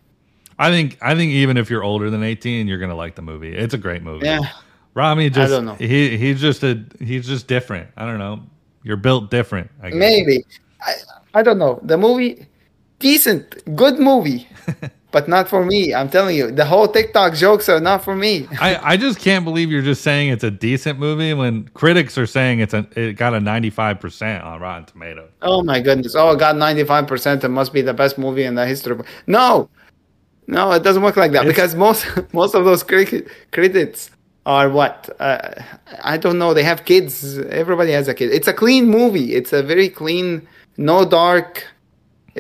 I 0.59 0.69
think 0.69 0.97
I 1.01 1.15
think 1.15 1.31
even 1.31 1.55
if 1.55 1.69
you're 1.69 1.83
older 1.83 2.09
than 2.09 2.21
18, 2.21 2.67
you're 2.67 2.79
gonna 2.79 2.95
like 2.95 3.15
the 3.15 3.21
movie. 3.21 3.55
It's 3.55 3.73
a 3.73 3.77
great 3.77 4.03
movie. 4.03 4.25
Yeah. 4.25 4.41
Ramy 4.93 5.29
just 5.29 5.51
don't 5.51 5.65
know. 5.65 5.75
he 5.75 6.17
he's 6.17 6.41
just 6.41 6.63
a 6.63 6.83
he's 6.99 7.25
just 7.25 7.47
different. 7.47 7.89
I 7.95 8.05
don't 8.05 8.19
know. 8.19 8.43
You're 8.83 8.97
built 8.97 9.31
different. 9.31 9.71
I 9.81 9.89
guess. 9.91 9.97
Maybe. 9.97 10.45
I, 10.81 10.93
I 11.35 11.43
don't 11.43 11.57
know. 11.57 11.79
The 11.83 11.97
movie, 11.97 12.45
decent, 12.99 13.75
good 13.75 13.99
movie, 13.99 14.47
but 15.11 15.27
not 15.27 15.49
for 15.49 15.65
me. 15.65 15.93
I'm 15.93 16.09
telling 16.09 16.35
you, 16.35 16.51
the 16.51 16.65
whole 16.65 16.87
TikTok 16.87 17.33
jokes 17.33 17.67
are 17.69 17.79
not 17.79 18.03
for 18.03 18.15
me. 18.15 18.47
I, 18.61 18.93
I 18.93 18.97
just 18.97 19.19
can't 19.19 19.43
believe 19.45 19.71
you're 19.71 19.81
just 19.81 20.01
saying 20.03 20.29
it's 20.29 20.43
a 20.43 20.51
decent 20.51 20.99
movie 20.99 21.33
when 21.33 21.67
critics 21.69 22.17
are 22.17 22.27
saying 22.27 22.59
it's 22.59 22.73
a 22.73 22.87
it 22.95 23.13
got 23.13 23.33
a 23.33 23.39
95% 23.39 24.43
on 24.43 24.59
Rotten 24.61 24.85
Tomatoes. 24.85 25.31
Oh 25.41 25.63
my 25.63 25.79
goodness! 25.79 26.15
Oh, 26.15 26.31
it 26.31 26.39
got 26.39 26.55
ninety 26.57 26.83
five 26.83 27.07
percent. 27.07 27.43
It 27.43 27.49
must 27.49 27.73
be 27.73 27.81
the 27.81 27.93
best 27.93 28.17
movie 28.17 28.43
in 28.43 28.55
the 28.55 28.65
history. 28.65 28.97
No, 29.27 29.69
No, 30.47 30.71
it 30.71 30.83
doesn't 30.83 31.03
work 31.03 31.17
like 31.17 31.31
that 31.33 31.45
It's- 31.45 31.55
because 31.55 31.75
most 31.75 32.05
most 32.33 32.53
of 32.55 32.65
those 32.65 32.83
cri- 32.83 33.25
critics 33.51 34.11
are 34.45 34.69
what 34.69 35.09
uh, 35.19 35.51
I 36.03 36.17
don't 36.17 36.37
know. 36.39 36.53
They 36.53 36.63
have 36.63 36.85
kids. 36.85 37.37
Everybody 37.37 37.91
has 37.91 38.07
a 38.07 38.13
kid. 38.13 38.31
It's 38.31 38.47
a 38.47 38.53
clean 38.53 38.87
movie. 38.87 39.35
It's 39.35 39.53
a 39.53 39.61
very 39.61 39.89
clean, 39.89 40.47
no 40.77 41.05
dark. 41.05 41.65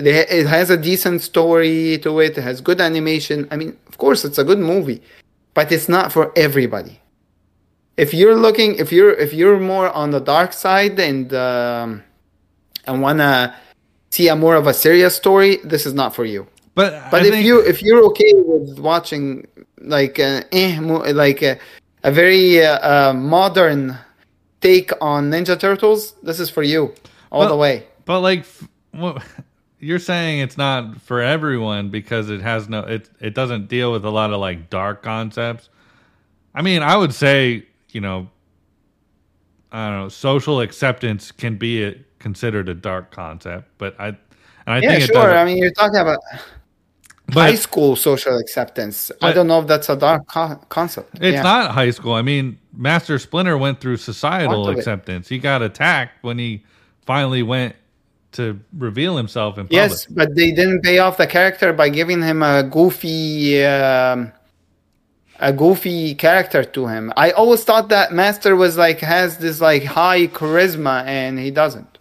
It, 0.07 0.47
has 0.47 0.69
a 0.69 0.77
decent 0.77 1.21
story 1.21 1.97
to 2.03 2.19
it. 2.21 2.37
It 2.37 2.41
has 2.41 2.61
good 2.61 2.79
animation. 2.79 3.47
I 3.51 3.57
mean, 3.57 3.77
of 3.87 3.97
course, 3.97 4.23
it's 4.23 4.37
a 4.37 4.43
good 4.43 4.59
movie, 4.59 5.01
but 5.53 5.71
it's 5.71 5.89
not 5.89 6.11
for 6.11 6.31
everybody. 6.37 6.99
If 7.97 8.13
you're 8.13 8.35
looking, 8.35 8.75
if 8.75 8.91
you're 8.93 9.11
if 9.11 9.33
you're 9.33 9.59
more 9.59 9.89
on 9.91 10.11
the 10.11 10.19
dark 10.21 10.53
side 10.53 10.97
and 10.99 11.33
um, 11.33 12.01
and 12.87 13.01
wanna 13.01 13.53
see 14.09 14.29
a 14.29 14.35
more 14.35 14.55
of 14.55 14.67
a 14.67 14.73
serious 14.73 15.15
story, 15.15 15.57
this 15.65 15.85
is 15.85 15.93
not 15.93 16.15
for 16.15 16.23
you. 16.23 16.47
But 16.75 17.11
But 17.11 17.23
I 17.23 17.25
if 17.27 17.33
think- 17.33 17.45
you 17.45 17.59
if 17.59 17.81
you're 17.83 18.03
okay 18.05 18.33
with 18.35 18.79
watching 18.79 19.45
like 19.81 20.17
uh, 20.17 20.43
eh, 20.53 20.79
like 20.79 21.41
a, 21.41 21.59
a 22.03 22.11
very 22.11 22.63
uh, 22.63 22.79
uh, 23.09 23.13
modern 23.13 23.97
take 24.61 24.91
on 25.01 25.29
Ninja 25.29 25.59
Turtles, 25.59 26.13
this 26.23 26.39
is 26.39 26.49
for 26.49 26.63
you 26.63 26.93
all 27.31 27.41
Well- 27.41 27.49
the 27.49 27.57
way. 27.57 27.83
But 28.05 28.21
like, 28.21 28.45
you're 29.79 29.99
saying 29.99 30.39
it's 30.39 30.57
not 30.57 31.01
for 31.01 31.21
everyone 31.21 31.89
because 31.89 32.29
it 32.29 32.41
has 32.41 32.67
no 32.69 32.81
it 32.81 33.09
it 33.19 33.33
doesn't 33.33 33.67
deal 33.67 33.91
with 33.91 34.03
a 34.05 34.09
lot 34.09 34.31
of 34.33 34.39
like 34.39 34.69
dark 34.69 35.01
concepts. 35.01 35.69
I 36.53 36.61
mean, 36.61 36.81
I 36.83 36.97
would 36.97 37.13
say 37.13 37.65
you 37.91 38.01
know, 38.01 38.29
I 39.71 39.89
don't 39.89 39.99
know, 39.99 40.09
social 40.09 40.61
acceptance 40.61 41.31
can 41.31 41.57
be 41.57 41.83
a, 41.83 41.95
considered 42.19 42.69
a 42.69 42.73
dark 42.73 43.11
concept, 43.11 43.69
but 43.77 43.99
I 43.99 44.07
and 44.09 44.17
I 44.67 44.79
Yeah, 44.79 44.97
think 44.99 45.03
sure. 45.11 45.37
I 45.37 45.45
mean, 45.45 45.57
you're 45.57 45.71
talking 45.71 45.99
about 45.99 46.19
but 47.27 47.41
high 47.51 47.55
school 47.55 47.95
social 47.95 48.37
acceptance. 48.37 49.11
I 49.21 49.31
don't 49.31 49.47
know 49.47 49.59
if 49.61 49.67
that's 49.67 49.89
a 49.89 49.95
dark 49.95 50.27
co- 50.27 50.59
concept. 50.69 51.15
It's 51.15 51.35
Yeah. 51.35 51.43
not 51.43 51.71
high 51.71 51.91
school. 51.91 52.13
I 52.13 52.21
mean, 52.21 52.57
Master 52.73 53.19
Splinter 53.19 53.57
went 53.57 53.79
through 53.79 53.97
societal 53.97 54.67
of 54.67 54.75
it. 54.75 54.79
acceptance. 54.79 55.29
He 55.29 55.37
got 55.37 55.61
attacked 55.61 56.23
when 56.23 56.39
he 56.39 56.63
finally 57.05 57.43
went 57.43 57.75
to 58.33 58.59
reveal 58.77 59.17
himself 59.17 59.57
in 59.57 59.65
public. 59.65 59.75
Yes, 59.75 60.05
but 60.05 60.35
they 60.35 60.51
didn't 60.51 60.81
pay 60.81 60.99
off 60.99 61.17
the 61.17 61.27
character 61.27 61.73
by 61.73 61.89
giving 61.89 62.21
him 62.21 62.43
a 62.43 62.63
goofy, 62.63 63.63
um, 63.63 64.31
a 65.39 65.51
goofy 65.51 66.15
character 66.15 66.63
to 66.63 66.87
him. 66.87 67.11
I 67.17 67.31
always 67.31 67.63
thought 67.63 67.89
that 67.89 68.13
Master 68.13 68.55
was 68.55 68.77
like 68.77 68.99
has 68.99 69.37
this 69.37 69.61
like 69.61 69.83
high 69.83 70.27
charisma, 70.27 71.03
and 71.05 71.39
he 71.39 71.51
doesn't. 71.51 71.97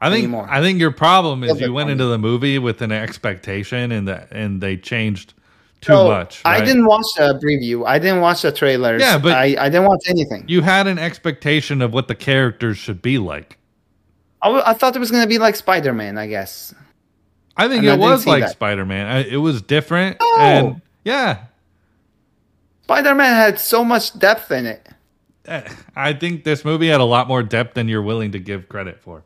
I 0.00 0.10
think 0.10 0.24
anymore. 0.24 0.48
I 0.50 0.60
think 0.60 0.80
your 0.80 0.90
problem 0.90 1.44
is 1.44 1.60
you 1.60 1.72
went 1.72 1.90
into 1.90 2.06
the 2.06 2.18
movie 2.18 2.58
with 2.58 2.82
an 2.82 2.90
expectation 2.90 3.92
and 3.92 4.08
that 4.08 4.32
and 4.32 4.60
they 4.60 4.76
changed 4.76 5.34
too 5.80 5.92
So, 5.92 6.08
much. 6.08 6.42
I 6.44 6.64
didn't 6.64 6.86
watch 6.86 7.06
the 7.16 7.38
preview. 7.44 7.86
I 7.86 8.00
didn't 8.00 8.20
watch 8.20 8.42
the 8.42 8.50
trailers. 8.50 9.00
Yeah, 9.00 9.18
but- 9.18 9.34
I, 9.34 9.54
I 9.58 9.68
didn't 9.68 9.86
watch 9.86 10.02
anything. 10.08 10.44
You 10.48 10.60
had 10.62 10.88
an 10.88 10.98
expectation 10.98 11.80
of 11.82 11.92
what 11.92 12.08
the 12.08 12.16
characters 12.16 12.78
should 12.78 13.00
be 13.00 13.18
like. 13.18 13.58
I, 14.42 14.46
w- 14.48 14.62
I 14.66 14.72
thought 14.74 14.96
it 14.96 14.98
was 14.98 15.10
gonna 15.10 15.26
be 15.26 15.38
like 15.38 15.56
Spider 15.56 15.92
Man. 15.92 16.18
I 16.18 16.26
guess. 16.26 16.74
I 17.56 17.68
think 17.68 17.78
And 17.78 17.86
it 17.86 17.90
didn't 17.92 18.00
was 18.00 18.26
like. 18.26 18.48
Spider 18.48 18.84
Man. 18.84 19.24
It 19.28 19.36
was 19.36 19.62
different 19.62 20.16
No. 20.20 20.36
and 20.38 20.82
yeah. 21.04 21.44
Spider 22.82 23.14
Man 23.14 23.34
had 23.34 23.58
so 23.58 23.84
much 23.84 24.18
depth 24.18 24.50
in 24.50 24.66
it. 24.66 24.88
eh, 25.46 25.62
I 25.96 26.12
think 26.12 26.44
this 26.44 26.64
movie 26.64 26.88
had 26.88 27.00
a 27.00 27.04
lot 27.04 27.28
more 27.28 27.42
depth 27.42 27.74
than 27.74 27.88
you're 27.88 28.02
willing 28.02 28.32
to 28.32 28.38
give 28.38 28.68
credit 28.68 29.00
for. 29.00 29.22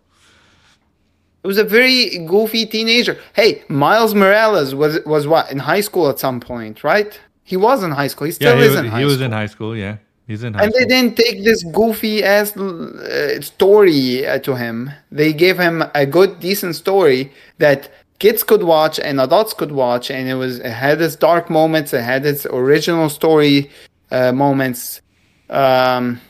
It 1.42 1.46
was 1.46 1.58
a 1.58 1.64
very 1.64 2.18
goofy 2.26 2.66
teenager. 2.66 3.18
Hey, 3.34 3.62
Miles 3.68 4.14
Morales 4.14 4.74
was 4.74 4.98
was 5.06 5.26
what 5.28 5.50
in 5.52 5.58
high 5.60 5.80
school 5.80 6.08
at 6.08 6.18
some 6.18 6.40
point, 6.40 6.82
right? 6.82 7.18
He 7.44 7.56
was 7.56 7.82
in 7.84 7.92
high 7.92 8.08
school. 8.08 8.26
He 8.26 8.32
Yeah, 8.32 8.34
still 8.34 8.56
he, 8.56 8.62
is 8.64 8.70
was, 8.70 8.78
in 8.80 8.84
high 8.86 8.90
school. 8.90 8.98
he 8.98 9.04
was 9.04 9.20
in 9.20 9.32
high 9.32 9.46
school. 9.46 9.76
Yeah, 9.76 9.96
he's 10.26 10.42
in 10.42 10.54
and 10.56 10.72
school. 10.72 10.80
they 10.80 10.86
didn't 10.86 11.16
take 11.16 11.44
this 11.44 11.62
goofy 11.64 12.24
ass 12.24 12.56
uh, 12.56 13.40
story 13.40 14.26
uh, 14.26 14.38
to 14.40 14.56
him. 14.56 14.90
They 15.10 15.32
gave 15.32 15.58
him 15.58 15.84
a 15.94 16.06
good, 16.06 16.40
decent 16.40 16.76
story 16.76 17.32
that 17.58 17.90
kids 18.18 18.42
could 18.42 18.62
watch 18.62 18.98
and 18.98 19.20
adults 19.20 19.52
could 19.52 19.72
watch, 19.72 20.10
and 20.10 20.28
it 20.28 20.34
was 20.34 20.58
it 20.58 20.70
had 20.70 21.00
its 21.00 21.16
dark 21.16 21.50
moments. 21.50 21.92
It 21.92 22.02
had 22.02 22.24
its 22.26 22.46
original 22.46 23.08
story 23.08 23.70
uh, 24.10 24.32
moments. 24.32 25.00
Um, 25.50 26.20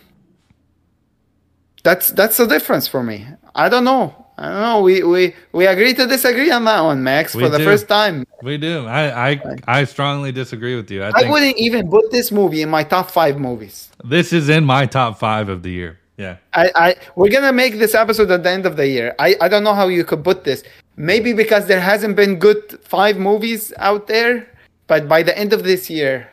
that's 1.82 2.08
that's 2.10 2.36
the 2.36 2.46
difference 2.46 2.88
for 2.88 3.02
me. 3.02 3.26
I 3.54 3.68
don't 3.68 3.84
know. 3.84 4.25
I 4.38 4.48
don't 4.48 4.60
know. 4.60 4.82
We 4.82 5.02
we 5.02 5.34
we 5.52 5.66
agree 5.66 5.94
to 5.94 6.06
disagree 6.06 6.50
on 6.50 6.64
that 6.66 6.80
one, 6.82 7.02
Max, 7.02 7.34
We 7.34 7.42
for 7.42 7.48
the 7.48 7.58
do. 7.58 7.64
first 7.64 7.88
time. 7.88 8.26
We 8.42 8.58
do. 8.58 8.84
I 8.86 9.30
I, 9.30 9.40
I 9.66 9.84
strongly 9.84 10.30
disagree 10.30 10.76
with 10.76 10.90
you. 10.90 11.02
I 11.02 11.10
I 11.14 11.30
wouldn't 11.30 11.56
even 11.56 11.88
put 11.88 12.10
this 12.10 12.30
movie 12.30 12.60
in 12.62 12.68
my 12.68 12.84
top 12.84 13.10
five 13.10 13.38
movies. 13.38 13.88
this 14.04 14.32
is 14.32 14.48
in 14.50 14.64
my 14.64 14.84
top 14.86 15.18
five 15.18 15.48
of 15.48 15.62
the 15.62 15.70
year. 15.70 15.98
Yeah. 16.18 16.36
I, 16.52 16.70
I 16.74 16.96
we're 17.16 17.30
gonna 17.30 17.52
make 17.52 17.78
this 17.78 17.94
episode 17.94 18.30
at 18.30 18.42
the 18.42 18.50
end 18.50 18.66
of 18.66 18.76
the 18.76 18.86
year. 18.86 19.14
I, 19.18 19.36
I 19.40 19.48
don't 19.48 19.64
know 19.64 19.74
how 19.74 19.88
you 19.88 20.04
could 20.04 20.22
put 20.24 20.44
this. 20.44 20.62
Maybe 20.96 21.32
because 21.32 21.66
there 21.66 21.80
hasn't 21.80 22.16
been 22.16 22.38
good 22.38 22.78
five 22.82 23.16
movies 23.18 23.72
out 23.78 24.06
there, 24.06 24.46
but 24.86 25.08
by 25.08 25.22
the 25.22 25.36
end 25.36 25.52
of 25.52 25.62
this 25.64 25.90
year, 25.90 26.28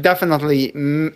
definitely 0.00 0.66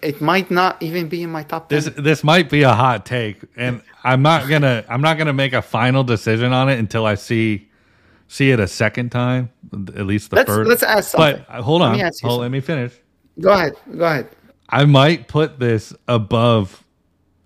it 0.02 0.20
might 0.20 0.50
not 0.50 0.82
even 0.82 1.08
be 1.08 1.22
in 1.22 1.30
my 1.30 1.42
top. 1.42 1.68
10. 1.68 1.76
This 1.76 1.94
this 1.96 2.24
might 2.24 2.50
be 2.50 2.62
a 2.62 2.72
hot 2.72 3.04
take, 3.06 3.40
and 3.56 3.82
I'm 4.04 4.22
not 4.22 4.48
gonna 4.48 4.84
I'm 4.88 5.00
not 5.00 5.18
gonna 5.18 5.32
make 5.32 5.52
a 5.52 5.62
final 5.62 6.04
decision 6.04 6.52
on 6.52 6.68
it 6.68 6.78
until 6.78 7.06
I 7.06 7.14
see 7.14 7.68
see 8.28 8.50
it 8.50 8.60
a 8.60 8.68
second 8.68 9.10
time, 9.10 9.50
at 9.96 10.06
least 10.06 10.30
the 10.30 10.36
Let's- 10.36 10.50
1st 10.50 10.66
let's 10.66 10.82
ask 10.82 11.10
something. 11.12 11.44
But 11.48 11.54
uh, 11.54 11.62
hold 11.62 11.80
Let 11.80 11.88
on, 11.88 11.96
me 11.96 12.02
ask 12.02 12.22
you 12.22 12.28
hold, 12.28 12.42
let 12.42 12.50
me 12.50 12.60
finish. 12.60 12.92
Go 13.40 13.52
ahead, 13.52 13.74
go 13.96 14.04
ahead. 14.04 14.28
I 14.68 14.84
might 14.84 15.28
put 15.28 15.58
this 15.58 15.94
above 16.08 16.84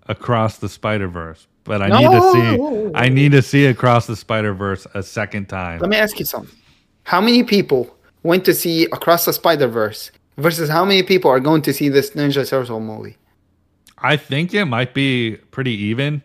Across 0.07 0.57
the 0.57 0.67
Spider 0.67 1.07
Verse, 1.07 1.47
but 1.63 1.81
I 1.81 1.87
No. 1.87 1.99
need 1.99 2.19
to 2.19 2.31
see 2.33 2.91
I 2.95 3.07
need 3.09 3.31
to 3.31 3.41
see 3.41 3.65
Across 3.67 4.07
the 4.07 4.15
Spider 4.17 4.53
Verse 4.53 4.85
a 4.93 5.01
second 5.01 5.47
time. 5.47 5.79
Let 5.79 5.89
me 5.89 5.95
ask 5.95 6.19
you 6.19 6.25
something. 6.25 6.53
How 7.03 7.21
many 7.21 7.43
people 7.43 7.95
went 8.23 8.43
to 8.45 8.53
see 8.53 8.85
Across 8.85 9.25
the 9.25 9.33
Spider 9.33 9.67
Verse 9.67 10.11
versus 10.37 10.69
how 10.69 10.83
many 10.85 11.03
people 11.03 11.29
are 11.31 11.39
going 11.39 11.61
to 11.63 11.73
see 11.73 11.89
this 11.89 12.11
Ninja 12.11 12.47
Turtle 12.47 12.79
movie? 12.79 13.17
I 13.97 14.17
think 14.17 14.53
it 14.53 14.65
might 14.65 14.93
be 14.93 15.37
pretty 15.51 15.71
even, 15.71 16.21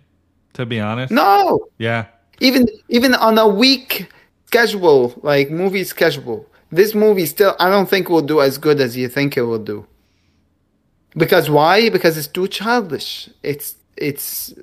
to 0.54 0.66
be 0.66 0.80
honest. 0.80 1.12
No, 1.12 1.68
Yeah. 1.78 2.06
even 2.40 2.66
even 2.88 3.14
on 3.14 3.38
a 3.38 3.46
week 3.46 4.09
schedule, 4.46 5.14
like 5.22 5.50
movie 5.50 5.84
schedule, 5.84 6.46
this 6.70 6.94
movie 6.94 7.26
still 7.26 7.54
I 7.61 7.70
don't 7.70 7.88
think 7.88 8.09
will 8.09 8.22
do 8.22 8.40
as 8.40 8.59
good 8.59 8.80
as 8.80 8.96
you 8.96 9.09
think 9.09 9.36
it 9.36 9.42
will 9.42 9.59
do. 9.62 9.86
Because 11.16 11.48
why? 11.50 11.88
Because 11.90 12.16
it's 12.18 12.26
too 12.28 12.48
childish. 12.48 13.28
It's 13.42 13.76
it's 13.96 14.54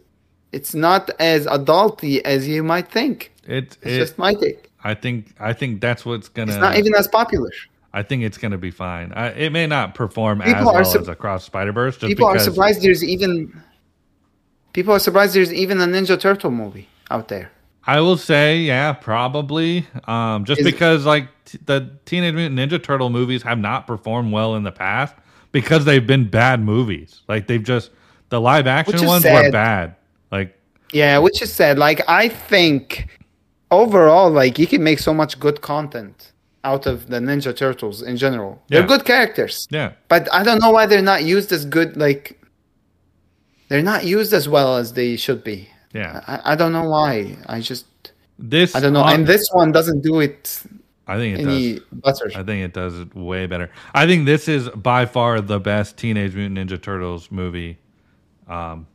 it's 0.52 0.74
not 0.74 1.10
as 1.20 1.46
adulty 1.48 2.22
as 2.24 2.48
you 2.48 2.64
might 2.64 2.88
think. 2.90 3.32
It, 3.48 3.64
It's 3.66 3.78
it 3.82 3.98
just 4.00 4.18
my 4.18 4.34
take. 4.34 4.70
I 4.84 4.94
think 4.94 5.34
I 5.40 5.54
think 5.54 5.82
that's 5.82 6.06
what's 6.06 6.30
gonna 6.30 6.52
It's 6.52 6.62
not 6.62 6.78
even 6.78 6.94
as 6.96 7.08
popular. 7.08 7.52
I 7.96 8.04
think 8.04 8.24
it's 8.24 8.38
gonna 8.38 8.58
be 8.58 8.72
fine. 8.72 9.14
I, 9.14 9.28
it 9.30 9.54
may 9.54 9.68
not 9.68 9.96
perform 9.96 10.42
as 10.42 10.54
People 10.54 10.70
are 10.70 10.74
well 10.74 10.86
sup- 10.86 11.02
as 11.04 11.08
Across 11.08 11.46
Spider 11.46 11.72
Verse 11.72 11.98
People 11.98 12.26
are 12.26 12.38
surprised 12.38 12.82
there's 12.82 13.02
even 13.02 13.64
people 14.74 14.94
are 14.94 15.00
surprised 15.00 15.34
there's 15.34 15.54
even 15.54 15.80
a 15.80 15.86
Ninja 15.86 16.20
Turtle 16.20 16.52
movie 16.52 16.90
out 17.10 17.30
there. 17.30 17.52
I 17.88 18.02
will 18.02 18.18
say, 18.18 18.58
yeah, 18.58 18.92
probably. 18.92 19.88
Um, 20.10 20.44
just 20.44 20.60
Is- 20.60 20.66
because 20.66 21.06
like 21.06 21.30
t- 21.46 21.58
the 21.66 21.90
Teenage 22.04 22.36
Mutant 22.36 22.60
Ninja 22.60 22.84
Turtle 22.84 23.10
movies 23.10 23.44
have 23.44 23.60
not 23.60 23.88
performed 23.88 24.34
well 24.34 24.56
in 24.56 24.64
the 24.64 24.74
past 24.74 25.16
because 25.54 25.86
they've 25.86 26.06
been 26.06 26.30
bad 26.30 26.60
movies. 26.60 27.22
Like 27.30 27.48
they've 27.48 27.64
just 27.64 27.92
the 28.28 28.42
live 28.42 28.68
action 28.68 29.08
ones 29.08 29.24
were 29.24 29.52
bad. 29.52 29.96
Like 30.34 30.60
Yeah, 30.92 31.20
which 31.20 31.42
is 31.42 31.54
sad. 31.54 31.80
Like 31.80 32.02
I 32.10 32.28
think 32.28 33.08
overall, 33.72 34.30
like 34.30 34.60
you 34.60 34.68
can 34.68 34.84
make 34.84 35.00
so 35.00 35.14
much 35.14 35.40
good 35.40 35.62
content 35.62 36.34
out 36.72 36.86
of 36.88 37.08
the 37.12 37.20
Ninja 37.20 37.54
Turtles 37.56 38.02
in 38.02 38.16
general. 38.18 38.52
They're 38.70 38.88
good 38.94 39.06
characters, 39.06 39.68
yeah, 39.70 39.90
but 40.10 40.24
I 40.34 40.42
don't 40.44 40.60
know 40.64 40.72
why 40.78 40.86
they're 40.90 41.10
not 41.14 41.24
used 41.24 41.52
as 41.52 41.64
good. 41.78 41.96
Like 42.06 42.24
they're 43.70 43.84
not 43.94 44.06
used 44.06 44.34
as 44.34 44.48
well 44.56 44.78
as 44.82 44.94
they 44.94 45.16
should 45.16 45.44
be. 45.44 45.70
yeah. 45.94 46.22
I, 46.28 46.54
I 46.54 46.56
don't 46.56 46.72
know 46.78 46.88
why. 46.90 47.38
I 47.48 47.62
just 47.62 47.86
This 48.38 48.76
I 48.76 48.80
don't 48.82 48.94
know. 48.94 49.02
on- 49.08 49.14
and 49.14 49.28
this 49.28 49.48
one 49.54 49.72
doesn't 49.72 50.02
do 50.02 50.20
it 50.20 50.62
I 51.08 51.18
think 51.18 51.38
it 51.40 51.42
any 51.48 51.74
does. 51.80 51.84
better. 52.20 52.28
I 52.40 52.44
think 52.44 52.60
it 52.66 52.74
does 52.74 53.00
it 53.00 53.14
way 53.16 53.46
better. 53.48 53.70
I 53.94 54.04
think 54.08 54.26
this 54.26 54.48
is 54.48 54.70
by 54.70 55.06
far 55.06 55.40
the 55.42 55.60
best 55.60 55.98
Teenage 55.98 56.34
Mutant 56.36 56.58
Ninja 56.60 56.82
Turtles 56.82 57.30
movie 57.32 57.78
um, 58.48 58.88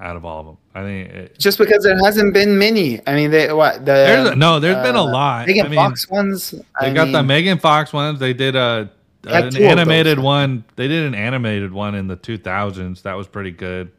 out 0.00 0.16
of 0.16 0.24
all 0.24 0.40
of 0.40 0.46
them. 0.46 0.56
I 0.74 0.82
think 0.82 1.10
it, 1.10 1.38
Just 1.38 1.58
because 1.58 1.82
there 1.84 1.96
hasn't 2.04 2.34
been 2.34 2.58
many. 2.58 3.00
I 3.06 3.14
mean, 3.14 3.30
they 3.30 3.52
what 3.52 3.80
the 3.80 3.92
There's 3.92 4.30
a- 4.30 4.36
no, 4.36 4.60
there's 4.60 4.82
been 4.82 4.96
a 4.96 5.02
uh, 5.02 5.10
lot. 5.10 5.46
Megan 5.46 5.66
I 5.66 5.68
mean, 5.68 5.76
Fox 5.76 6.08
ones. 6.10 6.50
They 6.50 6.88
I 6.88 6.92
got 6.92 7.12
the 7.12 7.22
Megan 7.22 7.58
Fox 7.58 7.92
ones. 7.92 8.20
They 8.20 8.32
did 8.32 8.56
a 8.56 8.90
an 9.24 9.56
animated 9.56 10.18
one. 10.18 10.64
They 10.76 10.88
did 10.88 11.04
an 11.06 11.14
animated 11.14 11.72
one 11.72 11.94
in 11.94 12.06
the 12.06 12.16
2000s. 12.16 13.02
That 13.02 13.14
was 13.14 13.26
pretty 13.26 13.50
good. 13.50 13.90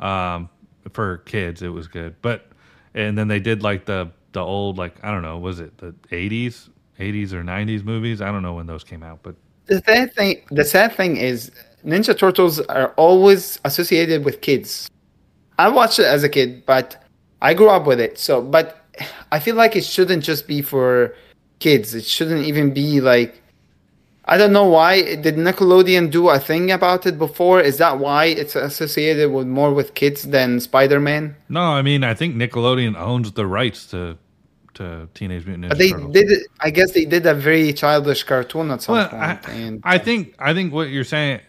Um, 0.00 0.48
for 0.92 1.18
kids, 1.18 1.62
it 1.62 1.68
was 1.68 1.88
good. 1.88 2.14
But 2.22 2.46
and 2.94 3.18
then 3.18 3.28
they 3.28 3.40
did 3.40 3.62
like 3.62 3.84
the 3.84 4.10
the 4.32 4.40
old 4.40 4.78
like 4.78 5.04
I 5.04 5.10
don't 5.10 5.22
know, 5.22 5.38
was 5.38 5.60
it 5.60 5.76
the 5.78 5.92
80s 6.10 6.68
80s 6.98 7.32
or 7.32 7.42
90s 7.42 7.84
movies. 7.84 8.20
I 8.20 8.30
don't 8.30 8.42
know 8.42 8.54
when 8.54 8.66
those 8.66 8.84
came 8.84 9.02
out, 9.02 9.20
but 9.22 9.34
The 9.66 9.80
sad 9.86 10.14
thing, 10.14 10.42
the 10.50 10.64
sad 10.64 10.94
thing 10.94 11.16
is, 11.16 11.50
Ninja 11.84 12.16
Turtles 12.16 12.60
are 12.60 12.92
always 12.96 13.60
associated 13.64 14.24
with 14.24 14.40
kids. 14.40 14.90
I 15.58 15.68
watched 15.68 15.98
it 15.98 16.06
as 16.06 16.22
a 16.24 16.28
kid, 16.28 16.64
but 16.66 17.02
I 17.42 17.54
grew 17.54 17.68
up 17.68 17.86
with 17.86 18.00
it. 18.00 18.18
So, 18.18 18.40
but 18.42 18.84
I 19.32 19.38
feel 19.40 19.56
like 19.56 19.76
it 19.76 19.84
shouldn't 19.84 20.22
just 20.24 20.46
be 20.46 20.62
for 20.62 21.14
kids. 21.58 21.94
It 21.94 22.04
shouldn't 22.04 22.46
even 22.46 22.72
be 22.72 23.00
like. 23.00 23.42
I 24.30 24.36
don't 24.36 24.52
know 24.52 24.66
why. 24.68 25.14
Did 25.16 25.36
Nickelodeon 25.36 26.10
do 26.10 26.28
a 26.28 26.38
thing 26.38 26.70
about 26.70 27.06
it 27.06 27.18
before? 27.18 27.62
Is 27.62 27.78
that 27.78 27.98
why 27.98 28.26
it's 28.26 28.54
associated 28.54 29.32
with 29.32 29.46
more 29.46 29.72
with 29.72 29.94
kids 29.94 30.24
than 30.24 30.60
Spider 30.60 31.00
Man? 31.00 31.34
no, 31.48 31.62
I 31.62 31.80
mean 31.80 32.04
I 32.04 32.12
think 32.12 32.36
Nickelodeon 32.36 32.94
owns 32.94 33.32
the 33.32 33.46
rights 33.46 33.86
to 33.86 34.18
to 34.74 35.08
Teenage 35.14 35.46
Mutant 35.46 35.64
Ninja 35.64 35.68
But 35.70 35.78
they 35.78 35.90
Turtles. 35.92 36.12
did. 36.12 36.28
I 36.60 36.68
guess 36.70 36.92
they 36.92 37.06
did 37.06 37.24
a 37.24 37.32
very 37.34 37.72
childish 37.72 38.22
cartoon 38.24 38.70
at 38.70 38.82
some 38.82 38.96
Well, 38.96 39.08
point. 39.08 39.48
I, 39.48 39.52
and 39.52 39.80
I 39.82 39.96
think 39.96 40.34
I 40.38 40.52
think 40.52 40.74
what 40.74 40.90
you're 40.90 41.04
saying. 41.04 41.40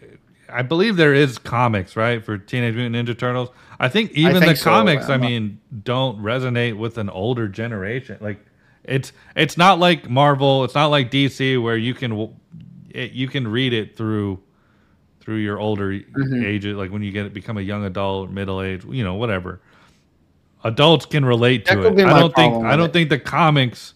I 0.51 0.61
believe 0.63 0.95
there 0.97 1.13
is 1.13 1.37
comics 1.37 1.95
right 1.95 2.23
for 2.23 2.37
Teenage 2.37 2.75
Mutant 2.75 3.07
Ninja 3.07 3.17
Turtles. 3.17 3.49
I 3.79 3.87
think 3.89 4.11
even 4.11 4.35
the 4.35 4.39
think 4.41 4.57
so. 4.57 4.65
comics, 4.69 5.09
I 5.09 5.13
I'm 5.15 5.21
not- 5.21 5.27
mean, 5.29 5.59
don't 5.83 6.19
resonate 6.21 6.77
with 6.77 6.97
an 6.97 7.09
older 7.09 7.47
generation. 7.47 8.17
Like 8.19 8.39
it's 8.83 9.11
it's 9.35 9.57
not 9.57 9.79
like 9.79 10.09
Marvel. 10.09 10.63
It's 10.63 10.75
not 10.75 10.87
like 10.87 11.11
DC 11.11 11.61
where 11.61 11.77
you 11.77 11.93
can 11.93 12.33
it, 12.89 13.11
you 13.11 13.27
can 13.27 13.47
read 13.47 13.73
it 13.73 13.95
through 13.95 14.39
through 15.21 15.37
your 15.37 15.59
older 15.59 15.91
Mm-hmm. 15.91 16.43
ages, 16.45 16.75
like 16.75 16.91
when 16.91 17.03
you 17.03 17.11
get 17.11 17.25
it 17.27 17.33
become 17.33 17.57
a 17.57 17.61
young 17.61 17.85
adult, 17.85 18.31
middle 18.31 18.61
age, 18.61 18.83
you 18.85 19.03
know, 19.03 19.13
whatever. 19.15 19.61
Adults 20.63 21.05
can 21.05 21.23
relate 21.23 21.65
to 21.67 21.73
it. 21.85 21.99
I 22.05 22.19
don't 22.19 22.35
think 22.35 22.65
I 22.65 22.75
don't 22.75 22.87
it. 22.89 22.93
think 22.93 23.09
the 23.09 23.19
comics 23.19 23.93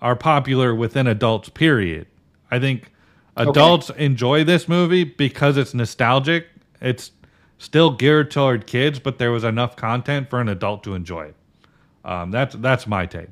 are 0.00 0.14
popular 0.14 0.74
within 0.74 1.06
adults. 1.08 1.48
Period. 1.48 2.06
I 2.50 2.58
think 2.60 2.92
adults 3.36 3.90
enjoy 3.90 4.44
this 4.44 4.68
movie 4.68 5.04
because 5.04 5.56
it's 5.56 5.74
nostalgic. 5.74 6.46
It's 6.80 7.12
still 7.58 7.90
geared 7.90 8.30
toward 8.30 8.66
kids, 8.66 8.98
but 8.98 9.18
there 9.18 9.30
was 9.30 9.44
enough 9.44 9.76
content 9.76 10.30
for 10.30 10.40
an 10.40 10.48
adult 10.48 10.82
to 10.84 10.94
enjoy 10.94 11.26
it. 11.26 11.36
Um, 12.04 12.30
that's 12.30 12.54
that's 12.56 12.86
my 12.86 13.06
take. 13.06 13.28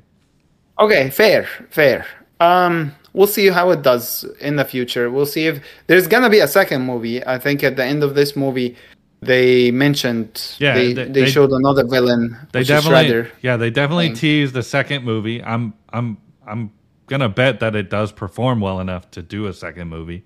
Okay, 0.79 1.09
fair, 1.09 1.47
fair. 1.69 2.05
Um, 2.39 2.95
we'll 3.13 3.27
see 3.27 3.47
how 3.47 3.71
it 3.71 3.81
does 3.81 4.23
in 4.39 4.55
the 4.55 4.63
future. 4.63 5.09
We'll 5.09 5.25
see 5.25 5.47
if 5.47 5.61
there's 5.87 6.07
gonna 6.07 6.29
be 6.29 6.39
a 6.39 6.47
second 6.47 6.83
movie. 6.83 7.25
I 7.25 7.37
think 7.37 7.63
at 7.63 7.75
the 7.75 7.83
end 7.83 8.03
of 8.03 8.15
this 8.15 8.35
movie, 8.35 8.77
they 9.21 9.71
mentioned 9.71 10.55
Yeah, 10.59 10.75
they, 10.75 10.93
they- 10.93 11.05
they, 11.09 11.25
showed 11.25 11.51
another 11.51 11.85
villain. 11.85 12.37
They 12.53 12.63
definitely, 12.63 13.29
yeah, 13.41 13.57
they 13.57 13.69
definitely 13.69 14.13
teased 14.13 14.53
the 14.53 14.63
second 14.63 15.03
movie. 15.03 15.43
I'm, 15.43 15.73
I'm, 15.91 16.17
I'm 16.47 16.71
gonna 17.09 17.27
bet 17.29 17.59
that 17.59 17.75
it 17.75 17.89
does 17.89 18.11
perform 18.11 18.61
well 18.61 18.79
enough 18.79 19.09
to 19.11 19.21
do 19.21 19.47
a 19.47 19.53
second 19.53 19.89
movie, 19.89 20.23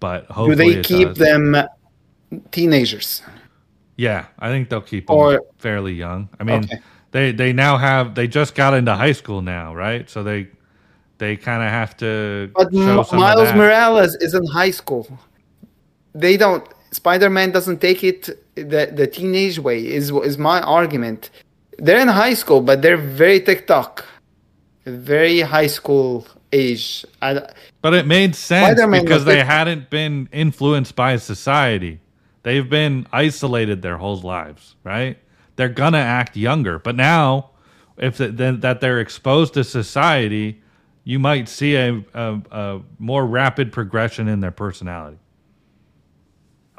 but 0.00 0.26
Do 0.36 0.54
they 0.54 0.82
keep 0.82 1.08
does. 1.08 1.18
them 1.18 1.56
teenagers? 2.50 3.22
Yeah, 3.96 4.26
I 4.38 4.48
think 4.50 4.68
they'll 4.68 4.80
keep 4.80 5.06
them 5.06 5.38
fairly 5.58 5.92
young. 5.94 6.28
I 6.40 6.44
mean, 6.44 6.64
Okay. 6.64 6.78
they 7.12 7.32
they 7.32 7.52
now 7.52 7.76
have 7.78 8.14
they 8.14 8.26
just 8.26 8.54
got 8.54 8.74
into 8.74 8.92
high 8.94 9.12
school 9.12 9.40
now, 9.40 9.74
right? 9.74 10.10
So 10.10 10.22
they 10.22 10.48
they 11.18 11.36
kind 11.36 11.62
of 11.62 11.68
have 11.70 11.96
to 11.98 12.50
But 12.54 12.72
show 12.72 12.98
M- 12.98 13.04
some 13.04 13.18
of 13.18 13.20
Miles. 13.20 13.54
Morales 13.54 14.16
is 14.16 14.34
in 14.34 14.44
high 14.46 14.72
school. 14.72 15.06
They 16.14 16.36
don't. 16.36 16.64
Spider-Man 16.90 17.50
doesn't 17.52 17.80
take 17.80 18.02
it 18.04 18.20
the 18.56 18.90
the 18.94 19.06
teenage 19.06 19.58
way. 19.58 19.78
Is 19.86 20.10
is 20.10 20.38
my 20.38 20.60
argument? 20.60 21.30
They're 21.78 22.00
in 22.00 22.08
high 22.08 22.34
school, 22.34 22.60
but 22.60 22.82
they're 22.82 22.96
very 22.96 23.40
TikTok, 23.40 24.04
very 24.86 25.40
high 25.40 25.66
school 25.68 26.26
age. 26.52 27.04
I, 27.22 27.48
But 27.82 27.94
it 27.94 28.06
made 28.06 28.36
sense 28.36 28.86
because 28.86 29.24
they 29.24 29.36
different. 29.36 29.50
hadn't 29.50 29.90
been 29.90 30.28
influenced 30.32 30.96
by 30.96 31.16
society. 31.16 32.00
They've 32.44 32.68
been 32.68 33.06
isolated 33.12 33.82
their 33.82 33.98
whole 33.98 34.18
lives, 34.20 34.76
right? 34.84 35.18
They're 35.56 35.68
gonna 35.70 35.98
act 35.98 36.36
younger, 36.36 36.78
but 36.78 36.96
now, 36.96 37.50
if 37.98 38.20
it, 38.20 38.36
then 38.36 38.60
that 38.60 38.80
they're 38.80 39.00
exposed 39.00 39.54
to 39.54 39.64
society, 39.64 40.62
you 41.04 41.18
might 41.18 41.48
see 41.48 41.76
a, 41.76 42.04
a, 42.14 42.42
a 42.50 42.82
more 42.98 43.26
rapid 43.26 43.72
progression 43.72 44.28
in 44.28 44.40
their 44.40 44.50
personality. 44.52 45.18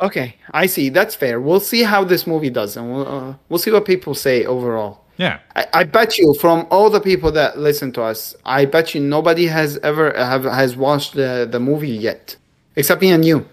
okay, 0.01 0.35
I 0.51 0.65
see. 0.67 0.89
That's 0.89 1.15
fair. 1.15 1.39
We'll 1.41 1.59
see 1.61 1.83
how 1.83 2.03
this 2.03 2.27
movie 2.27 2.49
does, 2.49 2.77
and 2.77 2.91
we'll 2.91 3.07
uh, 3.07 3.35
we'll 3.49 3.59
see 3.59 3.71
what 3.71 3.85
people 3.85 4.13
say 4.15 4.45
overall. 4.45 5.04
Yeah, 5.17 5.39
I, 5.55 5.65
I 5.73 5.83
bet 5.85 6.17
you 6.17 6.33
from 6.41 6.67
all 6.69 6.89
the 6.89 6.99
people 6.99 7.31
that 7.31 7.57
listen 7.57 7.91
to 7.93 8.01
us, 8.01 8.35
I 8.43 8.65
bet 8.65 8.93
you 8.93 8.99
nobody 9.01 9.47
has 9.47 9.77
ever 9.77 10.11
have 10.15 10.43
has 10.43 10.75
watched 10.75 11.13
the 11.13 11.47
the 11.49 11.59
movie 11.59 11.89
yet, 11.89 12.35
except 12.75 13.01
me 13.01 13.11
and 13.11 13.23
you. 13.23 13.45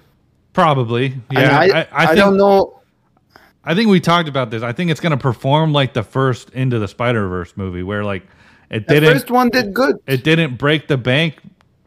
probably. 0.52 1.14
Yeah, 1.30 1.58
I, 1.58 1.64
I, 1.64 1.80
I, 1.80 1.86
I 1.92 2.06
think, 2.06 2.18
don't 2.18 2.36
know. 2.36 2.80
I 3.64 3.74
think 3.76 3.88
we 3.88 4.00
talked 4.00 4.28
about 4.28 4.50
this. 4.50 4.62
I 4.64 4.72
think 4.72 4.90
it's 4.90 5.00
going 5.00 5.12
to 5.12 5.16
perform 5.16 5.72
like 5.72 5.94
the 5.94 6.02
first 6.02 6.50
Into 6.50 6.80
the 6.80 6.88
Spider 6.88 7.28
Verse 7.28 7.56
movie, 7.56 7.84
where 7.84 8.04
like 8.04 8.24
it 8.70 8.88
The 8.88 8.94
didn't 8.94 9.12
first 9.12 9.30
one 9.30 9.48
did 9.50 9.72
good. 9.72 9.96
it 10.06 10.24
didn't 10.24 10.58
break 10.58 10.88
the 10.88 10.96
bank, 10.96 11.36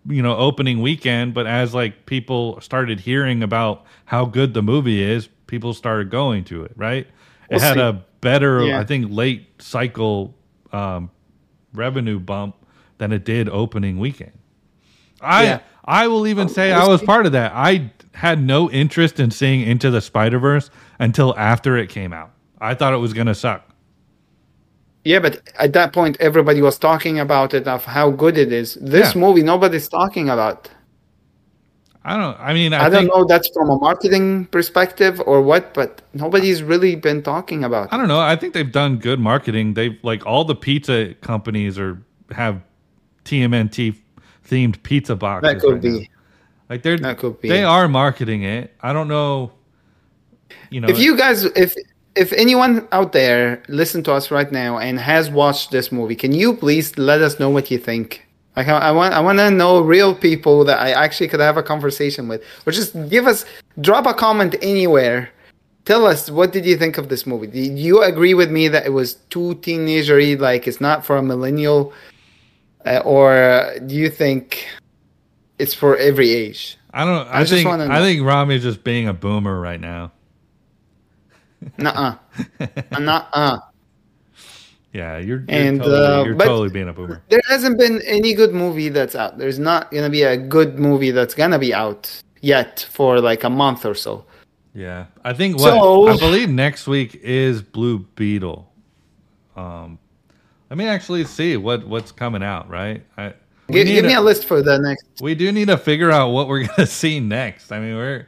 you 0.08 0.22
know, 0.22 0.38
opening 0.38 0.82
weekend. 0.82 1.34
But 1.34 1.48
as 1.48 1.74
like 1.74 2.06
people 2.06 2.62
started 2.62 3.02
hearing 3.02 3.44
about 3.44 3.86
how 4.06 4.24
good 4.24 4.54
the 4.54 4.62
movie 4.62 5.04
is, 5.04 5.28
people 5.48 5.74
started 5.74 6.10
going 6.10 6.46
to 6.46 6.64
it. 6.64 6.72
Right? 6.78 7.08
We'll 7.50 7.60
it 7.60 7.64
had 7.64 7.76
see. 7.76 7.80
a 7.82 8.04
better, 8.22 8.64
Yeah. 8.66 8.80
I 8.80 8.84
think, 8.84 9.08
late 9.12 9.62
cycle 9.62 10.36
um, 10.72 11.10
revenue 11.74 12.20
bump 12.20 12.56
than 12.98 13.12
it 13.12 13.24
did 13.26 13.50
opening 13.50 14.00
weekend. 14.00 14.32
I 15.22 15.44
Yeah. 15.44 15.60
I 15.88 16.08
will 16.08 16.26
even 16.26 16.50
say 16.50 16.72
I 16.72 16.88
was 16.88 17.02
part 17.04 17.26
of 17.28 17.32
that. 17.34 17.52
I 17.54 17.92
had 18.16 18.42
no 18.42 18.72
interest 18.72 19.20
in 19.20 19.30
seeing 19.30 19.62
Into 19.62 19.92
the 19.92 20.02
Spider 20.02 20.40
Verse 20.40 20.72
until 21.00 21.38
after 21.38 21.78
it 21.78 21.90
came 21.90 22.12
out. 22.14 22.32
I 22.60 22.74
thought 22.74 22.94
it 22.94 22.98
was 22.98 23.14
gonna 23.14 23.36
suck. 23.36 23.70
Yeah, 25.04 25.20
but 25.20 25.42
at 25.60 25.74
that 25.74 25.94
point, 25.94 26.18
everybody 26.20 26.62
was 26.64 26.80
talking 26.80 27.20
about 27.20 27.54
it 27.54 27.68
of 27.68 27.86
how 27.86 28.10
good 28.10 28.38
it 28.40 28.52
is. 28.52 28.74
This 28.82 29.14
Yeah. 29.14 29.22
movie, 29.22 29.44
nobody's 29.44 29.88
talking 29.88 30.30
about. 30.30 30.70
I 32.08 32.18
don't. 32.18 32.40
I 32.40 32.54
mean, 32.54 32.72
I, 32.72 32.86
I, 32.86 32.90
think, 32.92 33.10
don't 33.10 33.18
know 33.18 33.26
that's 33.26 33.50
from 33.50 33.68
a 33.72 33.78
marketing 33.78 34.46
perspective 34.46 35.20
or 35.26 35.42
what, 35.42 35.74
but 35.74 36.04
nobody's 36.14 36.62
really 36.62 36.96
been 36.96 37.24
talking 37.24 37.64
about. 37.64 37.92
I 37.92 37.98
don't 37.98 38.08
know. 38.08 38.20
I 38.20 38.36
think 38.36 38.54
they've 38.54 38.72
done 38.72 38.98
good 38.98 39.20
marketing. 39.20 39.74
They've 39.74 39.98
like 40.04 40.24
all 40.24 40.46
the 40.46 40.54
pizza 40.54 41.16
companies 41.22 41.80
are 41.80 42.00
have 42.30 42.62
TMNT 43.26 43.96
themed 44.48 44.84
pizza 44.84 45.16
boxes. 45.16 45.54
That 45.54 45.60
could 45.60 45.74
right 45.74 45.84
now. 45.84 46.00
be. 46.00 46.10
Like 46.70 46.84
they're 46.84 46.98
That 46.98 47.18
could 47.18 47.42
be. 47.42 47.50
they 47.50 47.64
are 47.64 47.88
marketing 47.88 48.44
it. 48.44 48.76
I 48.82 48.94
don't 48.94 49.08
know. 49.08 49.52
You 50.70 50.82
know, 50.82 50.88
If 50.88 51.00
you 51.00 51.18
guys, 51.18 51.44
if 51.44 51.74
if 52.16 52.34
anyone 52.34 52.88
out 52.92 53.14
there 53.14 53.64
listen 53.68 54.04
to 54.04 54.14
us 54.14 54.30
right 54.30 54.52
now 54.52 54.78
and 54.78 55.00
has 55.00 55.32
watched 55.32 55.72
this 55.72 55.92
movie, 55.92 56.16
can 56.16 56.34
you 56.34 56.56
please 56.56 56.98
let 57.00 57.22
us 57.22 57.40
know 57.40 57.50
what 57.50 57.72
you 57.72 57.80
think? 57.80 58.28
Like 58.56 58.68
I, 58.68 58.78
I 58.78 58.92
want, 58.92 59.14
I 59.14 59.20
want 59.20 59.40
to 59.40 59.52
know 59.52 59.82
real 59.82 60.16
people 60.16 60.64
that 60.66 60.80
I 60.80 60.92
actually 60.92 61.28
could 61.28 61.40
have 61.40 61.58
a 61.58 61.64
conversation 61.64 62.28
with, 62.28 62.44
or 62.66 62.72
just 62.72 62.94
give 63.10 63.28
us, 63.28 63.46
drop 63.82 64.06
a 64.06 64.14
comment 64.14 64.56
anywhere. 64.62 65.30
Tell 65.84 66.06
us 66.06 66.32
what 66.32 66.52
did 66.52 66.66
you 66.66 66.78
think 66.78 66.98
of 66.98 67.10
this 67.10 67.28
movie? 67.28 67.48
Do 67.48 67.60
you 67.60 68.02
agree 68.02 68.34
with 68.34 68.50
me 68.50 68.68
that 68.70 68.86
it 68.86 68.90
was 68.90 69.16
too 69.30 69.56
teenagery, 69.62 70.40
like 70.40 70.68
it's 70.68 70.82
not 70.82 71.06
for 71.06 71.18
a 71.18 71.22
millennial, 71.22 71.94
uh, 72.86 73.02
or 73.06 73.76
do 73.86 73.94
you 73.94 74.10
think 74.10 74.66
it's 75.60 75.74
for 75.74 75.96
every 75.98 76.32
age? 76.32 76.78
I 76.92 77.06
don't. 77.06 77.28
I, 77.28 77.40
I 77.40 77.44
just 77.44 77.52
think 77.52 77.68
I 77.68 78.00
think 78.00 78.26
Ramy's 78.26 78.64
just 78.64 78.84
being 78.84 79.08
a 79.08 79.14
boomer 79.14 79.60
right 79.60 79.80
now. 79.80 80.12
Nuh-uh. 81.78 82.16
Nuh-uh. 83.00 83.60
Yeah, 84.96 85.18
you're, 85.18 85.40
you're 85.40 85.46
And, 85.50 85.80
totally, 85.80 85.98
uh, 86.06 86.24
you're 86.24 86.36
totally 86.36 86.70
being 86.70 86.88
a 86.88 86.94
boomer. 86.94 87.22
There 87.28 87.42
hasn't 87.50 87.78
been 87.78 88.02
any 88.04 88.34
good 88.34 88.54
movie 88.54 88.88
that's 88.88 89.14
out. 89.14 89.38
There's 89.38 89.60
not 89.60 89.92
gonna 89.92 90.10
be 90.10 90.24
a 90.24 90.38
good 90.38 90.80
movie 90.80 91.12
that's 91.12 91.34
gonna 91.36 91.60
be 91.60 91.74
out 91.74 92.10
yet 92.40 92.88
for 92.92 93.20
like 93.20 93.44
a 93.44 93.50
month 93.50 93.86
or 93.86 93.94
so. 93.94 94.24
Yeah, 94.74 95.08
I 95.26 95.34
think 95.34 95.60
what 95.60 95.74
So- 95.74 96.08
I 96.08 96.18
believe 96.18 96.50
next 96.50 96.88
week 96.88 97.20
is 97.22 97.62
Blue 97.62 98.00
Beetle. 98.16 98.72
Um, 99.58 100.00
let 100.70 100.78
me 100.78 100.86
actually 100.88 101.26
see 101.26 101.58
what 101.58 101.86
what's 101.86 102.14
coming 102.14 102.42
out. 102.42 102.70
Right, 102.70 103.04
I, 103.18 103.34
Give, 103.70 103.86
give 103.88 104.06
me 104.06 104.14
a- 104.14 104.22
a 104.22 104.22
list 104.22 104.46
for 104.46 104.62
the 104.62 104.80
next. 104.80 105.04
We 105.20 105.36
do 105.36 105.52
need 105.52 105.68
to 105.68 105.78
figure 105.78 106.10
out 106.12 106.30
what 106.30 106.48
we're 106.48 106.66
gonna 106.68 106.88
see 106.88 107.20
next. 107.20 107.74
I 107.74 107.82
mean, 107.82 107.96
we're 107.96 108.28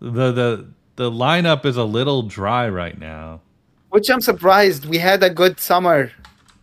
the 0.00 0.32
the 0.32 0.66
the 0.96 1.10
lineup 1.10 1.66
is 1.66 1.76
a 1.76 1.84
little 1.84 2.22
dry 2.22 2.66
right 2.70 2.98
now. 2.98 3.42
Which 3.90 4.10
I'm 4.10 4.20
surprised 4.20 4.84
we 4.84 4.98
had 4.98 5.22
a 5.22 5.30
good 5.30 5.58
summer 5.58 6.10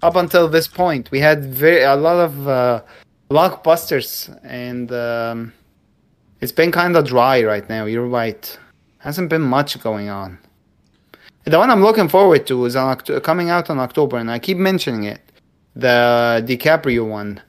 up 0.03 0.15
until 0.15 0.47
this 0.47 0.67
point. 0.67 1.09
We 1.11 1.19
had 1.19 1.43
very 1.45 1.81
a 1.83 1.95
lot 1.95 2.17
of 2.17 2.47
uh, 2.47 2.81
blockbusters, 3.29 4.37
and 4.43 4.91
um, 4.91 5.53
it's 6.41 6.51
been 6.51 6.71
kind 6.71 6.95
of 6.95 7.05
dry 7.07 7.43
right 7.43 7.67
now. 7.67 7.85
You're 7.85 8.07
right. 8.07 8.59
Hasn't 8.99 9.29
been 9.29 9.41
much 9.41 9.79
going 9.81 10.09
on. 10.09 10.37
The 11.45 11.57
one 11.59 11.69
I'm 11.69 11.81
looking 11.83 12.09
forward 12.09 12.47
to 12.47 12.65
is 12.65 12.75
on 12.75 12.95
Oct- 12.97 13.21
coming 13.23 13.49
out 13.49 13.69
in 13.69 13.79
October, 13.79 14.17
and 14.17 14.31
I 14.31 14.39
keep 14.39 14.57
mentioning 14.57 15.03
it. 15.03 15.21
The 15.75 16.43
DiCaprio 16.47 17.07
one, 17.07 17.41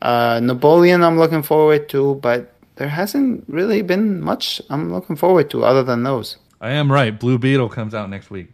Uh, 0.00 0.40
Napoleon, 0.42 1.02
I'm 1.04 1.18
looking 1.18 1.42
forward 1.42 1.88
to, 1.90 2.16
but 2.16 2.52
there 2.76 2.88
hasn't 2.88 3.44
really 3.48 3.82
been 3.82 4.20
much 4.20 4.60
I'm 4.70 4.92
looking 4.92 5.16
forward 5.16 5.48
to 5.50 5.64
other 5.64 5.82
than 5.84 6.02
those. 6.02 6.36
I 6.60 6.72
am 6.72 6.90
right. 6.90 7.18
Blue 7.18 7.38
Beetle 7.38 7.68
comes 7.68 7.94
out 7.94 8.08
next 8.10 8.30
week. 8.30 8.48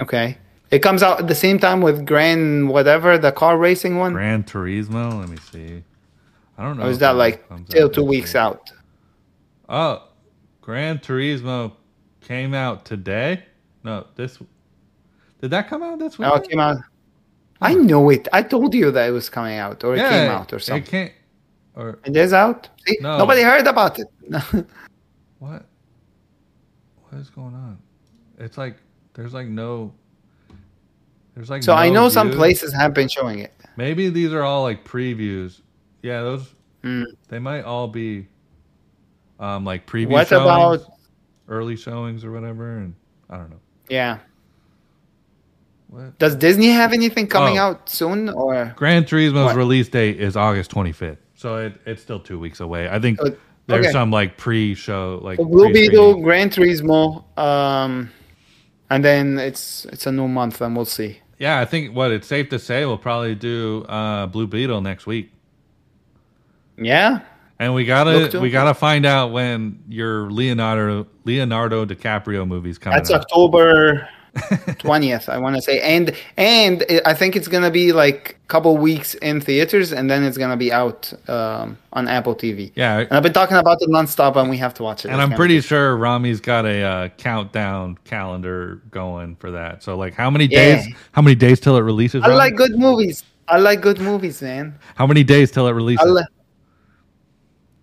Okay. 0.00 0.38
It 0.70 0.80
comes 0.80 1.02
out 1.02 1.20
at 1.20 1.28
the 1.28 1.34
same 1.34 1.58
time 1.58 1.80
with 1.80 2.04
Gran 2.06 2.68
whatever, 2.68 3.16
the 3.18 3.30
car 3.32 3.56
racing 3.58 3.98
one. 3.98 4.12
Gran 4.12 4.42
Turismo. 4.42 5.20
Let 5.20 5.28
me 5.28 5.36
see. 5.52 5.82
I 6.58 6.62
don't 6.64 6.78
know. 6.78 6.84
or 6.86 6.90
is 6.90 6.98
that 6.98 7.16
like 7.16 7.44
still 7.66 7.88
two 7.90 8.04
weeks 8.04 8.30
week. 8.34 8.40
out? 8.40 8.70
Oh, 9.68 10.08
Gran 10.60 10.98
Turismo 10.98 11.72
came 12.20 12.54
out 12.54 12.84
today. 12.84 13.44
No, 13.84 14.06
this. 14.16 14.38
Did 15.40 15.50
that 15.50 15.68
come 15.68 15.82
out 15.82 15.98
this 15.98 16.18
week? 16.18 16.28
Oh, 16.30 16.36
it 16.36 16.48
came 16.48 16.60
out. 16.60 16.78
I 17.60 17.74
know 17.74 18.10
it. 18.10 18.26
I 18.32 18.42
told 18.42 18.74
you 18.74 18.90
that 18.90 19.08
it 19.08 19.12
was 19.12 19.28
coming 19.28 19.58
out, 19.58 19.84
or 19.84 19.94
it 19.94 19.98
came 19.98 20.30
out, 20.30 20.52
or 20.52 20.56
It 20.56 20.60
something. 20.62 20.90
can't. 20.90 21.12
Or 21.76 21.98
It 22.04 22.16
is 22.16 22.32
out. 22.32 22.68
See, 22.86 22.96
No. 23.00 23.18
nobody 23.18 23.42
heard 23.42 23.66
about 23.66 23.98
it. 23.98 24.08
what? 25.38 25.64
What 27.08 27.20
is 27.20 27.30
going 27.30 27.54
on? 27.54 27.78
It's 28.38 28.56
like 28.58 28.76
there's 29.14 29.32
like 29.34 29.46
no. 29.48 29.92
There's 31.34 31.50
like 31.50 31.62
so 31.64 31.74
I 31.74 31.88
no 31.88 31.94
know 32.04 32.08
some 32.08 32.30
places 32.30 32.72
have 32.74 32.94
been 32.94 33.08
showing 33.08 33.40
it. 33.40 33.52
Maybe 33.76 34.08
these 34.08 34.32
are 34.32 34.42
all 34.42 34.62
like 34.62 34.84
previews. 34.84 35.60
Yeah, 36.02 36.20
those 36.22 36.50
Mm. 36.84 37.04
they 37.28 37.38
might 37.38 37.62
all 37.62 37.88
be 37.88 38.26
um 39.40 39.64
like 39.64 39.86
preview 39.86 40.10
What 40.10 40.28
showings, 40.28 40.82
about- 40.82 40.92
early 41.48 41.76
showings 41.76 42.24
or 42.24 42.30
whatever 42.30 42.76
and 42.78 42.94
I 43.30 43.38
don't 43.38 43.50
know. 43.50 43.60
Yeah. 43.88 44.18
What? 45.88 46.18
Does 46.18 46.36
Disney 46.36 46.68
have 46.68 46.92
anything 46.92 47.26
coming 47.26 47.58
Oh. 47.58 47.62
out 47.62 47.88
soon, 47.88 48.28
or 48.28 48.72
Gran 48.76 49.04
Turismo's 49.04 49.46
What? 49.46 49.56
release 49.56 49.88
date 49.88 50.20
is 50.20 50.36
August 50.36 50.70
25th. 50.70 51.18
So 51.34 51.56
it, 51.56 51.80
it's 51.86 52.02
still 52.02 52.20
2 52.20 52.38
weeks 52.38 52.60
away. 52.60 52.88
I 52.88 52.98
think 52.98 53.20
Uh, 53.20 53.30
there's 53.66 53.86
okay. 53.86 53.92
some 53.92 54.10
like 54.10 54.36
pre-show 54.36 55.20
like 55.22 55.38
So 55.38 55.44
Blue 55.44 55.64
pre-screening. 55.70 55.90
Beetle, 55.90 56.20
Gran 56.22 56.50
Turismo, 56.50 57.38
um, 57.38 58.10
and 58.94 59.04
then 59.04 59.38
it's 59.40 59.86
it's 59.86 60.06
a 60.06 60.12
new 60.12 60.28
month, 60.28 60.60
and 60.60 60.76
we'll 60.76 60.84
see. 60.84 61.18
Yeah, 61.40 61.58
I 61.58 61.64
think 61.64 61.96
what 61.96 62.12
it's 62.12 62.28
safe 62.28 62.48
to 62.50 62.60
say 62.60 62.86
we'll 62.86 62.96
probably 62.96 63.34
do 63.34 63.82
uh 63.88 64.26
Blue 64.26 64.46
Beetle 64.46 64.80
next 64.80 65.04
week. 65.04 65.32
Yeah, 66.76 67.20
And 67.58 67.74
we 67.74 67.84
gotta 67.84 68.28
to 68.30 68.40
we 68.40 68.50
gotta 68.50 68.72
find 68.72 69.04
out 69.04 69.32
when 69.32 69.82
your 69.88 70.30
Leonardo 70.30 71.08
Leonardo 71.24 71.84
DiCaprio 71.84 72.46
movie's 72.46 72.78
coming 72.78 72.96
that's 72.96 73.10
out. 73.10 73.22
October 73.22 74.08
twentieth. 74.78 75.28
I 75.28 75.38
want 75.38 75.56
to 75.56 75.62
say, 75.62 75.80
and 75.80 76.14
and 76.36 76.84
I 77.06 77.14
think 77.14 77.36
it's 77.36 77.48
gonna 77.48 77.70
be 77.70 77.92
like 77.92 78.36
a 78.44 78.48
couple 78.48 78.76
weeks 78.76 79.14
in 79.14 79.40
theaters, 79.40 79.92
and 79.92 80.10
then 80.10 80.24
it's 80.24 80.36
gonna 80.36 80.56
be 80.56 80.72
out 80.72 81.12
um, 81.28 81.78
on 81.92 82.08
Apple 82.08 82.34
TV. 82.34 82.72
Yeah, 82.74 82.98
And 82.98 83.12
I've 83.12 83.22
been 83.22 83.32
talking 83.32 83.56
about 83.56 83.78
it 83.80 83.88
nonstop, 83.90 84.36
and 84.36 84.50
we 84.50 84.56
have 84.58 84.74
to 84.74 84.82
watch 84.82 85.04
it. 85.04 85.10
and 85.10 85.20
I'm 85.20 85.32
pretty 85.32 85.60
sure 85.60 85.96
Ramy's 85.96 86.40
got 86.40 86.66
a 86.66 86.82
uh, 86.82 87.08
countdown 87.10 87.98
calendar 88.04 88.80
going 88.90 89.36
for 89.36 89.52
that. 89.52 89.82
So 89.82 89.96
like, 89.96 90.14
how 90.14 90.30
many 90.30 90.46
Yeah. 90.46 90.76
days? 90.82 90.94
How 91.12 91.22
many 91.22 91.34
days 91.36 91.60
till 91.60 91.76
it 91.76 91.80
releases? 91.82 92.22
I 92.22 92.28
Ramy? 92.28 92.38
like 92.38 92.56
good 92.56 92.78
movies. 92.78 93.24
I 93.46 93.58
like 93.58 93.80
good 93.82 94.00
movies, 94.00 94.40
man. 94.42 94.78
How 94.94 95.06
many 95.06 95.22
days 95.22 95.50
till 95.50 95.68
it 95.68 95.72
releases? 95.72 96.10
Li- 96.10 96.24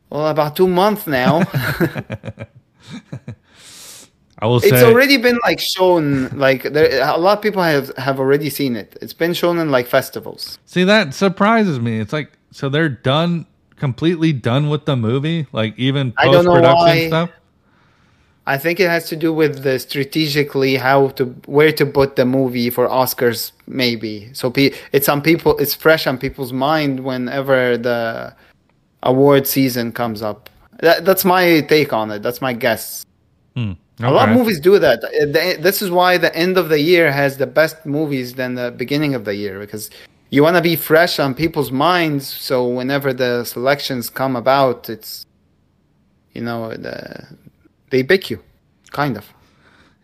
well, 0.09 0.27
about 0.27 0.55
two 0.55 0.67
months 0.67 1.07
now. 1.07 1.43
I 4.41 4.47
will 4.47 4.57
it's 4.57 4.81
already 4.81 5.17
been 5.17 5.39
like 5.43 5.59
shown. 5.59 6.29
Like 6.29 6.63
there, 6.63 7.07
a 7.07 7.17
lot 7.17 7.37
of 7.37 7.43
people 7.43 7.61
have 7.61 7.95
have 7.97 8.19
already 8.19 8.49
seen 8.49 8.75
it. 8.75 8.97
It's 9.01 9.13
been 9.13 9.33
shown 9.33 9.59
in 9.59 9.69
like 9.69 9.85
festivals. 9.85 10.57
see, 10.65 10.83
that 10.83 11.13
surprises 11.13 11.79
me. 11.79 11.99
It's 11.99 12.11
like 12.11 12.31
so 12.51 12.67
they're 12.67 12.89
done, 12.89 13.45
completely 13.75 14.33
done 14.33 14.69
with 14.69 14.85
the 14.85 14.95
movie. 14.95 15.45
Like 15.51 15.77
even 15.77 16.11
post 16.13 16.47
production 16.47 17.07
stuff. 17.07 17.29
I 18.47 18.57
think 18.57 18.79
it 18.79 18.89
has 18.89 19.07
to 19.09 19.15
do 19.15 19.31
with 19.31 19.61
the 19.61 19.77
strategically 19.77 20.75
how 20.75 21.09
to 21.09 21.25
where 21.45 21.71
to 21.73 21.85
put 21.85 22.15
the 22.15 22.25
movie 22.25 22.71
for 22.71 22.87
Oscars, 22.87 23.51
maybe. 23.67 24.31
So 24.33 24.49
pe- 24.49 24.73
it's 24.91 25.07
on 25.07 25.21
people. 25.21 25.55
It's 25.59 25.75
fresh 25.75 26.07
on 26.07 26.17
people's 26.17 26.51
mind 26.51 27.01
whenever 27.01 27.77
the 27.77 28.35
award 29.03 29.45
season 29.45 29.91
comes 29.91 30.23
up. 30.23 30.49
That, 30.79 31.05
that's 31.05 31.23
my 31.23 31.61
take 31.61 31.93
on 31.93 32.09
it. 32.09 32.23
That's 32.23 32.41
my 32.41 32.53
guess. 32.53 33.05
Hmm. 33.55 33.73
A 34.03 34.11
lot 34.11 34.29
of 34.29 34.35
movies 34.35 34.59
do 34.59 34.79
that. 34.79 35.03
Uh, 35.03 35.61
This 35.61 35.81
is 35.81 35.89
why 35.91 36.17
the 36.17 36.33
end 36.35 36.57
of 36.57 36.69
the 36.69 36.79
year 36.79 37.11
has 37.11 37.37
the 37.37 37.47
best 37.47 37.85
movies 37.85 38.33
than 38.35 38.55
the 38.55 38.71
beginning 38.71 39.13
of 39.15 39.25
the 39.25 39.35
year 39.35 39.59
because 39.59 39.89
you 40.29 40.43
want 40.43 40.55
to 40.55 40.61
be 40.61 40.75
fresh 40.75 41.19
on 41.19 41.33
people's 41.33 41.71
minds. 41.71 42.25
So 42.27 42.67
whenever 42.67 43.13
the 43.13 43.43
selections 43.45 44.09
come 44.09 44.35
about, 44.35 44.89
it's 44.89 45.25
you 46.33 46.41
know 46.41 46.69
the, 46.69 47.25
they 47.89 48.03
pick 48.03 48.29
you, 48.29 48.39
kind 48.91 49.17
of. 49.17 49.25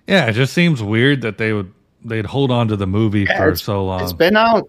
Yeah, 0.07 0.27
it 0.29 0.33
just 0.33 0.53
seems 0.53 0.81
weird 0.83 1.21
that 1.21 1.37
they 1.37 1.53
would 1.53 1.71
they'd 2.03 2.25
hold 2.25 2.51
on 2.51 2.67
to 2.67 2.75
the 2.75 2.87
movie 2.87 3.25
Yeah, 3.29 3.37
for 3.37 3.55
so 3.55 3.85
long. 3.85 4.01
It's 4.03 4.13
been 4.13 4.37
out. 4.37 4.67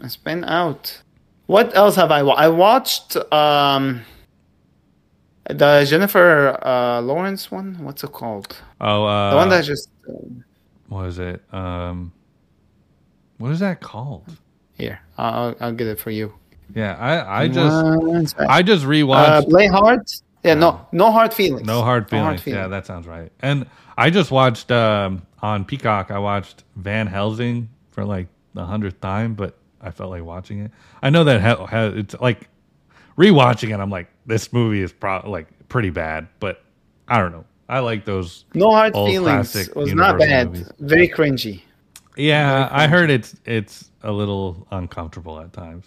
It's 0.00 0.16
been 0.16 0.44
out. 0.44 1.02
What 1.46 1.74
else 1.76 1.96
have 1.96 2.10
I? 2.12 2.22
Wa- 2.22 2.34
I 2.34 2.48
watched 2.48 3.16
um 3.32 4.02
the 5.52 5.86
Jennifer 5.88 6.58
uh, 6.66 7.00
Lawrence 7.02 7.50
one. 7.50 7.76
What's 7.84 8.02
it 8.04 8.12
called? 8.12 8.56
oh, 8.80 9.04
uh, 9.04 9.30
The 9.30 9.36
one 9.36 9.48
that 9.50 9.64
just 9.64 9.88
uh, 10.08 10.12
what 10.88 11.06
is 11.06 11.18
it? 11.18 11.42
Um, 11.52 12.12
what 13.38 13.52
is 13.52 13.60
that 13.60 13.80
called? 13.80 14.36
here. 14.76 15.00
I'll 15.18 15.54
I'll 15.60 15.72
get 15.72 15.86
it 15.86 15.98
for 16.00 16.10
you. 16.10 16.32
Yeah, 16.74 16.96
I 16.96 17.42
I 17.42 17.48
just. 17.48 18.36
I 18.38 18.62
just 18.62 18.84
Uh, 18.86 19.42
play 19.42 19.66
hard. 19.66 20.06
Yeah, 20.42 20.54
no, 20.54 20.86
no 20.92 21.10
hard 21.12 21.34
feelings. 21.34 21.66
No 21.66 21.82
Hard 21.82 22.08
Feelings. 22.08 22.46
Yeah, 22.46 22.68
that 22.68 22.86
sounds 22.86 23.06
right. 23.06 23.30
And 23.40 23.66
I 23.98 24.08
just 24.08 24.30
watched 24.30 24.70
um, 24.70 25.22
on 25.42 25.66
Peacock. 25.66 26.10
I 26.10 26.18
watched 26.18 26.64
Van 26.76 27.06
Helsing 27.06 27.68
for 27.90 28.06
like 28.06 28.28
the 28.54 28.64
hundredth 28.64 29.00
time, 29.02 29.34
but 29.34 29.58
I 29.82 29.90
felt 29.90 30.08
like 30.10 30.24
watching 30.24 30.60
it. 30.60 30.70
I 31.02 31.10
know 31.10 31.24
that 31.24 31.42
ha- 31.42 31.66
ha- 31.66 31.92
it's 31.94 32.14
like 32.20 32.48
rewatching 33.20 33.74
it. 33.74 33.80
I'm 33.80 33.90
like, 33.90 34.08
this 34.26 34.52
movie 34.52 34.80
is 34.80 34.92
pro- 34.92 35.28
like 35.28 35.46
pretty 35.68 35.90
bad, 35.90 36.26
but 36.40 36.62
I 37.08 37.18
don't 37.18 37.32
know. 37.32 37.44
I 37.68 37.78
like 37.80 38.04
those. 38.04 38.46
no 38.54 38.70
hard 38.72 38.96
old 38.96 39.08
feelings 39.10 39.52
classic 39.52 39.76
was 39.76 39.92
not 39.94 40.18
bad. 40.18 40.48
movies. 40.48 40.70
Very 40.80 41.08
cringy. 41.08 41.62
Yeah, 42.16 42.68
I 42.72 42.86
heard 42.88 43.10
it's 43.10 43.36
it's 43.44 43.90
a 44.02 44.10
little 44.10 44.66
uncomfortable 44.72 45.38
at 45.40 45.52
times, 45.52 45.86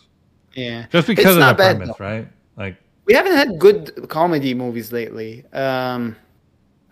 Yeah, 0.56 0.86
just 0.92 1.08
because 1.08 1.26
It's 1.26 1.32
of 1.44 1.48
the 1.50 1.54
bad, 1.54 1.78
premise, 1.78 1.96
though. 1.98 2.06
right? 2.06 2.28
Like, 2.56 2.78
we 3.06 3.14
haven't 3.14 3.34
had 3.36 3.60
good 3.60 4.08
comedy 4.10 4.54
movies 4.54 4.92
lately. 4.94 5.44
Um, 5.52 6.16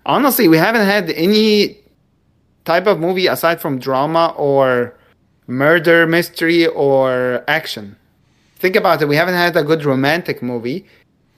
honestly, 0.05 0.47
we 0.49 0.57
haven't 0.57 0.85
had 0.85 1.09
any 1.11 1.79
type 2.65 2.87
of 2.87 2.99
movie 2.99 3.27
aside 3.27 3.61
from 3.61 3.79
drama 3.79 4.33
or 4.37 4.97
murder 5.47 6.05
mystery 6.07 6.67
or 6.67 7.43
action. 7.47 7.95
Think 8.61 8.75
about 8.75 9.01
it. 9.01 9.07
We 9.07 9.15
haven't 9.15 9.33
had 9.45 9.57
a 9.57 9.63
good 9.63 9.83
romantic 9.83 10.43
movie 10.43 10.85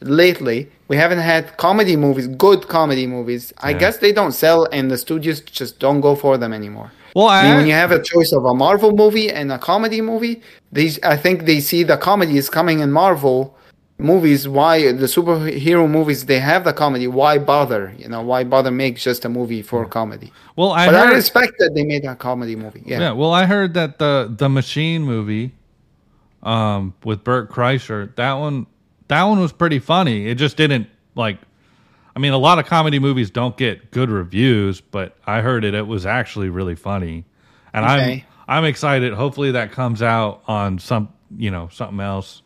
lately. 0.01 0.69
We 0.89 0.97
haven't 0.97 1.19
had 1.19 1.55
comedy 1.57 1.95
movies, 1.95 2.27
good 2.27 2.67
comedy 2.67 3.07
movies. 3.07 3.53
I 3.61 3.71
Yeah. 3.71 3.77
guess 3.81 3.97
they 3.97 4.11
don't 4.11 4.33
sell, 4.33 4.67
and 4.71 4.91
the 4.91 4.97
studios 4.97 5.39
just 5.59 5.79
don't 5.79 6.01
go 6.01 6.15
for 6.15 6.37
them 6.37 6.51
anymore. 6.53 6.91
well, 7.15 7.27
I 7.27 7.39
I, 7.39 7.43
mean, 7.43 7.55
when 7.57 7.67
you 7.67 7.77
have 7.83 7.91
a 7.91 8.01
choice 8.11 8.31
of 8.37 8.43
a 8.43 8.55
Marvel 8.65 8.91
movie 9.01 9.29
and 9.39 9.47
a 9.51 9.59
comedy 9.71 10.01
movie, 10.01 10.35
these 10.77 10.95
I 11.13 11.15
think 11.23 11.35
they 11.45 11.59
see 11.69 11.81
the 11.83 11.99
comedy 12.09 12.35
is 12.43 12.49
coming 12.49 12.77
in 12.85 12.89
Marvel 12.91 13.39
movies. 14.11 14.41
Why 14.57 14.73
the 15.03 15.09
superhero 15.17 15.85
movies 15.97 16.19
they 16.31 16.39
have 16.51 16.61
the 16.69 16.73
comedy? 16.83 17.07
Why 17.07 17.33
bother? 17.37 17.83
You 18.01 18.07
know, 18.11 18.21
why 18.29 18.39
bother 18.53 18.71
make 18.71 18.95
just 19.09 19.21
a 19.25 19.29
movie 19.29 19.61
for 19.61 19.81
hmm. 19.83 19.91
comedy? 19.99 20.29
well, 20.59 20.71
I 20.71 20.83
But 20.87 20.95
I 20.95 21.05
respect 21.21 21.53
that 21.59 21.71
they 21.75 21.85
made 21.93 22.03
a 22.13 22.15
comedy 22.15 22.55
movie. 22.63 22.83
Yeah, 22.91 22.99
Yeah, 23.03 23.11
well, 23.19 23.33
I 23.41 23.43
heard 23.53 23.71
that 23.79 23.91
the 24.03 24.13
the 24.41 24.49
Machine 24.59 25.01
movie, 25.13 25.45
um, 26.43 26.93
with 27.03 27.23
Bert 27.23 27.49
Kreischer, 27.51 28.15
that 28.15 28.33
one, 28.33 28.67
that 29.07 29.23
one 29.23 29.39
was 29.39 29.51
pretty 29.51 29.79
funny. 29.79 30.27
It 30.27 30.35
just 30.35 30.57
didn't 30.57 30.87
like. 31.15 31.39
I 32.15 32.19
mean, 32.19 32.33
a 32.33 32.37
lot 32.37 32.59
of 32.59 32.67
comedy 32.67 32.99
movies 32.99 33.31
don't 33.31 33.57
get 33.57 33.89
good 33.89 34.09
reviews, 34.11 34.81
but 34.81 35.17
I 35.25 35.41
heard 35.41 35.65
it. 35.65 35.73
It 35.73 35.87
was 35.87 36.05
actually 36.05 36.49
really 36.49 36.75
funny, 36.75 37.25
and 37.73 37.83
Okay. 37.85 38.25
I'm 38.47 38.57
I'm 38.57 38.65
excited. 38.65 39.13
Hopefully, 39.13 39.51
that 39.51 39.71
comes 39.71 40.01
out 40.03 40.43
on 40.47 40.77
some 40.77 41.09
you 41.37 41.49
know 41.49 41.69
something 41.71 41.99
else. 41.99 42.41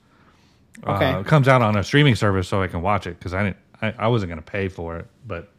Okay. 0.86 1.06
Uh, 1.12 1.24
comes 1.24 1.48
out 1.48 1.62
on 1.62 1.76
a 1.76 1.84
streaming 1.84 2.16
service 2.16 2.48
so 2.48 2.62
I 2.62 2.68
can 2.68 2.82
watch 2.82 3.08
it 3.08 3.18
because 3.18 3.34
I 3.34 3.44
didn't. 3.44 3.58
I, 3.82 3.94
I 3.98 4.08
wasn't 4.08 4.30
going 4.30 4.42
to 4.42 4.52
pay 4.52 4.70
for 4.70 4.98
it, 4.98 5.08
but 5.26 5.52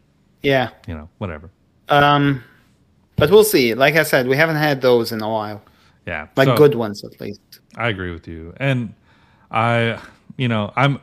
yeah. 0.43 0.71
you 0.87 0.95
know, 0.95 1.09
whatever. 1.19 1.51
Um, 1.89 2.43
but 3.17 3.31
we'll 3.31 3.45
see. 3.45 3.75
Like 3.75 3.97
I 3.97 4.05
said, 4.05 4.27
we 4.29 4.37
haven't 4.37 4.57
had 4.57 4.81
those 4.81 5.13
in 5.13 5.21
a 5.21 5.29
while, 5.29 5.63
Yeah, 6.07 6.29
like 6.37 6.47
so- 6.47 6.57
good 6.57 6.75
ones 6.75 7.05
at 7.05 7.21
least. 7.21 7.58
I 7.79 7.89
agree 7.89 8.11
with 8.11 8.29
you. 8.29 8.53
And 8.59 8.95
I, 9.51 10.01
you 10.37 10.49
know, 10.49 10.73
I'm, 10.77 10.99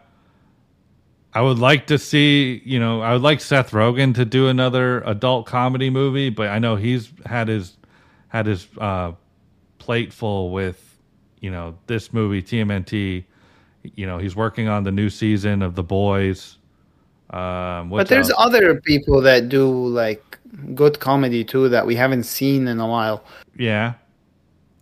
I 1.34 1.42
would 1.42 1.60
like 1.60 1.88
to 1.88 1.98
see, 1.98 2.62
you 2.64 2.80
know, 2.80 3.02
I 3.02 3.14
would 3.14 3.22
like 3.24 3.42
Seth 3.42 3.72
Rogen 3.72 4.14
to 4.16 4.26
do 4.26 4.48
another 4.48 5.02
adult 5.02 5.48
comedy 5.48 5.90
movie, 5.90 6.30
but 6.30 6.50
I 6.50 6.60
know 6.60 6.76
he's 6.76 7.12
had 7.26 7.48
his, 7.48 7.76
had 8.28 8.46
his 8.46 8.68
uh, 8.78 9.14
plate 9.80 10.14
full 10.14 10.52
with, 10.52 10.98
you 11.40 11.50
know, 11.50 11.76
this 11.88 12.14
movie, 12.14 12.44
TMNT, 12.44 13.26
you 13.96 14.06
know 14.06 14.18
he's 14.18 14.36
working 14.36 14.68
on 14.68 14.84
the 14.84 14.92
new 14.92 15.10
season 15.10 15.62
of 15.62 15.76
The 15.76 15.84
Boys. 15.84 16.58
Um, 17.30 17.90
But 17.90 18.08
there's 18.08 18.30
else? 18.30 18.40
other 18.40 18.82
people 18.82 19.22
that 19.22 19.50
do 19.50 19.70
like 19.88 20.40
good 20.74 21.00
comedy 21.00 21.44
too 21.44 21.70
that 21.70 21.86
we 21.86 21.96
haven't 21.96 22.24
seen 22.24 22.68
in 22.68 22.80
a 22.80 22.88
while. 22.88 23.24
yeah, 23.58 23.94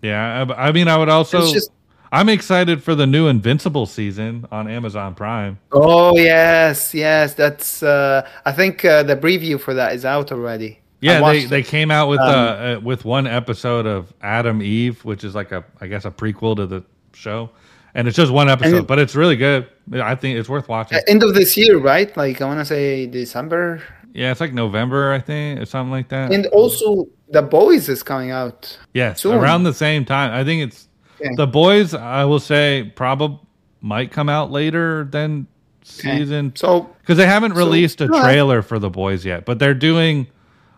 yeah. 0.02 0.46
I, 0.50 0.68
I 0.68 0.72
mean, 0.72 0.88
I 0.88 0.98
would 0.98 1.10
also. 1.10 1.42
It's 1.42 1.52
just 1.52 1.72
I'm 2.14 2.30
excited 2.30 2.84
for 2.84 2.94
the 2.94 3.08
new 3.08 3.28
Invincible 3.28 3.88
season 3.88 4.46
on 4.52 4.70
Amazon 4.70 5.16
Prime. 5.16 5.58
oh 5.72 6.16
yes, 6.16 6.94
yes. 6.94 7.34
That's 7.34 7.82
uh, 7.82 8.30
I 8.46 8.52
think 8.52 8.86
uh, 8.86 9.02
the 9.02 9.18
preview 9.18 9.60
for 9.60 9.74
that 9.74 9.94
is 9.96 10.06
out 10.06 10.32
already. 10.32 10.80
Yeah, 11.02 11.20
they, 11.32 11.46
they 11.46 11.64
came 11.64 11.90
out 11.92 12.08
with 12.08 12.20
Um, 12.22 12.30
uh, 12.30 12.34
uh 12.34 12.80
with 12.82 13.04
one 13.04 13.26
episode 13.26 13.86
of 13.88 14.14
Atom 14.22 14.62
Eve, 14.62 15.04
which 15.04 15.24
is 15.24 15.34
like 15.34 15.52
a 15.52 15.66
I 15.82 15.88
guess 15.88 16.06
a 16.06 16.12
prequel 16.12 16.56
to 16.56 16.68
the 16.68 16.84
show, 17.14 17.50
and 17.96 18.08
it's 18.08 18.16
just 18.16 18.32
one 18.32 18.48
episode, 18.48 18.84
it- 18.84 18.88
but 18.88 19.00
it's 19.00 19.16
really 19.16 19.36
good. 19.36 19.68
I 19.92 20.14
think 20.14 20.38
it's 20.38 20.48
worth 20.48 20.70
watching. 20.70 21.00
End 21.08 21.24
of 21.24 21.34
this 21.34 21.58
year, 21.58 21.78
right? 21.80 22.16
Like 22.16 22.42
I 22.42 22.46
want 22.46 22.60
to 22.60 22.66
say 22.66 23.08
December. 23.08 23.82
Yeah, 24.14 24.32
it's 24.32 24.40
like 24.40 24.54
November, 24.54 25.12
I 25.12 25.20
think, 25.20 25.60
or 25.60 25.66
something 25.66 25.90
like 25.90 26.10
that. 26.10 26.32
And 26.32 26.46
also, 26.54 27.08
The 27.30 27.42
Boys 27.42 27.90
is 27.90 28.04
coming 28.04 28.30
out. 28.30 28.78
yes, 28.94 29.22
soon. 29.22 29.34
around 29.34 29.64
the 29.64 29.74
same 29.74 30.06
time. 30.06 30.32
I 30.32 30.44
think 30.44 30.62
it's 30.62 30.88
Okay. 31.24 31.36
the 31.36 31.48
boys. 31.48 31.94
I 31.94 32.26
will 32.26 32.40
say 32.40 32.92
probably 32.96 33.40
might 33.82 34.12
come 34.12 34.30
out 34.30 34.52
later 34.52 35.04
than 35.06 35.48
Okay. 35.86 36.18
season 36.20 36.54
So 36.56 36.90
because 37.02 37.18
they 37.18 37.26
haven't 37.26 37.54
released 37.56 38.00
a 38.00 38.08
go 38.08 38.14
ahead. 38.14 38.24
trailer 38.26 38.62
for 38.62 38.80
the 38.80 38.90
boys 38.90 39.26
yet, 39.26 39.46
but 39.46 39.60
they're 39.60 39.74
doing. 39.74 40.28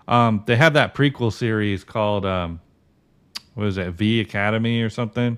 Um, 0.07 0.43
they 0.47 0.55
have 0.55 0.73
that 0.73 0.93
prequel 0.95 1.31
series 1.33 1.83
called 1.83 2.25
um, 2.25 2.59
what 3.53 3.67
is 3.67 3.77
it, 3.77 3.91
V 3.93 4.19
Academy 4.21 4.81
or 4.81 4.89
something, 4.89 5.37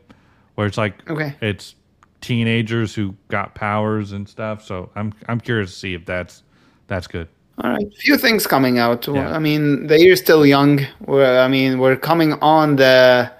where 0.55 0.67
it's 0.67 0.77
like 0.77 1.09
Okay. 1.09 1.35
it's 1.41 1.75
teenagers 2.21 2.95
who 2.95 3.15
got 3.29 3.55
powers 3.55 4.11
and 4.13 4.27
stuff. 4.27 4.63
So 4.65 4.89
I'm 4.95 5.13
I'm 5.27 5.39
curious 5.39 5.71
to 5.71 5.77
see 5.77 5.93
if 5.93 6.05
that's 6.05 6.43
that's 6.87 7.07
good. 7.07 7.27
All 7.63 7.71
right, 7.71 7.83
A 7.83 7.99
few 7.99 8.17
things 8.17 8.45
coming 8.47 8.77
out. 8.79 9.07
Yeah. 9.07 9.31
I 9.35 9.39
mean, 9.39 9.87
the 9.87 9.99
year's 9.99 10.19
still 10.21 10.45
young. 10.45 10.79
We're, 11.05 11.39
I 11.39 11.47
mean, 11.47 11.79
we're 11.79 11.95
coming 11.95 12.33
on 12.33 12.75
the 12.75 13.31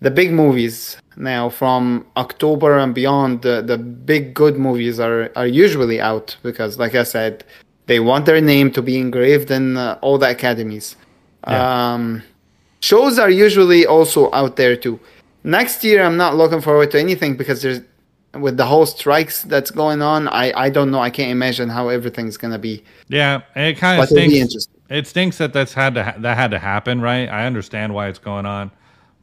the 0.00 0.10
big 0.10 0.32
movies 0.32 0.98
now 1.16 1.48
from 1.48 2.06
October 2.16 2.78
and 2.78 2.94
beyond. 2.94 3.42
The 3.42 3.62
the 3.62 3.78
big 3.78 4.34
good 4.34 4.58
movies 4.58 5.00
are 5.00 5.30
are 5.36 5.46
usually 5.46 6.00
out 6.00 6.36
because, 6.42 6.78
like 6.78 6.94
I 6.94 7.04
said, 7.04 7.44
they 7.86 8.00
want 8.00 8.26
their 8.26 8.40
name 8.40 8.70
to 8.72 8.82
be 8.82 8.98
engraved 8.98 9.50
in 9.50 9.76
uh, 9.76 9.98
all 10.02 10.18
the 10.18 10.30
academies. 10.30 10.96
Yeah. 11.46 11.92
Um, 11.94 12.22
shows 12.80 13.18
are 13.18 13.30
usually 13.30 13.86
also 13.86 14.30
out 14.32 14.56
there 14.56 14.76
too. 14.76 14.98
Next 15.44 15.84
year, 15.84 16.02
I'm 16.02 16.16
not 16.16 16.36
looking 16.36 16.60
forward 16.60 16.90
to 16.90 17.00
anything 17.00 17.36
because 17.36 17.62
there's 17.62 17.80
with 18.34 18.56
the 18.58 18.66
whole 18.66 18.84
strikes 18.84 19.42
that's 19.44 19.70
going 19.70 20.02
on. 20.02 20.28
I 20.28 20.52
I 20.56 20.70
don't 20.70 20.90
know. 20.90 21.00
I 21.00 21.10
can't 21.10 21.30
imagine 21.30 21.68
how 21.68 21.88
everything's 21.88 22.36
gonna 22.36 22.58
be. 22.58 22.84
Yeah, 23.08 23.42
it 23.54 23.78
kind 23.78 24.00
of 24.00 24.08
But 24.08 24.16
it'll 24.16 24.28
be 24.28 24.44
stinks. 24.44 24.68
It 24.88 25.06
stinks 25.06 25.38
that 25.38 25.52
that's 25.52 25.72
had 25.72 25.94
to 25.94 26.04
ha- 26.04 26.14
that 26.18 26.36
had 26.36 26.50
to 26.50 26.58
happen, 26.58 27.00
right? 27.00 27.28
I 27.28 27.46
understand 27.46 27.94
why 27.94 28.08
it's 28.08 28.18
going 28.18 28.46
on, 28.46 28.70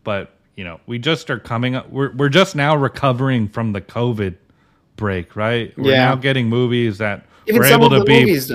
but 0.03 0.33
you 0.55 0.63
know, 0.63 0.79
we 0.85 0.99
just 0.99 1.29
are 1.29 1.39
coming 1.39 1.75
up. 1.75 1.89
We're 1.89 2.11
we're 2.13 2.29
just 2.29 2.55
now 2.55 2.75
recovering 2.75 3.47
from 3.47 3.71
the 3.73 3.81
COVID 3.81 4.35
break, 4.95 5.35
right? 5.35 5.73
We're 5.77 5.91
Yeah. 5.91 6.05
now 6.09 6.15
getting 6.15 6.47
movies 6.49 6.99
that 6.99 7.25
Even 7.47 7.59
we're 7.61 7.67
able 7.67 7.89
to 7.89 8.03
be. 8.03 8.19
movies 8.21 8.51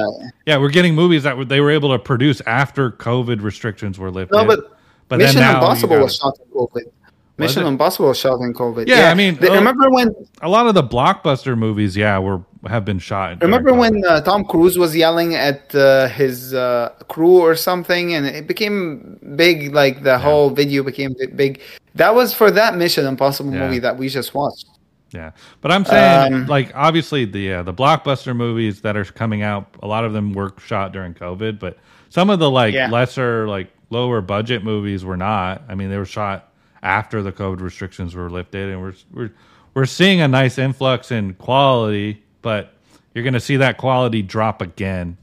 Yeah, 0.47 0.59
we're 0.59 0.71
getting 0.71 0.95
movies 0.95 1.25
that 1.25 1.37
were- 1.37 1.45
they 1.45 1.61
were 1.61 1.71
able 1.71 1.91
to 1.91 1.99
produce 1.99 2.41
after 2.47 2.91
COVID 2.93 3.43
restrictions 3.43 3.99
were 3.99 4.11
lifted. 4.11 4.37
no, 4.37 4.45
but, 4.45 4.79
but 5.09 5.19
Mission 5.19 5.41
now 5.41 5.55
Impossible 5.57 5.99
was 5.99 6.17
shot 6.17 6.39
in 6.39 6.47
COVID. 6.59 6.91
Mission? 7.39 7.67
Impossible 7.67 8.13
shot 8.15 8.41
in 8.41 8.53
COVID. 8.53 8.89
Yeah, 8.89 9.11
I 9.11 9.15
mean, 9.15 9.37
They- 9.37 9.49
uh, 9.49 9.55
remember 9.55 9.89
when? 9.91 10.15
a 10.43 10.49
lot 10.49 10.67
of 10.67 10.75
the 10.75 10.83
blockbuster 10.83 11.57
movies, 11.57 11.97
yeah, 11.97 12.19
were 12.19 12.41
have 12.67 12.85
been 12.85 12.99
shot. 12.99 13.41
Remember 13.41 13.73
when 13.73 14.05
uh, 14.05 14.21
Tom 14.23 14.45
Cruise 14.45 14.77
was 14.77 14.95
yelling 14.97 15.37
at 15.37 15.73
uh, 15.77 16.09
his 16.09 16.53
uh, 16.53 16.91
crew 17.09 17.39
or 17.39 17.55
something, 17.55 18.15
and 18.15 18.27
it 18.27 18.49
became 18.49 19.19
big. 19.37 19.73
Like 19.73 20.03
the 20.03 20.19
whole 20.19 20.51
video 20.51 20.83
became 20.83 21.15
big. 21.37 21.61
That 21.95 22.15
was 22.17 22.35
for 22.35 22.51
that 22.51 22.77
Mission 22.77 23.07
Impossible 23.07 23.53
Yeah. 23.53 23.61
movie 23.67 23.79
that 23.79 23.97
we 23.97 24.09
just 24.09 24.35
watched. 24.35 24.67
Yeah, 25.13 25.31
but 25.63 25.71
I'm 25.73 25.85
saying, 25.87 26.35
Um, 26.35 26.47
like, 26.49 26.71
obviously 26.75 27.25
the 27.25 27.55
uh, 27.55 27.63
the 27.63 27.73
blockbuster 27.73 28.35
movies 28.37 28.81
that 28.83 28.97
are 28.97 29.05
coming 29.05 29.43
out, 29.43 29.67
a 29.83 29.87
lot 29.87 30.05
of 30.05 30.13
them 30.13 30.33
were 30.35 30.53
shot 30.67 30.93
during 30.93 31.15
COVID, 31.15 31.59
but 31.61 31.79
some 32.11 32.29
of 32.29 32.41
the 32.41 32.51
like 32.51 32.75
Yeah. 32.75 32.91
lesser, 32.91 33.47
like 33.49 33.69
lower 33.91 34.21
budget 34.21 34.65
movies 34.65 35.05
were 35.05 35.17
not. 35.17 35.63
I 35.69 35.75
mean, 35.77 35.89
they 35.91 35.97
were 35.97 36.05
shot 36.05 36.53
after 36.83 37.23
the 37.23 37.33
COVID 37.33 37.61
restrictions 37.61 38.15
were 38.15 38.31
lifted, 38.31 38.71
and 38.71 38.81
we're 38.81 38.95
we're 39.13 39.33
we're 39.75 39.87
seeing 39.87 40.21
a 40.21 40.29
nice 40.29 40.59
influx 40.59 41.11
in 41.11 41.35
quality, 41.35 42.23
but 42.43 42.75
you're 43.15 43.25
going 43.25 43.35
to 43.35 43.41
see 43.41 43.57
that 43.57 43.79
quality 43.79 44.23
drop 44.23 44.63
again 44.63 45.17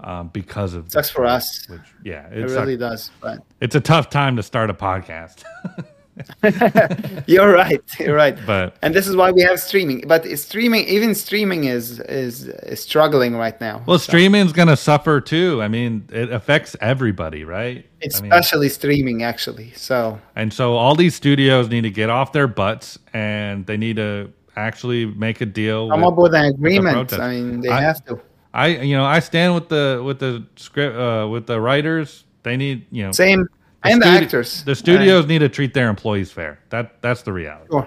um, 0.00 0.28
because 0.28 0.74
of 0.74 0.90
Sucks 0.90 1.10
for 1.10 1.26
us. 1.26 1.68
Which, 1.68 1.80
yeah, 2.04 2.28
It 2.28 2.38
it's 2.44 2.52
really 2.52 2.76
does. 2.76 3.10
But 3.20 3.42
it's 3.60 3.74
a 3.74 3.80
tough 3.80 4.10
time 4.10 4.36
to 4.36 4.42
start 4.42 4.70
a 4.70 4.74
podcast, 4.74 5.44
you're 7.26 7.52
right. 7.52 7.80
You're 7.98 8.14
right. 8.14 8.36
but 8.46 8.76
And 8.82 8.94
this 8.94 9.06
is 9.06 9.16
why 9.16 9.30
we 9.30 9.42
have 9.42 9.58
streaming. 9.60 10.04
But 10.06 10.26
streaming, 10.38 10.86
even 10.86 11.14
streaming, 11.14 11.64
is 11.64 12.00
is, 12.00 12.48
is 12.48 12.80
struggling 12.80 13.36
right 13.36 13.58
now. 13.60 13.82
well, 13.86 13.98
So- 13.98 14.10
streaming's 14.10 14.52
going 14.52 14.68
to 14.68 14.76
suffer 14.76 15.20
too. 15.20 15.62
I 15.62 15.68
mean, 15.68 16.06
it 16.12 16.30
affects 16.32 16.76
everybody, 16.80 17.44
right? 17.44 17.86
I 18.02 18.20
mean, 18.20 18.32
especially 18.32 18.68
streaming 18.68 19.22
actually 19.22 19.70
so 19.76 20.18
And 20.36 20.52
so 20.52 20.74
all 20.74 20.94
these 20.96 21.14
studios 21.14 21.68
need 21.68 21.82
to 21.82 21.90
get 21.90 22.10
off 22.10 22.32
their 22.32 22.48
butts 22.48 22.98
and 23.12 23.64
they 23.66 23.76
need 23.76 23.96
to 23.96 24.32
actually 24.56 25.06
make 25.06 25.40
a 25.40 25.46
deal. 25.46 25.88
come 25.88 26.00
with- 26.00 26.08
up 26.12 26.18
with 26.18 26.34
an 26.34 26.44
agreement 26.46 27.12
i 27.14 27.30
mean 27.30 27.60
they 27.60 27.68
I- 27.70 27.80
have 27.80 28.04
to 28.06 28.20
I 28.54 28.66
you 28.66 28.94
know 28.94 29.04
I 29.06 29.20
stand 29.20 29.54
with 29.54 29.70
the 29.70 30.02
with 30.04 30.18
the 30.18 30.44
script 30.56 30.94
uh, 30.94 31.26
with 31.26 31.46
the 31.46 31.58
writers. 31.58 32.24
They 32.42 32.58
need 32.58 32.84
you 32.90 33.02
know 33.04 33.12
same 33.12 33.48
and 33.84 34.00
the 34.02 34.06
actors 34.06 34.62
The 34.64 34.74
studios 34.74 35.26
need 35.26 35.40
to 35.40 35.48
treat 35.48 35.74
their 35.74 35.88
employees 35.88 36.30
fair. 36.32 36.58
That 36.70 37.00
that's 37.02 37.22
the 37.22 37.32
reality. 37.32 37.68
Sure 37.70 37.86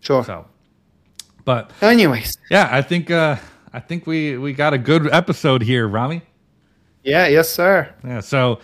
sure 0.00 0.24
So, 0.24 0.46
but 1.44 1.70
anyways 1.82 2.36
yeah, 2.50 2.68
I 2.70 2.82
think 2.82 3.10
uh, 3.10 3.36
I 3.72 3.80
think 3.80 4.06
we 4.06 4.36
we 4.38 4.52
got 4.52 4.72
a 4.74 4.78
good 4.78 5.08
episode 5.12 5.62
here, 5.62 5.86
Ramy. 5.88 6.22
yeah 7.02 7.26
yes 7.28 7.48
sir 7.50 7.92
Yeah, 8.04 8.20
so 8.20 8.60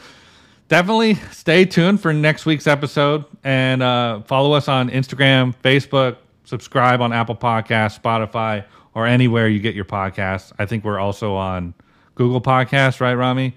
definitely 0.69 1.15
stay 1.33 1.65
tuned 1.65 2.01
for 2.01 2.13
next 2.13 2.47
week's 2.47 2.67
episode 2.67 3.25
and 3.45 3.83
uh, 3.83 4.21
follow 4.23 4.53
us 4.53 4.69
on 4.69 4.91
Instagram, 4.91 5.55
Facebook, 5.63 6.17
subscribe 6.45 7.01
on 7.01 7.13
Apple 7.13 7.37
Podcasts, 7.37 8.01
Spotify, 8.01 8.65
or 8.95 9.07
anywhere 9.07 9.47
you 9.49 9.61
get 9.61 9.75
your 9.75 9.85
podcasts. 9.85 10.53
I 10.59 10.67
think 10.67 10.85
we're 10.85 10.99
also 10.99 11.35
on 11.35 11.75
Google 12.15 12.41
Podcasts, 12.41 13.01
right, 13.01 13.15
Ramy? 13.15 13.55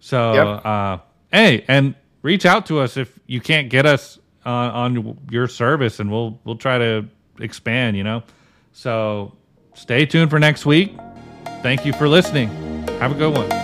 So, 0.00 0.34
Yep. 0.34 0.66
uh, 0.66 0.98
hey, 1.32 1.64
and 1.68 1.94
reach 2.22 2.46
out 2.46 2.66
to 2.66 2.80
us 2.80 2.96
if 2.96 3.18
you 3.26 3.40
can't 3.40 3.68
get 3.68 3.86
us 3.86 4.18
uh, 4.46 4.48
on 4.50 5.18
your 5.30 5.46
service, 5.48 6.00
and 6.00 6.10
we'll 6.10 6.40
we'll 6.44 6.56
try 6.56 6.78
to 6.78 7.08
expand. 7.40 7.96
You 7.96 8.04
know, 8.04 8.22
so 8.72 9.36
stay 9.74 10.06
tuned 10.06 10.30
for 10.30 10.38
next 10.38 10.66
week. 10.66 10.96
Thank 11.62 11.84
you 11.84 11.92
for 11.92 12.08
listening. 12.08 12.48
Have 12.98 13.12
a 13.12 13.14
good 13.14 13.34
one. 13.34 13.61